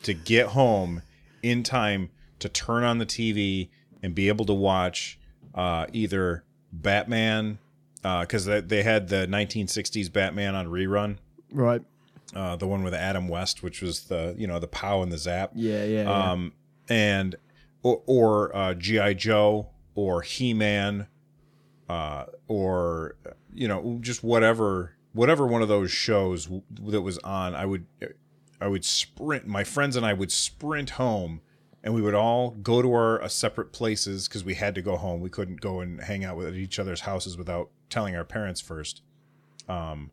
to 0.03 0.13
get 0.13 0.47
home 0.47 1.01
in 1.43 1.62
time 1.63 2.10
to 2.39 2.47
turn 2.47 2.86
on 2.86 2.99
the 2.99 3.05
TV 3.05 3.67
and 4.01 4.15
be 4.15 4.29
able 4.29 4.45
to 4.45 4.53
watch 4.53 5.19
uh, 5.55 5.88
either 5.93 6.43
Batman 6.71 7.60
because 8.01 8.45
they 8.45 8.62
they 8.62 8.83
had 8.83 9.10
the 9.10 9.27
1960s 9.27 10.12
Batman 10.12 10.55
on 10.55 10.67
rerun, 10.67 11.17
Right. 11.51 11.81
uh, 12.36 12.55
the 12.55 12.67
one 12.67 12.83
with 12.83 12.93
Adam 12.93 13.27
West, 13.27 13.63
which 13.63 13.81
was 13.81 14.05
the 14.05 14.33
you 14.38 14.47
know 14.47 14.60
the 14.60 14.67
pow 14.67 15.01
and 15.01 15.12
the 15.12 15.17
zap. 15.17 15.51
Yeah, 15.55 15.83
yeah. 15.83 16.03
yeah. 16.03 16.31
Um, 16.31 16.53
and 16.89 17.36
or, 17.83 18.01
or 18.05 18.55
uh, 18.55 18.73
GI 18.75 19.15
Joe 19.15 19.67
or 19.95 20.21
He 20.21 20.53
Man, 20.53 21.07
uh, 21.89 22.25
or 22.47 23.15
you 23.53 23.67
know 23.67 23.97
just 24.01 24.23
whatever 24.23 24.93
whatever 25.13 25.45
one 25.47 25.62
of 25.62 25.67
those 25.67 25.91
shows 25.91 26.45
w- 26.45 26.63
that 26.91 27.01
was 27.01 27.17
on. 27.19 27.55
I 27.55 27.65
would 27.65 27.86
I 28.62 28.67
would 28.67 28.86
sprint. 28.86 29.47
My 29.47 29.63
friends 29.63 29.95
and 29.95 30.05
I 30.05 30.13
would 30.13 30.31
sprint 30.31 30.91
home. 30.91 31.41
And 31.88 31.95
we 31.95 32.02
would 32.02 32.15
all 32.15 32.50
go 32.52 32.82
to 32.82 32.91
our 32.91 33.23
uh, 33.23 33.30
separate 33.30 33.71
places 33.71 34.28
because 34.28 34.43
we 34.43 34.56
had 34.56 34.76
to 34.76 34.82
go 34.82 34.97
home. 34.97 35.21
We 35.21 35.30
couldn't 35.30 35.62
go 35.62 35.80
and 35.80 36.02
hang 36.02 36.26
out 36.26 36.36
with 36.36 36.54
each 36.54 36.80
other's 36.80 37.00
houses 37.00 37.38
without 37.38 37.69
telling 37.89 38.13
our 38.13 38.26
parents 38.26 38.60
first. 38.60 39.04
Um, 39.69 40.12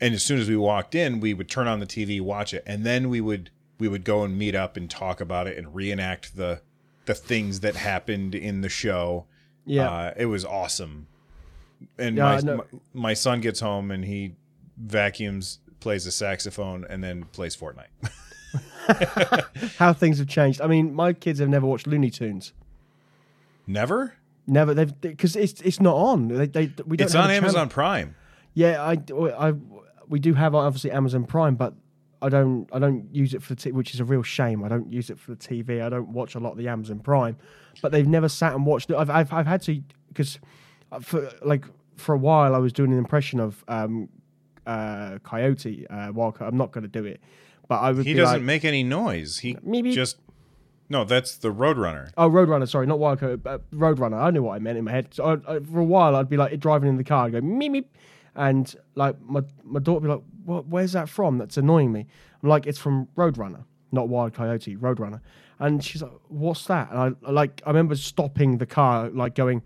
and 0.00 0.12
as 0.12 0.24
soon 0.24 0.40
as 0.40 0.48
we 0.48 0.56
walked 0.56 0.96
in, 0.96 1.20
we 1.20 1.34
would 1.34 1.48
turn 1.48 1.68
on 1.68 1.78
the 1.78 1.86
TV, 1.86 2.20
watch 2.20 2.52
it, 2.52 2.64
and 2.66 2.82
then 2.82 3.08
we 3.08 3.20
would 3.20 3.50
we 3.78 3.86
would 3.86 4.02
go 4.02 4.24
and 4.24 4.36
meet 4.36 4.56
up 4.56 4.76
and 4.76 4.90
talk 4.90 5.20
about 5.20 5.46
it 5.46 5.56
and 5.56 5.72
reenact 5.72 6.34
the 6.34 6.62
the 7.04 7.14
things 7.14 7.60
that 7.60 7.76
happened 7.76 8.34
in 8.34 8.62
the 8.62 8.68
show. 8.68 9.26
yeah. 9.66 9.88
Uh, 9.88 10.14
it 10.16 10.26
was 10.26 10.44
awesome. 10.44 11.06
And 11.96 12.16
my, 12.16 12.40
know. 12.40 12.56
my 12.56 12.64
my 12.92 13.14
son 13.14 13.40
gets 13.40 13.60
home 13.60 13.92
and 13.92 14.04
he 14.04 14.34
vacuums, 14.76 15.60
plays 15.78 16.06
a 16.06 16.10
saxophone, 16.10 16.84
and 16.90 17.04
then 17.04 17.22
plays 17.26 17.56
Fortnite. 17.56 17.86
How 19.78 19.92
things 19.92 20.18
have 20.18 20.28
changed. 20.28 20.60
I 20.60 20.66
mean, 20.66 20.94
my 20.94 21.12
kids 21.12 21.38
have 21.40 21.48
never 21.48 21.66
watched 21.66 21.86
Looney 21.86 22.10
Tunes. 22.10 22.52
Never. 23.66 24.14
Never. 24.46 24.74
They've 24.74 25.00
because 25.00 25.36
it's 25.36 25.60
it's 25.62 25.80
not 25.80 25.96
on. 25.96 26.28
They, 26.28 26.46
they 26.46 26.72
we 26.86 26.96
don't. 26.96 27.06
It's 27.06 27.14
on. 27.14 27.30
Amazon 27.30 27.68
Prime. 27.68 28.14
Yeah, 28.54 28.82
I, 28.82 28.96
I, 29.38 29.52
we 30.08 30.18
do 30.18 30.32
have 30.32 30.54
obviously 30.54 30.90
Amazon 30.90 31.24
Prime, 31.24 31.56
but 31.56 31.74
I 32.22 32.30
don't, 32.30 32.66
I 32.72 32.78
don't 32.78 33.14
use 33.14 33.34
it 33.34 33.42
for 33.42 33.54
t- 33.54 33.72
which 33.72 33.92
is 33.92 34.00
a 34.00 34.04
real 34.04 34.22
shame. 34.22 34.64
I 34.64 34.68
don't 34.68 34.90
use 34.90 35.10
it 35.10 35.18
for 35.18 35.32
the 35.32 35.36
TV. 35.36 35.82
I 35.82 35.90
don't 35.90 36.08
watch 36.08 36.34
a 36.34 36.38
lot 36.38 36.52
of 36.52 36.58
the 36.58 36.68
Amazon 36.68 37.00
Prime, 37.00 37.36
but 37.82 37.92
they've 37.92 38.06
never 38.06 38.28
sat 38.28 38.54
and 38.54 38.64
watched 38.64 38.90
it. 38.90 38.96
I've, 38.96 39.10
I've, 39.10 39.32
I've 39.32 39.46
had 39.46 39.60
to 39.62 39.82
because 40.08 40.38
for 41.02 41.30
like 41.42 41.66
for 41.96 42.14
a 42.14 42.18
while 42.18 42.54
I 42.54 42.58
was 42.58 42.72
doing 42.72 42.92
an 42.92 42.98
impression 42.98 43.40
of 43.40 43.62
um, 43.68 44.08
uh, 44.66 45.18
Coyote 45.22 45.86
uh, 45.88 46.12
Wildcat. 46.12 46.48
I'm 46.48 46.56
not 46.56 46.72
going 46.72 46.82
to 46.82 46.88
do 46.88 47.04
it, 47.04 47.20
but 47.68 47.76
I 47.80 47.92
would 47.92 48.06
He 48.06 48.14
doesn't 48.14 48.36
like, 48.36 48.42
make 48.42 48.64
any 48.64 48.82
noise. 48.82 49.38
He 49.38 49.56
Maybe- 49.62 49.92
just 49.92 50.18
no. 50.88 51.04
That's 51.04 51.36
the 51.36 51.52
Roadrunner. 51.52 52.10
Oh, 52.16 52.30
Roadrunner. 52.30 52.68
Sorry, 52.68 52.86
not 52.86 52.98
Wildcat. 52.98 53.40
Uh, 53.44 53.58
Roadrunner. 53.74 54.20
I 54.22 54.30
knew 54.30 54.42
what 54.44 54.54
I 54.54 54.58
meant 54.60 54.78
in 54.78 54.84
my 54.84 54.92
head. 54.92 55.08
So 55.12 55.24
I, 55.24 55.56
I, 55.56 55.58
for 55.60 55.80
a 55.80 55.84
while, 55.84 56.14
I'd 56.14 56.28
be 56.28 56.36
like 56.36 56.58
driving 56.60 56.88
in 56.88 56.96
the 56.96 57.04
car, 57.04 57.26
and 57.26 57.32
go 57.32 57.40
meep 57.40 57.70
meep, 57.70 57.84
and 58.36 58.72
like 58.94 59.20
my 59.22 59.42
my 59.64 59.80
daughter 59.80 60.00
would 60.00 60.06
be 60.08 60.12
like, 60.14 60.22
"What? 60.44 60.66
Where's 60.68 60.92
that 60.92 61.08
from? 61.08 61.38
That's 61.38 61.56
annoying 61.56 61.90
me." 61.92 62.06
I'm 62.42 62.48
like, 62.48 62.66
"It's 62.66 62.78
from 62.78 63.08
Roadrunner, 63.16 63.64
not 63.90 64.08
Wild 64.08 64.34
Coyote. 64.34 64.76
Roadrunner." 64.76 65.20
And 65.58 65.82
she's 65.82 66.02
like, 66.02 66.12
"What's 66.28 66.66
that?" 66.66 66.90
And 66.92 66.98
I 67.00 67.10
I, 67.26 67.30
like 67.32 67.62
I 67.66 67.70
remember 67.70 67.96
stopping 67.96 68.58
the 68.58 68.66
car, 68.66 69.08
like 69.10 69.34
going, 69.34 69.62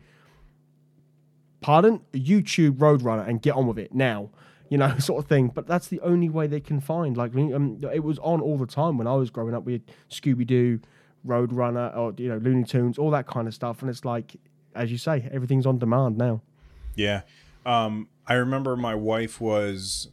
"Pardon, 1.60 2.00
YouTube 2.14 2.78
Roadrunner, 2.78 3.28
and 3.28 3.42
get 3.42 3.54
on 3.54 3.66
with 3.66 3.78
it 3.78 3.94
now." 3.94 4.30
You 4.70 4.78
know, 4.78 4.96
sort 4.98 5.22
of 5.22 5.28
thing. 5.28 5.48
But 5.48 5.66
that's 5.66 5.88
the 5.88 6.00
only 6.00 6.30
way 6.30 6.46
they 6.46 6.60
can 6.60 6.80
find. 6.80 7.16
Like, 7.16 7.34
um, 7.34 7.80
it 7.92 8.02
was 8.02 8.18
on 8.20 8.40
all 8.40 8.56
the 8.56 8.66
time 8.66 8.96
when 8.96 9.06
I 9.06 9.14
was 9.14 9.28
growing 9.28 9.54
up. 9.54 9.64
We 9.64 9.74
had 9.74 9.82
Scooby 10.10 10.46
Doo, 10.46 10.80
Roadrunner, 11.26 11.94
or 11.94 12.14
you 12.16 12.28
know, 12.28 12.38
Looney 12.38 12.64
Tunes, 12.64 12.96
all 12.96 13.10
that 13.10 13.26
kind 13.26 13.46
of 13.46 13.54
stuff. 13.54 13.82
And 13.82 13.90
it's 13.90 14.04
like, 14.04 14.36
as 14.74 14.90
you 14.90 14.96
say, 14.96 15.28
everything's 15.30 15.66
on 15.66 15.78
demand 15.78 16.16
now. 16.16 16.40
Yeah. 16.94 17.22
Um, 17.66 18.08
I 18.26 18.34
remember 18.34 18.76
my 18.76 18.94
wife 18.94 19.40
was 19.40 20.08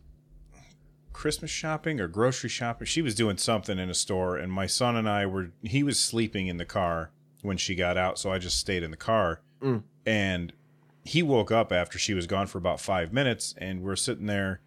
Christmas 1.14 1.50
shopping 1.50 2.00
or 2.00 2.08
grocery 2.08 2.50
shopping. 2.50 2.86
She 2.86 3.02
was 3.02 3.16
doing 3.16 3.38
something 3.38 3.80
in 3.80 3.90
a 3.90 3.94
store, 3.94 4.38
and 4.38 4.52
my 4.52 4.68
son 4.68 4.96
and 4.96 5.08
I 5.08 5.26
were. 5.26 5.52
He 5.64 5.84
was 5.84 6.00
sleeping 6.00 6.48
in 6.48 6.58
the 6.58 6.66
car 6.66 7.12
when 7.42 7.58
she 7.58 7.76
got 7.76 7.98
out, 7.98 8.20
so 8.20 8.32
I 8.32 8.38
just 8.38 8.60
stayed 8.60 8.84
in 8.84 8.92
the 8.92 8.98
car. 8.98 9.42
Mm. 9.62 9.84
And 10.06 10.54
he 11.08 11.24
woke 11.24 11.52
up 11.52 11.72
after 11.72 11.98
she 11.98 12.14
was 12.14 12.28
gone 12.28 12.48
for 12.48 12.58
about 12.58 12.80
five 12.82 13.12
minutes, 13.14 13.56
and 13.58 13.82
we're 13.82 13.96
sitting 13.96 14.26
there, 14.28 14.62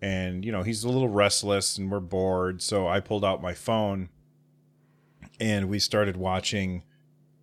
and 0.00 0.44
you 0.44 0.52
know 0.52 0.62
he's 0.62 0.84
a 0.84 0.88
little 0.88 1.08
restless, 1.08 1.78
and 1.78 1.90
we're 1.90 2.00
bored. 2.00 2.62
So 2.62 2.86
I 2.86 3.00
pulled 3.00 3.24
out 3.24 3.42
my 3.42 3.54
phone, 3.54 4.10
and 5.40 5.68
we 5.68 5.78
started 5.78 6.16
watching 6.16 6.82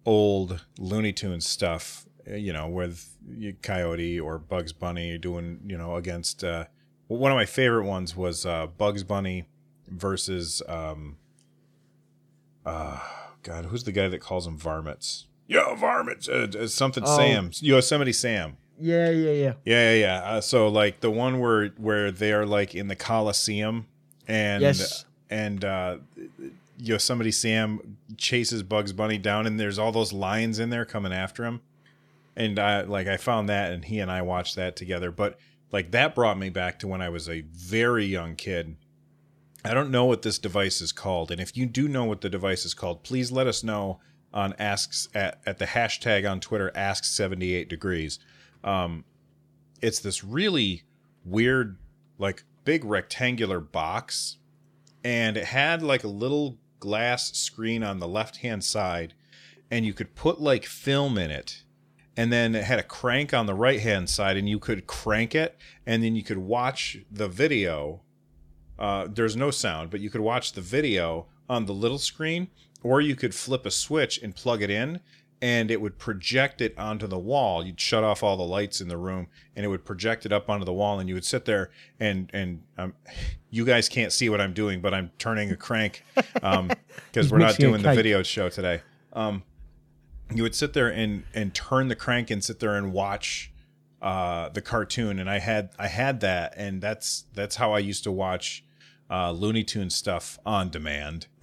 old 0.05 0.65
Looney 0.79 1.11
Tunes 1.13 1.45
stuff. 1.47 2.05
uh, 2.29 2.35
You 2.35 2.53
know, 2.53 2.67
with 2.67 3.17
Coyote 3.61 4.19
or 4.19 4.37
Bugs 4.37 4.73
Bunny 4.73 5.17
doing, 5.17 5.59
you 5.67 5.77
know, 5.77 5.95
against. 5.95 6.43
Uh, 6.43 6.65
one 7.07 7.31
of 7.31 7.35
my 7.35 7.45
favorite 7.45 7.85
ones 7.85 8.15
was 8.15 8.45
uh, 8.45 8.67
Bugs 8.67 9.03
Bunny 9.03 9.47
versus. 9.87 10.61
Um, 10.67 11.17
uh, 12.65 12.99
God, 13.43 13.65
who's 13.65 13.83
the 13.83 13.91
guy 13.91 14.07
that 14.07 14.21
calls 14.21 14.45
them 14.45 14.57
varmints? 14.57 15.27
Yo, 15.47 15.75
varmints! 15.75 16.27
Uh, 16.27 16.47
uh, 16.59 16.67
something 16.67 17.03
Oh. 17.05 17.17
Sam. 17.17 17.51
Yosemite 17.61 18.13
Sam. 18.13 18.57
Yeah, 18.79 19.09
yeah, 19.09 19.31
yeah. 19.31 19.53
Yeah, 19.63 19.91
yeah, 19.91 19.93
yeah. 19.93 20.23
Uh, 20.23 20.41
so 20.41 20.67
like 20.67 20.99
the 21.01 21.11
one 21.11 21.39
where 21.39 21.67
where 21.77 22.11
they 22.11 22.33
are 22.33 22.45
like 22.45 22.75
in 22.75 22.87
the 22.87 22.95
Coliseum, 22.95 23.85
and 24.27 24.61
Yes. 24.61 25.05
and 25.29 25.63
uh, 25.63 25.97
Yosemite 26.77 27.31
Sam 27.31 27.97
chases 28.17 28.63
Bugs 28.63 28.91
Bunny 28.91 29.17
down, 29.17 29.45
and 29.47 29.59
there's 29.59 29.79
all 29.79 29.91
those 29.91 30.11
lions 30.11 30.59
in 30.59 30.69
there 30.71 30.85
coming 30.85 31.13
after 31.13 31.45
him. 31.45 31.61
And 32.35 32.59
I 32.59 32.81
like 32.81 33.07
I 33.07 33.17
found 33.17 33.47
that, 33.49 33.71
and 33.71 33.85
he 33.85 33.99
and 33.99 34.11
I 34.11 34.21
watched 34.23 34.55
that 34.57 34.75
together. 34.75 35.09
But 35.11 35.37
like 35.71 35.91
that 35.91 36.13
brought 36.15 36.37
me 36.37 36.49
back 36.49 36.79
to 36.79 36.87
when 36.87 37.01
I 37.01 37.09
was 37.09 37.29
a 37.29 37.41
very 37.53 38.05
young 38.05 38.35
kid. 38.35 38.75
I 39.63 39.73
don't 39.73 39.89
know 39.89 40.05
what 40.05 40.21
this 40.21 40.37
device 40.37 40.81
is 40.81 40.91
called, 40.91 41.31
and 41.31 41.39
if 41.39 41.55
you 41.55 41.65
do 41.65 41.87
know 41.87 42.03
what 42.03 42.21
the 42.21 42.29
device 42.29 42.65
is 42.65 42.73
called, 42.73 43.03
please 43.03 43.31
let 43.31 43.47
us 43.47 43.63
know 43.63 43.99
on 44.35 44.53
asks 44.59 45.07
at, 45.15 45.39
at 45.45 45.57
the 45.57 45.65
hashtag 45.65 46.29
on 46.29 46.39
Twitter 46.39 46.71
ask 46.75 47.05
seventy 47.05 47.55
eight 47.55 47.69
degrees. 47.69 48.19
Um, 48.63 49.05
it's 49.81 49.99
this 49.99 50.23
really 50.23 50.83
weird, 51.23 51.77
like 52.19 52.43
big 52.65 52.83
rectangular 52.83 53.59
box, 53.59 54.37
and 55.03 55.37
it 55.37 55.45
had 55.45 55.81
like 55.81 56.03
a 56.03 56.09
little 56.09 56.57
glass 56.79 57.31
screen 57.35 57.83
on 57.83 57.99
the 57.99 58.07
left 58.07 58.37
hand 58.37 58.63
side, 58.63 59.13
and 59.71 59.85
you 59.85 59.93
could 59.93 60.13
put 60.15 60.41
like 60.41 60.65
film 60.65 61.17
in 61.17 61.31
it. 61.31 61.63
And 62.17 62.31
then 62.31 62.55
it 62.55 62.63
had 62.63 62.79
a 62.79 62.83
crank 62.83 63.33
on 63.33 63.45
the 63.45 63.53
right 63.53 63.81
hand 63.81 64.09
side, 64.09 64.37
and 64.37 64.47
you 64.47 64.57
could 64.57 64.87
crank 64.87 65.35
it, 65.35 65.57
and 65.85 66.01
then 66.01 66.15
you 66.15 66.23
could 66.23 66.37
watch 66.37 66.99
the 67.11 67.27
video. 67.27 68.01
Uh, 68.79 69.07
there's 69.11 69.35
no 69.35 69.51
sound, 69.51 69.89
but 69.89 69.99
you 69.99 70.09
could 70.09 70.21
watch 70.21 70.53
the 70.53 70.61
video 70.61 71.27
on 71.49 71.65
the 71.65 71.73
little 71.73 71.97
screen, 71.97 72.47
or 72.83 73.01
you 73.01 73.15
could 73.15 73.33
flip 73.33 73.65
a 73.65 73.71
switch 73.71 74.21
and 74.21 74.35
plug 74.35 74.61
it 74.61 74.69
in, 74.69 74.99
and 75.41 75.69
it 75.69 75.81
would 75.81 75.97
project 75.99 76.61
it 76.61 76.77
onto 76.77 77.07
the 77.07 77.17
wall. 77.17 77.65
You'd 77.65 77.79
shut 77.79 78.03
off 78.03 78.23
all 78.23 78.37
the 78.37 78.43
lights 78.43 78.81
in 78.81 78.87
the 78.87 78.97
room, 78.97 79.27
and 79.55 79.65
it 79.65 79.69
would 79.69 79.85
project 79.85 80.25
it 80.25 80.31
up 80.31 80.49
onto 80.49 80.65
the 80.65 80.73
wall, 80.73 80.99
and 80.99 81.09
you 81.09 81.15
would 81.15 81.25
sit 81.25 81.45
there 81.45 81.71
and 81.99 82.29
and 82.33 82.63
um, 82.77 82.93
you 83.49 83.65
guys 83.65 83.89
can't 83.89 84.11
see 84.11 84.29
what 84.29 84.41
I'm 84.41 84.53
doing, 84.53 84.81
but 84.81 84.93
I'm 84.93 85.11
turning 85.17 85.51
a 85.51 85.55
crank 85.55 86.03
because 86.15 86.77
He's 87.13 87.31
we're 87.31 87.37
not 87.37 87.57
doing 87.57 87.81
the 87.81 87.93
video 87.93 88.23
show 88.23 88.49
today. 88.49 88.81
Um, 89.13 89.43
you 90.33 90.43
would 90.43 90.55
sit 90.55 90.73
there 90.73 90.91
and 90.91 91.23
and 91.33 91.53
turn 91.53 91.87
the 91.87 91.95
crank 91.95 92.31
and 92.31 92.43
sit 92.43 92.59
there 92.59 92.75
and 92.75 92.91
watch 92.91 93.51
uh, 94.01 94.49
the 94.49 94.61
cartoon, 94.61 95.19
and 95.19 95.29
I 95.29 95.39
had 95.39 95.69
I 95.79 95.87
had 95.87 96.19
that, 96.21 96.53
and 96.57 96.81
that's 96.81 97.25
that's 97.33 97.55
how 97.55 97.73
I 97.73 97.79
used 97.79 98.03
to 98.03 98.11
watch 98.11 98.64
uh, 99.09 99.31
Looney 99.31 99.63
Tune 99.63 99.89
stuff 99.89 100.39
on 100.45 100.69
demand. 100.69 101.27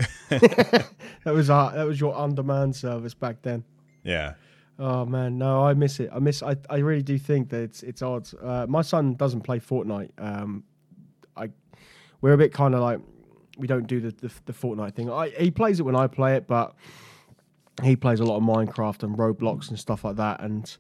That 1.25 1.35
was 1.35 1.51
our, 1.51 1.73
that 1.73 1.87
was 1.87 2.01
your 2.01 2.15
on-demand 2.15 2.75
service 2.75 3.15
back 3.15 3.43
then. 3.43 3.65
yeah, 4.03 4.35
Oh 4.79 5.05
man, 5.05 5.39
no, 5.39 5.65
I 5.65 5.75
miss 5.75 6.01
it. 6.01 6.11
I 6.13 6.19
miss. 6.19 6.43
I, 6.43 6.57
I 6.69 6.79
really 6.79 7.03
do 7.03 7.19
think 7.19 7.51
that 7.51 7.63
it's 7.63 7.83
it's 7.83 8.03
odd. 8.03 8.29
Uh, 8.43 8.67
my 8.69 8.83
son 8.83 9.15
doesn't 9.15 9.43
play 9.43 9.61
Fortnite. 9.61 10.11
Um, 10.19 10.65
I 11.37 11.51
we're 12.21 12.33
a 12.33 12.39
bit 12.39 12.53
kind 12.53 12.75
of 12.75 12.81
like 12.81 12.99
we 13.59 13.67
don't 13.67 13.87
do 13.87 14.01
the, 14.01 14.11
the 14.11 14.33
the 14.47 14.53
Fortnite 14.53 14.95
thing. 14.95 15.11
I 15.11 15.29
he 15.29 15.51
plays 15.51 15.79
it 15.79 15.85
when 15.85 15.95
I 15.95 16.07
play 16.07 16.37
it, 16.37 16.47
but 16.47 16.75
he 17.83 17.97
plays 17.97 18.19
a 18.21 18.25
lot 18.25 18.39
of 18.39 18.43
Minecraft 18.43 19.03
and 19.03 19.17
Roblox 19.17 19.69
and 19.69 19.79
stuff 19.79 20.05
like 20.05 20.17
that. 20.17 20.41
And 20.41 20.75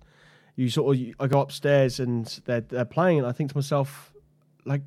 you 0.56 0.68
sort 0.68 0.96
of 0.96 1.02
I 1.20 1.26
go 1.26 1.40
upstairs 1.40 2.00
and 2.00 2.26
they're 2.46 2.62
they're 2.62 2.84
playing, 2.84 3.18
and 3.18 3.26
I 3.26 3.32
think 3.32 3.50
to 3.50 3.56
myself, 3.56 4.12
like 4.64 4.82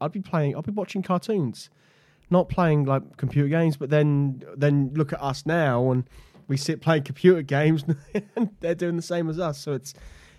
I'd 0.00 0.12
be 0.12 0.20
playing, 0.20 0.56
I'd 0.56 0.64
be 0.64 0.72
watching 0.72 1.02
cartoons, 1.02 1.70
not 2.30 2.48
playing 2.48 2.84
like 2.84 3.16
computer 3.16 3.48
games. 3.48 3.76
But 3.76 3.90
then 3.90 4.42
then 4.56 4.92
look 4.94 5.12
at 5.12 5.22
us 5.22 5.46
now 5.46 5.90
and 5.90 6.08
we 6.48 6.56
sit 6.56 6.80
playing 6.80 7.04
computer 7.04 7.42
games 7.42 7.84
and 8.36 8.50
they're 8.60 8.74
doing 8.74 8.96
the 8.96 9.02
same 9.02 9.28
as 9.28 9.38
us. 9.38 9.58
So 9.58 9.72
it's 9.72 9.94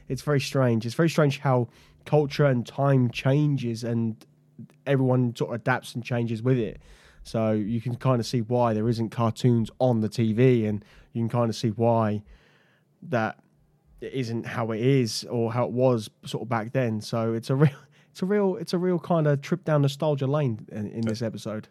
it's 0.08 0.22
very 0.22 0.40
strange. 0.40 0.86
It's 0.86 0.96
very 0.96 1.10
strange 1.10 1.40
how 1.40 1.70
culture 2.06 2.46
and 2.46 2.66
time 2.66 3.12
changes 3.12 3.84
and 3.84 4.16
everyone 4.86 5.36
sort 5.36 5.52
of 5.52 5.62
adapts 5.62 5.94
and 5.96 6.04
changes 6.04 6.42
with 6.42 6.58
it. 6.58 6.82
So 7.24 7.52
you 7.52 7.82
can 7.82 7.96
kind 7.96 8.22
of 8.22 8.26
see 8.26 8.42
why 8.42 8.74
there 8.74 8.88
isn't 8.88 9.10
cartoons 9.10 9.70
on 9.80 10.00
the 10.00 10.08
TV, 10.08 10.68
and 10.68 10.84
you 11.12 11.22
can 11.22 11.30
kind 11.30 11.50
of 11.50 11.58
see 11.58 11.70
why 11.70 12.24
that 13.10 13.38
it 14.00 14.14
isn't 14.14 14.46
how 14.46 14.72
it 14.72 14.80
is 14.80 15.26
or 15.26 15.52
how 15.52 15.66
it 15.66 15.72
was 15.72 16.10
sort 16.26 16.44
of 16.44 16.50
back 16.50 16.72
then. 16.72 17.02
So 17.02 17.34
it's 17.34 17.50
a 17.50 17.56
real 17.66 17.72
it's 18.18 18.24
a 18.24 18.26
real 18.26 18.56
it's 18.56 18.74
a 18.74 18.80
real 18.80 18.98
kind 18.98 19.28
of 19.28 19.44
trip 19.44 19.64
down 19.64 19.84
nostalgia 19.84 20.26
lane 20.26 20.66
in, 20.72 20.88
in 20.88 21.02
this 21.02 21.22
episode. 21.22 21.68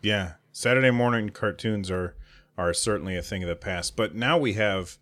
Yeah, 0.00 0.34
Saturday 0.52 0.92
morning 0.92 1.30
cartoons 1.30 1.90
are 1.90 2.14
are 2.56 2.72
certainly 2.72 3.16
a 3.16 3.22
thing 3.22 3.42
of 3.42 3.48
the 3.48 3.56
past. 3.56 3.96
But 3.96 4.14
now 4.14 4.38
we 4.38 4.52
have, 4.52 4.98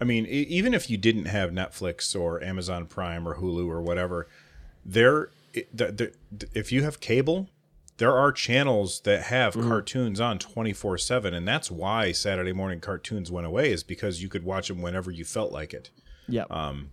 I 0.00 0.04
mean, 0.04 0.26
even 0.26 0.74
if 0.74 0.88
you 0.88 0.96
didn't 0.96 1.24
have 1.24 1.50
Netflix 1.50 2.18
or 2.18 2.40
Amazon 2.40 2.86
Prime 2.86 3.26
or 3.26 3.34
Hulu 3.34 3.66
or 3.66 3.82
whatever, 3.82 4.28
there, 4.84 5.30
it- 5.54 5.76
the, 5.76 6.12
the, 6.30 6.48
if 6.54 6.70
you 6.70 6.84
have 6.84 7.00
cable, 7.00 7.48
there 7.96 8.12
are 8.16 8.30
channels 8.30 9.00
that 9.00 9.24
have 9.24 9.54
mm-hmm. 9.54 9.68
cartoons 9.68 10.20
on 10.20 10.38
twenty 10.38 10.72
four 10.72 10.98
seven, 10.98 11.34
and 11.34 11.48
that's 11.48 11.68
why 11.68 12.12
Saturday 12.12 12.52
morning 12.52 12.78
cartoons 12.78 13.32
went 13.32 13.48
away 13.48 13.72
is 13.72 13.82
because 13.82 14.22
you 14.22 14.28
could 14.28 14.44
watch 14.44 14.68
them 14.68 14.82
whenever 14.82 15.10
you 15.10 15.24
felt 15.24 15.50
like 15.50 15.74
it. 15.74 15.90
Yeah. 16.28 16.42
It 16.42 16.50
um, 16.52 16.92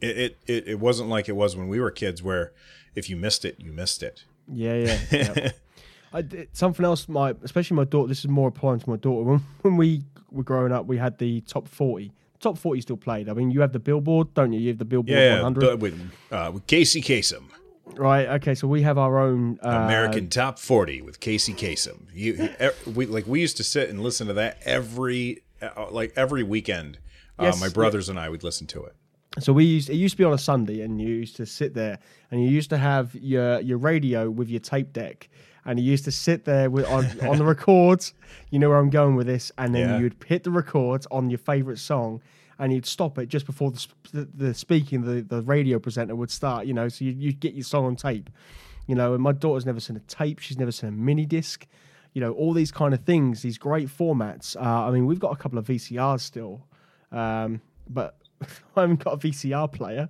it 0.00 0.36
it, 0.46 0.68
it 0.68 0.78
wasn't 0.80 1.08
like 1.08 1.28
it 1.28 1.36
was 1.36 1.56
when 1.56 1.68
we 1.68 1.80
were 1.80 1.90
kids, 1.90 2.22
where 2.22 2.52
if 2.94 3.08
you 3.10 3.16
missed 3.16 3.44
it, 3.44 3.56
you 3.58 3.72
missed 3.72 4.02
it. 4.02 4.24
Yeah, 4.48 4.74
yeah. 4.74 4.98
yeah. 5.10 5.50
I 6.12 6.22
did, 6.22 6.48
something 6.52 6.84
else, 6.84 7.08
my 7.08 7.34
especially 7.42 7.76
my 7.76 7.84
daughter. 7.84 8.08
This 8.08 8.20
is 8.20 8.28
more 8.28 8.48
applying 8.48 8.80
to 8.80 8.90
my 8.90 8.96
daughter. 8.96 9.24
When 9.24 9.38
when 9.62 9.76
we 9.76 10.04
were 10.30 10.44
growing 10.44 10.72
up, 10.72 10.86
we 10.86 10.96
had 10.98 11.18
the 11.18 11.40
top 11.42 11.68
forty. 11.68 12.12
Top 12.40 12.58
forty 12.58 12.80
still 12.82 12.96
played. 12.96 13.28
I 13.28 13.32
mean, 13.32 13.50
you 13.50 13.60
have 13.62 13.72
the 13.72 13.78
Billboard, 13.78 14.34
don't 14.34 14.52
you? 14.52 14.60
You 14.60 14.68
have 14.68 14.78
the 14.78 14.84
Billboard 14.84 15.16
Yeah, 15.16 15.42
100, 15.42 15.60
but 15.60 15.78
with 15.78 16.12
uh, 16.30 16.50
with 16.52 16.66
Casey 16.66 17.00
Kasem. 17.00 17.44
right? 17.96 18.28
Okay, 18.28 18.54
so 18.54 18.68
we 18.68 18.82
have 18.82 18.98
our 18.98 19.18
own 19.18 19.58
uh, 19.64 19.70
American 19.70 20.28
Top 20.28 20.58
40 20.58 21.00
with 21.02 21.20
Casey 21.20 21.54
Kasem. 21.54 22.06
You, 22.12 22.50
we 22.94 23.06
like 23.06 23.26
we 23.26 23.40
used 23.40 23.56
to 23.56 23.64
sit 23.64 23.88
and 23.88 24.00
listen 24.00 24.26
to 24.26 24.34
that 24.34 24.58
every 24.64 25.42
uh, 25.62 25.90
like 25.90 26.12
every 26.16 26.42
weekend. 26.42 26.98
Uh, 27.38 27.44
Yes, 27.44 27.58
my 27.58 27.66
yeah. 27.66 27.72
brothers 27.72 28.08
and 28.08 28.20
I 28.20 28.28
would 28.28 28.44
listen 28.44 28.66
to 28.68 28.84
it. 28.84 28.94
So 29.40 29.52
we 29.52 29.64
used 29.64 29.90
it 29.90 29.96
used 29.96 30.12
to 30.14 30.18
be 30.18 30.24
on 30.24 30.32
a 30.32 30.38
Sunday, 30.38 30.80
and 30.82 31.00
you 31.00 31.08
used 31.08 31.36
to 31.36 31.46
sit 31.46 31.74
there, 31.74 31.98
and 32.30 32.42
you 32.42 32.48
used 32.48 32.70
to 32.70 32.78
have 32.78 33.14
your 33.16 33.60
your 33.60 33.78
radio 33.78 34.30
with 34.30 34.48
your 34.48 34.60
tape 34.60 34.92
deck, 34.92 35.28
and 35.64 35.78
you 35.80 35.90
used 35.90 36.04
to 36.04 36.12
sit 36.12 36.44
there 36.44 36.70
with 36.70 36.84
on 36.86 37.06
on 37.28 37.38
the 37.38 37.44
records. 37.54 38.14
You 38.50 38.58
know 38.60 38.68
where 38.68 38.78
I'm 38.78 38.90
going 38.90 39.16
with 39.16 39.26
this, 39.26 39.50
and 39.58 39.74
then 39.74 39.88
Yeah. 39.88 39.98
you'd 39.98 40.16
hit 40.24 40.44
the 40.44 40.50
records 40.52 41.06
on 41.10 41.30
your 41.30 41.38
favorite 41.38 41.78
song, 41.78 42.22
and 42.60 42.72
you'd 42.72 42.86
stop 42.86 43.18
it 43.18 43.26
just 43.28 43.44
before 43.46 43.72
the 43.72 43.86
the, 44.12 44.28
the 44.34 44.54
speaking 44.54 45.02
the 45.02 45.20
the 45.22 45.42
radio 45.42 45.80
presenter 45.80 46.14
would 46.14 46.30
start. 46.30 46.66
You 46.66 46.74
know, 46.74 46.88
so 46.88 47.04
you 47.04 47.10
you'd 47.12 47.40
get 47.40 47.54
your 47.54 47.64
song 47.64 47.86
on 47.86 47.96
tape. 47.96 48.30
You 48.86 48.94
know, 48.94 49.14
and 49.14 49.22
my 49.22 49.32
daughter's 49.32 49.66
never 49.66 49.80
seen 49.80 49.96
a 49.96 50.00
tape. 50.00 50.38
She's 50.38 50.58
never 50.58 50.70
seen 50.70 50.90
a 50.90 50.92
mini 50.92 51.26
disc. 51.26 51.66
You 52.12 52.20
know, 52.20 52.32
all 52.34 52.52
these 52.52 52.70
kind 52.70 52.94
of 52.94 53.00
things, 53.00 53.42
these 53.42 53.58
great 53.58 53.88
formats. 53.88 54.54
Uh, 54.56 54.60
I 54.86 54.90
mean, 54.92 55.06
we've 55.06 55.18
got 55.18 55.32
a 55.32 55.36
couple 55.36 55.58
of 55.58 55.66
VCRs 55.66 56.20
still, 56.20 56.64
um, 57.10 57.60
but 57.88 58.16
I 58.76 58.82
haven't 58.82 59.04
got 59.04 59.14
a 59.14 59.16
VCR 59.16 59.70
player. 59.72 60.08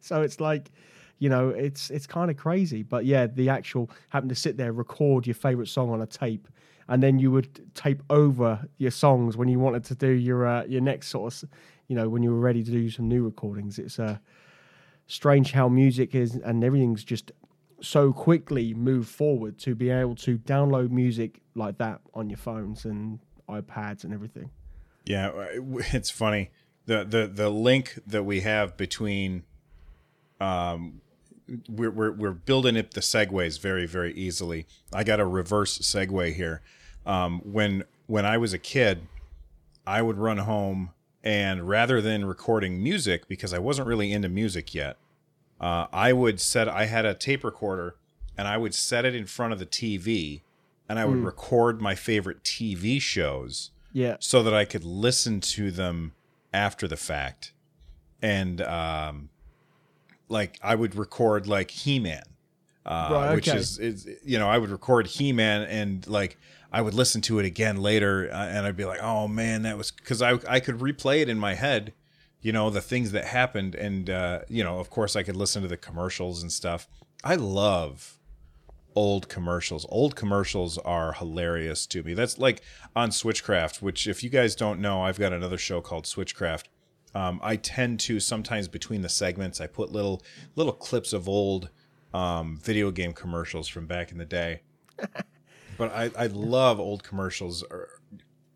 So 0.00 0.22
it's 0.22 0.40
like, 0.40 0.70
you 1.18 1.28
know, 1.28 1.50
it's 1.50 1.90
it's 1.90 2.06
kind 2.06 2.30
of 2.30 2.36
crazy. 2.36 2.82
But 2.82 3.04
yeah, 3.04 3.26
the 3.26 3.48
actual 3.48 3.90
having 4.08 4.28
to 4.28 4.34
sit 4.34 4.56
there, 4.56 4.72
record 4.72 5.26
your 5.26 5.34
favorite 5.34 5.68
song 5.68 5.90
on 5.90 6.02
a 6.02 6.06
tape, 6.06 6.48
and 6.88 7.02
then 7.02 7.18
you 7.18 7.30
would 7.30 7.74
tape 7.74 8.02
over 8.10 8.66
your 8.78 8.90
songs 8.90 9.36
when 9.36 9.48
you 9.48 9.58
wanted 9.58 9.84
to 9.84 9.94
do 9.94 10.10
your 10.10 10.46
uh, 10.46 10.64
your 10.64 10.80
next 10.80 11.08
sort 11.08 11.42
of, 11.42 11.50
you 11.86 11.96
know, 11.96 12.08
when 12.08 12.22
you 12.22 12.32
were 12.32 12.40
ready 12.40 12.62
to 12.64 12.70
do 12.70 12.90
some 12.90 13.08
new 13.08 13.24
recordings. 13.24 13.78
It's 13.78 13.98
uh, 13.98 14.18
strange 15.06 15.52
how 15.52 15.68
music 15.68 16.14
is 16.14 16.34
and 16.34 16.64
everything's 16.64 17.04
just 17.04 17.32
so 17.80 18.12
quickly 18.12 18.74
moved 18.74 19.08
forward 19.08 19.58
to 19.58 19.74
be 19.74 19.90
able 19.90 20.14
to 20.14 20.38
download 20.38 20.90
music 20.90 21.40
like 21.54 21.78
that 21.78 22.00
on 22.14 22.30
your 22.30 22.36
phones 22.36 22.84
and 22.84 23.18
iPads 23.48 24.04
and 24.04 24.14
everything. 24.14 24.50
Yeah, 25.04 25.28
uh, 25.28 25.46
it's 25.92 26.10
funny. 26.10 26.50
The 26.86 27.04
the 27.04 27.26
the 27.32 27.48
link 27.50 27.98
that 28.06 28.24
we 28.24 28.40
have 28.40 28.76
between 28.76 29.44
um 30.40 31.00
we're 31.68 31.90
we're 31.90 32.12
we're 32.12 32.32
building 32.32 32.76
up 32.78 32.90
the 32.92 33.00
segues 33.00 33.60
very 33.60 33.86
very 33.86 34.12
easily. 34.14 34.66
I 34.92 35.04
got 35.04 35.20
a 35.20 35.26
reverse 35.26 35.78
segue 35.78 36.34
here. 36.34 36.62
Um 37.06 37.40
when 37.40 37.84
when 38.06 38.26
I 38.26 38.36
was 38.38 38.52
a 38.52 38.58
kid, 38.58 39.06
I 39.86 40.02
would 40.02 40.18
run 40.18 40.38
home 40.38 40.90
and 41.22 41.68
rather 41.68 42.00
than 42.00 42.24
recording 42.24 42.82
music 42.82 43.28
because 43.28 43.54
I 43.54 43.58
wasn't 43.58 43.86
really 43.86 44.12
into 44.12 44.28
music 44.28 44.74
yet, 44.74 44.96
uh, 45.60 45.86
I 45.92 46.12
would 46.12 46.40
set 46.40 46.68
I 46.68 46.86
had 46.86 47.04
a 47.04 47.14
tape 47.14 47.44
recorder 47.44 47.94
and 48.36 48.48
I 48.48 48.56
would 48.56 48.74
set 48.74 49.04
it 49.04 49.14
in 49.14 49.26
front 49.26 49.52
of 49.52 49.58
the 49.60 49.66
TV 49.66 50.40
and 50.88 50.98
I 50.98 51.04
would 51.04 51.18
record 51.24 51.80
my 51.80 51.94
favorite 51.94 52.42
TV 52.42 53.00
shows 53.00 53.70
Yeah. 53.92 54.16
so 54.18 54.42
that 54.42 54.52
I 54.52 54.64
could 54.64 54.84
listen 54.84 55.40
to 55.40 55.70
them 55.70 56.12
after 56.52 56.86
the 56.88 56.96
fact. 56.96 57.52
And 58.20 58.60
um 58.62 59.30
like 60.28 60.58
I 60.62 60.74
would 60.74 60.94
record 60.94 61.46
like 61.46 61.70
He-Man. 61.70 62.22
Uh, 62.84 63.08
Right, 63.12 63.34
which 63.36 63.46
is, 63.48 63.78
is 63.78 64.08
you 64.24 64.38
know 64.38 64.48
I 64.48 64.58
would 64.58 64.70
record 64.70 65.06
He-Man 65.06 65.62
and 65.62 66.06
like 66.08 66.36
I 66.72 66.80
would 66.80 66.94
listen 66.94 67.20
to 67.22 67.38
it 67.38 67.44
again 67.44 67.76
later 67.76 68.28
uh, 68.32 68.46
and 68.46 68.66
I'd 68.66 68.76
be 68.76 68.84
like 68.84 69.00
oh 69.02 69.28
man 69.28 69.62
that 69.62 69.76
was 69.78 69.90
cuz 69.90 70.20
I 70.22 70.38
I 70.48 70.58
could 70.58 70.78
replay 70.78 71.20
it 71.20 71.28
in 71.28 71.38
my 71.38 71.54
head 71.54 71.92
you 72.40 72.50
know 72.50 72.70
the 72.70 72.80
things 72.80 73.12
that 73.12 73.26
happened 73.26 73.76
and 73.76 74.10
uh 74.10 74.40
you 74.48 74.64
know 74.64 74.80
of 74.80 74.90
course 74.90 75.14
I 75.14 75.22
could 75.22 75.36
listen 75.36 75.62
to 75.62 75.68
the 75.68 75.76
commercials 75.76 76.42
and 76.42 76.50
stuff 76.50 76.88
I 77.22 77.36
love 77.36 78.18
old 78.94 79.28
commercials. 79.28 79.86
Old 79.88 80.16
commercials 80.16 80.78
are 80.78 81.12
hilarious 81.12 81.86
to 81.86 82.02
me. 82.02 82.14
That's 82.14 82.38
like 82.38 82.62
on 82.94 83.10
Switchcraft, 83.10 83.82
which 83.82 84.06
if 84.06 84.22
you 84.22 84.30
guys 84.30 84.54
don't 84.54 84.80
know, 84.80 85.02
I've 85.02 85.18
got 85.18 85.32
another 85.32 85.58
show 85.58 85.80
called 85.80 86.04
Switchcraft. 86.04 86.64
Um, 87.14 87.40
I 87.42 87.56
tend 87.56 88.00
to 88.00 88.20
sometimes 88.20 88.68
between 88.68 89.02
the 89.02 89.08
segments, 89.08 89.60
I 89.60 89.66
put 89.66 89.92
little 89.92 90.22
little 90.56 90.72
clips 90.72 91.12
of 91.12 91.28
old 91.28 91.70
um, 92.14 92.58
video 92.62 92.90
game 92.90 93.12
commercials 93.12 93.68
from 93.68 93.86
back 93.86 94.12
in 94.12 94.18
the 94.18 94.24
day. 94.24 94.62
but 95.78 95.92
I, 95.92 96.10
I 96.16 96.26
love 96.26 96.80
old 96.80 97.02
commercials. 97.02 97.64
Er- 97.70 98.00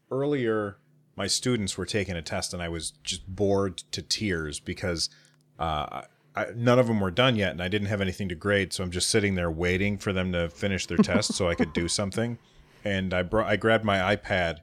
Earlier, 0.08 0.76
my 1.16 1.26
students 1.26 1.76
were 1.76 1.84
taking 1.84 2.14
a 2.14 2.22
test, 2.22 2.54
and 2.54 2.62
I 2.62 2.68
was 2.68 2.92
just 3.02 3.26
bored 3.26 3.78
to 3.90 4.02
tears 4.02 4.60
because 4.60 5.10
uh, 5.58 6.02
I, 6.36 6.46
none 6.54 6.78
of 6.78 6.86
them 6.86 7.00
were 7.00 7.10
done 7.10 7.36
yet, 7.36 7.52
and 7.52 7.62
I 7.62 7.68
didn't 7.68 7.88
have 7.88 8.00
anything 8.00 8.28
to 8.28 8.34
grade. 8.34 8.72
So 8.72 8.84
I'm 8.84 8.90
just 8.90 9.08
sitting 9.08 9.34
there 9.34 9.50
waiting 9.50 9.96
for 9.96 10.12
them 10.12 10.32
to 10.32 10.50
finish 10.50 10.86
their 10.86 10.96
test 11.02 11.34
so 11.34 11.48
I 11.48 11.54
could 11.54 11.72
do 11.72 11.88
something. 11.88 12.38
And 12.84 13.12
I 13.14 13.22
brought, 13.22 13.48
I 13.48 13.56
grabbed 13.56 13.84
my 13.84 14.14
iPad, 14.14 14.58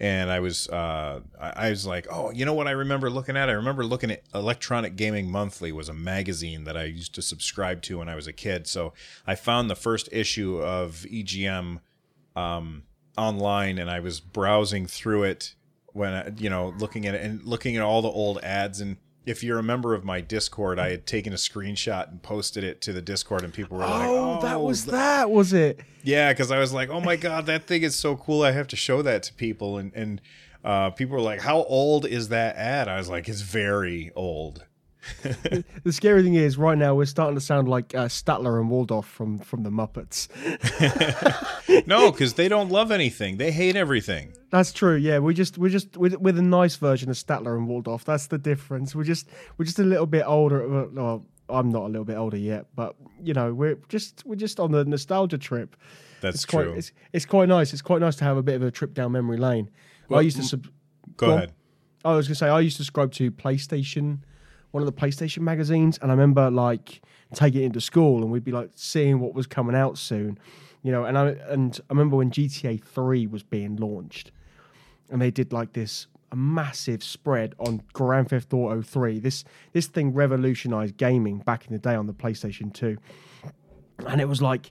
and 0.00 0.30
I 0.30 0.40
was, 0.40 0.68
uh, 0.68 1.20
I, 1.40 1.66
I 1.66 1.70
was 1.70 1.86
like, 1.86 2.06
oh, 2.10 2.30
you 2.30 2.44
know 2.44 2.54
what? 2.54 2.66
I 2.66 2.72
remember 2.72 3.10
looking 3.10 3.36
at. 3.36 3.48
I 3.48 3.52
remember 3.52 3.84
looking 3.84 4.10
at 4.10 4.22
Electronic 4.34 4.96
Gaming 4.96 5.30
Monthly 5.30 5.70
was 5.70 5.88
a 5.88 5.94
magazine 5.94 6.64
that 6.64 6.76
I 6.76 6.84
used 6.84 7.14
to 7.16 7.22
subscribe 7.22 7.82
to 7.82 7.98
when 7.98 8.08
I 8.08 8.14
was 8.14 8.26
a 8.26 8.32
kid. 8.32 8.66
So 8.66 8.94
I 9.26 9.34
found 9.34 9.70
the 9.70 9.76
first 9.76 10.08
issue 10.10 10.60
of 10.60 11.06
EGM 11.10 11.80
um, 12.34 12.84
online, 13.16 13.78
and 13.78 13.90
I 13.90 14.00
was 14.00 14.18
browsing 14.18 14.86
through 14.86 15.24
it 15.24 15.54
when 15.92 16.12
I, 16.14 16.30
you 16.36 16.48
know 16.48 16.74
looking 16.78 17.06
at 17.06 17.14
it 17.14 17.22
and 17.22 17.42
looking 17.42 17.76
at 17.76 17.82
all 17.82 18.02
the 18.02 18.08
old 18.08 18.38
ads 18.42 18.80
and 18.80 18.96
if 19.28 19.44
you're 19.44 19.58
a 19.58 19.62
member 19.62 19.94
of 19.94 20.04
my 20.04 20.20
discord 20.20 20.78
i 20.78 20.90
had 20.90 21.06
taken 21.06 21.32
a 21.32 21.36
screenshot 21.36 22.08
and 22.10 22.22
posted 22.22 22.64
it 22.64 22.80
to 22.80 22.92
the 22.92 23.02
discord 23.02 23.42
and 23.44 23.52
people 23.52 23.76
were 23.76 23.84
like 23.84 24.08
Oh, 24.08 24.40
that 24.42 24.60
was 24.60 24.82
th- 24.82 24.92
that, 24.92 25.30
was 25.30 25.52
it? 25.52 25.80
yeah 26.02 26.32
because 26.32 26.50
i 26.50 26.58
was 26.58 26.72
like 26.72 26.88
oh 26.88 27.00
my 27.00 27.16
god 27.16 27.46
that 27.46 27.64
thing 27.66 27.82
is 27.82 27.94
so 27.94 28.16
cool 28.16 28.42
i 28.42 28.52
have 28.52 28.66
to 28.68 28.76
show 28.76 29.02
that 29.02 29.22
to 29.24 29.34
people. 29.34 29.78
And 29.78 29.92
and 29.94 30.20
uh, 30.64 30.90
people 30.90 31.14
were 31.16 31.22
like 31.22 31.40
how 31.40 31.62
old 31.64 32.04
is 32.04 32.28
that 32.30 32.56
ad? 32.56 32.88
I 32.88 32.96
was 32.98 33.08
like 33.08 33.28
it's 33.28 33.42
very 33.42 34.10
old 34.16 34.64
The 35.84 35.92
scary 35.92 36.22
thing 36.22 36.34
is, 36.34 36.58
right 36.58 36.76
now 36.76 36.94
we're 36.94 37.06
starting 37.06 37.34
to 37.34 37.40
sound 37.40 37.68
like 37.68 37.94
uh, 37.94 38.06
Statler 38.06 38.60
and 38.60 38.70
Waldorf 38.70 39.06
from 39.06 39.38
from 39.38 39.62
the 39.62 39.70
Muppets. 39.70 40.28
no 41.86 42.10
because 42.10 42.34
they 42.34 42.48
don't 42.48 42.70
love 42.70 42.90
anything 42.90 43.36
they 43.36 43.50
hate 43.50 43.76
everything 43.76 44.32
That's 44.50 44.72
true. 44.72 44.96
Yeah, 44.96 45.18
we 45.18 45.34
just 45.34 45.58
we're 45.58 45.70
just 45.70 45.96
with 45.96 46.16
with 46.20 46.38
a 46.38 46.42
nice 46.42 46.76
version 46.76 47.10
of 47.10 47.16
Statler 47.16 47.56
and 47.56 47.68
Waldorf. 47.68 48.04
That's 48.04 48.26
the 48.26 48.38
difference. 48.38 48.94
We're 48.94 49.04
just 49.04 49.28
we're 49.56 49.64
just 49.64 49.78
a 49.78 49.84
little 49.84 50.06
bit 50.06 50.24
older. 50.26 50.66
Well, 50.68 50.88
well, 50.92 51.26
I'm 51.48 51.70
not 51.70 51.84
a 51.84 51.88
little 51.88 52.04
bit 52.04 52.16
older 52.16 52.36
yet, 52.36 52.66
but 52.74 52.96
you 53.22 53.34
know 53.34 53.54
we're 53.54 53.78
just 53.88 54.24
we're 54.26 54.36
just 54.36 54.60
on 54.60 54.72
the 54.72 54.84
nostalgia 54.84 55.38
trip. 55.38 55.76
that's 56.20 56.36
It's 56.36 56.44
true 56.44 56.64
quite 56.64 56.78
it's 56.78 56.92
it's 57.12 57.26
quite 57.26 57.48
nice. 57.48 57.72
It's 57.72 57.82
quite 57.82 58.00
nice 58.00 58.16
to 58.16 58.24
have 58.24 58.36
a 58.36 58.42
bit 58.42 58.56
of 58.56 58.62
a 58.62 58.70
trip 58.70 58.94
down 58.94 59.12
memory 59.12 59.38
lane. 59.38 59.70
I 60.10 60.20
used 60.20 60.38
to 60.38 60.42
sub- 60.42 60.68
go 61.16 61.26
go 61.26 61.32
on. 61.32 61.38
ahead 61.38 61.52
I 62.04 62.14
was 62.14 62.28
gonna 62.28 62.36
say 62.36 62.48
I 62.48 62.60
used 62.60 62.76
to 62.76 62.84
subscribe 62.84 63.12
to 63.14 63.30
PlayStation, 63.30 64.20
one 64.70 64.82
of 64.82 64.86
the 64.86 65.00
PlayStation 65.00 65.40
magazines, 65.40 65.98
and 66.00 66.10
I 66.10 66.14
remember 66.14 66.50
like 66.50 67.02
taking 67.34 67.62
it 67.62 67.66
into 67.66 67.80
school 67.80 68.22
and 68.22 68.30
we'd 68.30 68.44
be 68.44 68.52
like 68.52 68.70
seeing 68.74 69.20
what 69.20 69.34
was 69.34 69.46
coming 69.46 69.74
out 69.74 69.98
soon, 69.98 70.38
you 70.82 70.92
know. 70.92 71.04
And 71.04 71.16
I 71.16 71.28
and 71.48 71.78
I 71.88 71.92
remember 71.92 72.16
when 72.16 72.30
GTA 72.30 72.82
Three 72.82 73.26
was 73.26 73.42
being 73.42 73.76
launched, 73.76 74.30
and 75.10 75.20
they 75.20 75.30
did 75.30 75.52
like 75.52 75.72
this 75.72 76.06
a 76.30 76.36
massive 76.36 77.02
spread 77.02 77.54
on 77.58 77.82
Grand 77.92 78.30
Theft 78.30 78.52
Auto 78.52 78.82
Three. 78.82 79.18
This 79.18 79.44
this 79.72 79.86
thing 79.86 80.12
revolutionized 80.12 80.96
gaming 80.96 81.38
back 81.38 81.66
in 81.66 81.72
the 81.72 81.78
day 81.78 81.94
on 81.94 82.06
the 82.06 82.14
PlayStation 82.14 82.72
Two, 82.72 82.98
and 84.06 84.20
it 84.20 84.28
was 84.28 84.42
like 84.42 84.70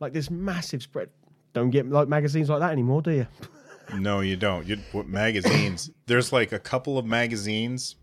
like 0.00 0.12
this 0.12 0.30
massive 0.30 0.82
spread. 0.82 1.08
Don't 1.54 1.70
get 1.70 1.88
like 1.88 2.08
magazines 2.08 2.50
like 2.50 2.60
that 2.60 2.72
anymore, 2.72 3.02
do 3.02 3.10
you? 3.12 3.26
No, 3.98 4.20
you 4.20 4.36
don't. 4.36 4.66
You 4.66 4.78
magazines? 5.06 5.90
There's 6.06 6.30
like 6.30 6.52
a 6.52 6.58
couple 6.58 6.98
of 6.98 7.06
magazines 7.06 7.96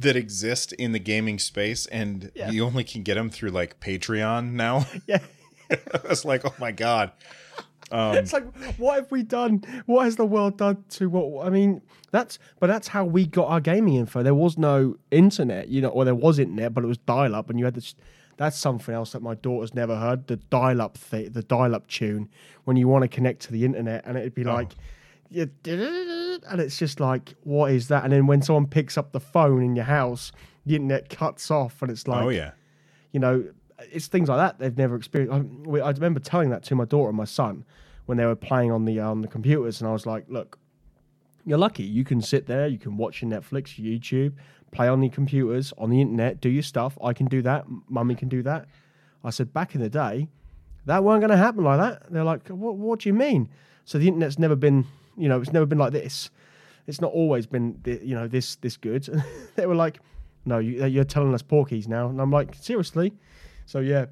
that 0.00 0.16
exist 0.16 0.72
in 0.74 0.92
the 0.92 0.98
gaming 0.98 1.38
space, 1.38 1.86
and 1.86 2.30
Yeah. 2.34 2.50
you 2.50 2.64
only 2.64 2.84
can 2.84 3.02
get 3.02 3.14
them 3.14 3.30
through 3.30 3.50
like 3.50 3.80
Patreon 3.80 4.52
now. 4.52 4.86
Yeah. 5.06 5.18
I 5.70 6.00
was 6.08 6.24
like, 6.24 6.44
oh 6.44 6.54
my 6.58 6.72
god. 6.72 7.12
Um, 7.92 8.14
it's 8.16 8.32
like, 8.32 8.44
what 8.78 8.96
have 8.96 9.10
we 9.10 9.22
done? 9.24 9.62
What 9.86 10.04
has 10.04 10.14
the 10.16 10.24
world 10.26 10.56
done 10.58 10.84
to 10.90 11.08
what? 11.10 11.44
I 11.46 11.50
mean, 11.50 11.82
that's 12.12 12.38
but 12.60 12.66
that's 12.68 12.88
how 12.88 13.04
we 13.04 13.26
got 13.26 13.48
our 13.48 13.60
gaming 13.60 13.94
info. 13.94 14.22
There 14.22 14.34
was 14.34 14.56
no 14.58 14.96
internet, 15.10 15.68
you 15.68 15.80
know, 15.80 15.88
or 15.88 16.04
there 16.04 16.14
was 16.14 16.38
internet, 16.38 16.72
but 16.74 16.84
it 16.84 16.86
was 16.86 16.98
dial 16.98 17.34
up, 17.34 17.50
and 17.50 17.58
you 17.58 17.64
had 17.64 17.74
this. 17.74 17.94
That's 18.36 18.56
something 18.58 18.94
else 18.94 19.12
that 19.12 19.22
my 19.22 19.34
daughter's 19.34 19.74
never 19.74 19.96
heard. 19.96 20.26
The 20.28 20.36
dial 20.36 20.80
up 20.80 20.96
thing, 20.96 21.30
the 21.32 21.42
dial 21.42 21.74
up 21.74 21.88
tune, 21.88 22.28
when 22.64 22.76
you 22.76 22.86
want 22.88 23.02
to 23.02 23.08
connect 23.08 23.42
to 23.42 23.52
the 23.52 23.64
internet, 23.64 24.02
and 24.06 24.16
it'd 24.16 24.34
be 24.34 24.44
Oh. 24.46 24.54
like, 24.54 24.72
and 26.48 26.60
it's 26.60 26.78
just 26.78 27.00
like, 27.00 27.34
what 27.44 27.72
is 27.72 27.88
that? 27.88 28.04
And 28.04 28.12
then 28.12 28.26
when 28.26 28.42
someone 28.42 28.66
picks 28.66 28.96
up 28.98 29.12
the 29.12 29.20
phone 29.20 29.62
in 29.62 29.76
your 29.76 29.84
house, 29.84 30.32
the 30.66 30.76
internet 30.76 31.08
cuts 31.08 31.50
off, 31.50 31.82
and 31.82 31.90
it's 31.90 32.06
like, 32.06 32.24
oh 32.24 32.28
yeah. 32.28 32.52
you 33.12 33.20
know, 33.20 33.44
it's 33.90 34.08
things 34.08 34.28
like 34.28 34.38
that 34.38 34.58
they've 34.58 34.76
never 34.76 34.96
experienced. 34.96 35.32
I, 35.32 35.78
I 35.78 35.90
remember 35.90 36.20
telling 36.20 36.50
that 36.50 36.62
to 36.64 36.74
my 36.74 36.84
daughter 36.84 37.08
and 37.08 37.16
my 37.16 37.24
son 37.24 37.64
when 38.06 38.18
they 38.18 38.26
were 38.26 38.36
playing 38.36 38.72
on 38.72 38.84
the 38.84 39.00
uh, 39.00 39.08
on 39.08 39.22
the 39.22 39.28
computers, 39.28 39.80
and 39.80 39.88
I 39.88 39.92
was 39.92 40.06
like, 40.06 40.24
"Look, 40.28 40.58
you're 41.44 41.58
lucky. 41.58 41.84
You 41.84 42.04
can 42.04 42.20
sit 42.20 42.46
there, 42.46 42.66
you 42.66 42.78
can 42.78 42.96
watch 42.96 43.22
your 43.22 43.30
Netflix, 43.30 43.78
your 43.78 43.98
YouTube, 43.98 44.34
play 44.72 44.88
on 44.88 45.00
the 45.00 45.08
computers, 45.08 45.72
on 45.78 45.90
the 45.90 46.00
internet, 46.00 46.40
do 46.40 46.48
your 46.48 46.62
stuff. 46.62 46.98
I 47.02 47.12
can 47.12 47.26
do 47.26 47.42
that. 47.42 47.64
Mummy 47.88 48.14
can 48.14 48.28
do 48.28 48.42
that." 48.42 48.66
I 49.24 49.30
said, 49.30 49.52
"Back 49.52 49.74
in 49.74 49.80
the 49.80 49.90
day, 49.90 50.28
that 50.86 51.04
weren't 51.04 51.20
going 51.20 51.30
to 51.30 51.36
happen 51.36 51.64
like 51.64 51.78
that." 51.78 52.10
They're 52.10 52.24
like, 52.24 52.48
"What? 52.48 52.76
What 52.76 53.00
do 53.00 53.08
you 53.08 53.14
mean?" 53.14 53.48
So 53.84 53.98
the 53.98 54.08
internet's 54.08 54.38
never 54.38 54.56
been, 54.56 54.86
you 55.20 55.28
know, 55.28 55.40
it's 55.40 55.52
never 55.52 55.66
been 55.66 55.78
like 55.78 55.92
this. 55.92 56.30
It's 56.86 57.00
not 57.00 57.12
always 57.12 57.46
been, 57.46 57.80
you 57.84 58.14
know, 58.14 58.26
this 58.26 58.56
this 58.56 58.76
good. 58.76 59.06
they 59.56 59.66
were 59.66 59.74
like, 59.74 60.00
"No, 60.44 60.58
you, 60.58 60.84
you're 60.86 61.04
telling 61.04 61.34
us 61.34 61.42
porkies 61.42 61.86
now," 61.86 62.08
and 62.08 62.20
I'm 62.20 62.30
like, 62.30 62.54
"Seriously?" 62.54 63.12
So 63.66 63.80
yeah, 63.80 64.06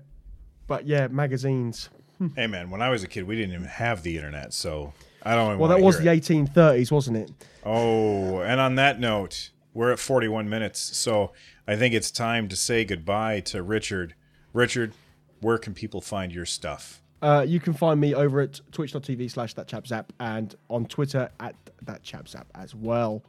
but 0.66 0.86
yeah, 0.86 1.08
magazines. 1.08 1.90
Hey 2.36 2.46
man, 2.46 2.70
when 2.70 2.82
I 2.82 2.90
was 2.90 3.02
a 3.04 3.08
kid, 3.08 3.26
we 3.28 3.36
didn't 3.36 3.54
even 3.54 3.66
have 3.66 4.02
the 4.02 4.16
internet, 4.16 4.52
so 4.52 4.92
I 5.22 5.34
don't. 5.34 5.46
Even 5.48 5.58
Well, 5.58 5.70
that 5.70 5.80
was 5.80 5.98
the 5.98 6.10
it. 6.12 6.22
1830s, 6.22 6.90
wasn't 6.90 7.16
it? 7.16 7.30
Oh, 7.64 8.40
and 8.40 8.60
on 8.60 8.74
that 8.76 8.98
note, 9.00 9.50
we're 9.72 9.92
at 9.92 9.98
41 9.98 10.48
minutes, 10.48 10.80
so 10.96 11.32
I 11.66 11.76
think 11.76 11.94
it's 11.94 12.10
time 12.10 12.48
to 12.48 12.56
say 12.56 12.84
goodbye 12.84 13.40
to 13.40 13.62
Richard. 13.62 14.14
Richard, 14.52 14.94
where 15.40 15.58
can 15.58 15.74
people 15.74 16.00
find 16.00 16.32
your 16.32 16.46
stuff? 16.46 17.02
Uh, 17.20 17.44
you 17.46 17.58
can 17.60 17.72
find 17.72 18.00
me 18.00 18.14
over 18.14 18.40
at 18.40 18.60
twitch.tv 18.72 19.30
slash 19.30 19.54
that 19.54 19.66
chap 19.66 19.86
zap 19.86 20.12
and 20.20 20.54
on 20.68 20.86
Twitter 20.86 21.28
at 21.40 21.54
that 21.82 22.02
chap 22.02 22.28
as 22.54 22.74
well. 22.74 23.22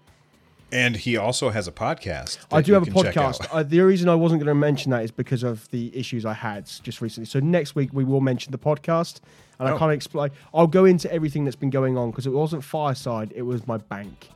And 0.71 0.95
he 0.95 1.17
also 1.17 1.49
has 1.49 1.67
a 1.67 1.71
podcast. 1.71 2.37
I 2.51 2.61
do 2.61 2.73
have 2.73 2.83
a 2.83 2.91
can 2.91 3.01
check 3.03 3.17
out. 3.17 3.33
podcast. 3.39 3.47
Uh, 3.51 3.63
the 3.63 3.79
reason 3.79 4.07
I 4.07 4.13
wasn't 4.13 4.39
going 4.43 4.49
to 4.49 4.53
mention 4.53 4.91
that 4.91 5.03
is 5.03 5.09
because 5.09 5.41
of 5.41 5.67
the 5.71 5.95
issues 5.97 6.25
I 6.27 6.33
had 6.33 6.67
just 6.83 7.01
recently. 7.01 7.25
So 7.25 7.39
next 7.39 7.73
week 7.73 7.89
we 7.91 8.03
will 8.03 8.21
mention 8.21 8.51
the 8.51 8.59
podcast, 8.59 9.21
and 9.57 9.67
I 9.67 9.71
Oh. 9.71 9.79
can't 9.79 9.91
explain. 9.91 10.29
I'll 10.53 10.67
go 10.67 10.85
into 10.85 11.11
everything 11.11 11.43
that's 11.43 11.55
been 11.55 11.71
going 11.71 11.97
on 11.97 12.11
because 12.11 12.27
it 12.27 12.33
wasn't 12.33 12.63
Fireside; 12.63 13.33
it 13.35 13.41
was 13.41 13.65
my 13.65 13.77
bank. 13.77 14.29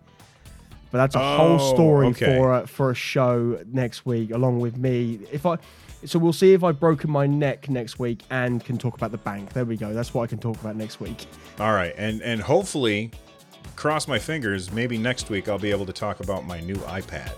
But 0.89 0.97
that's 0.97 1.15
a 1.15 1.19
whole 1.37 1.59
Oh, 1.61 1.73
story 1.75 2.07
okay. 2.07 2.37
for 2.37 2.53
a, 2.61 2.65
for 2.67 2.89
a 2.89 2.95
show 2.95 3.59
next 3.71 4.03
week, 4.07 4.31
along 4.31 4.59
with 4.59 4.75
me. 4.77 5.19
If 5.31 5.45
I, 5.45 5.57
so 6.05 6.19
we'll 6.19 6.33
see 6.33 6.53
if 6.53 6.63
I've 6.63 6.79
broken 6.79 7.09
my 7.09 7.25
neck 7.25 7.69
next 7.69 7.99
week 7.99 8.21
and 8.29 8.63
can 8.63 8.77
talk 8.77 8.95
about 8.95 9.11
the 9.11 9.17
bank. 9.17 9.53
There 9.53 9.65
we 9.65 9.77
go. 9.77 9.93
That's 9.93 10.13
what 10.13 10.23
I 10.23 10.27
can 10.27 10.39
talk 10.39 10.59
about 10.61 10.75
next 10.75 10.99
week. 10.99 11.25
All 11.59 11.73
right, 11.73 11.93
and 11.97 12.21
and 12.21 12.41
hopefully, 12.41 13.11
cross 13.75 14.07
my 14.07 14.19
fingers. 14.19 14.71
Maybe 14.71 14.97
next 14.97 15.29
week 15.29 15.47
I'll 15.47 15.59
be 15.59 15.71
able 15.71 15.85
to 15.85 15.93
talk 15.93 16.19
about 16.19 16.45
my 16.45 16.59
new 16.61 16.75
iPad. 16.75 17.31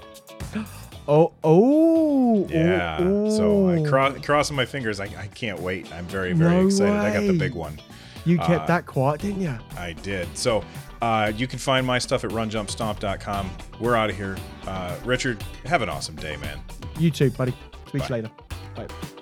Oh, 1.07 1.34
oh, 1.43 2.47
Yeah. 2.49 2.97
oh, 2.99 3.30
So 3.30 3.70
I 3.70 3.78
oh. 3.78 3.86
cross 3.88 4.26
crossing 4.26 4.55
my 4.55 4.66
fingers. 4.66 4.99
I, 4.99 5.03
I 5.05 5.28
can't 5.36 5.59
wait. 5.59 5.93
I'm 5.93 6.05
very 6.05 6.34
very 6.34 6.55
No 6.55 6.66
excited. 6.66 6.95
I 6.95 7.13
got 7.13 7.28
the 7.28 7.38
big 7.38 7.53
one. 7.53 7.80
You 8.26 8.39
kept 8.39 8.63
uh, 8.63 8.66
that 8.66 8.88
quiet, 8.88 9.22
didn't 9.22 9.41
you? 9.41 9.55
I 9.78 9.93
did. 9.93 10.36
So 10.36 10.63
uh, 11.03 11.32
you 11.36 11.45
can 11.45 11.59
find 11.59 11.86
my 11.86 11.99
stuff 11.99 12.24
at 12.24 12.32
runjumpstomp.com. 12.32 13.51
We're 13.80 13.95
out 13.95 14.09
of 14.09 14.18
here. 14.18 14.36
Uh, 14.66 14.97
Richard, 15.05 15.43
have 15.66 15.84
an 15.84 15.89
awesome 15.89 16.16
day, 16.16 16.38
man. 16.38 16.59
You 16.97 17.11
too, 17.11 17.30
buddy. 17.30 17.53
Speak 17.88 18.03
to 18.03 18.09
you 18.09 18.15
later. 18.15 18.31
Bye. 18.75 19.14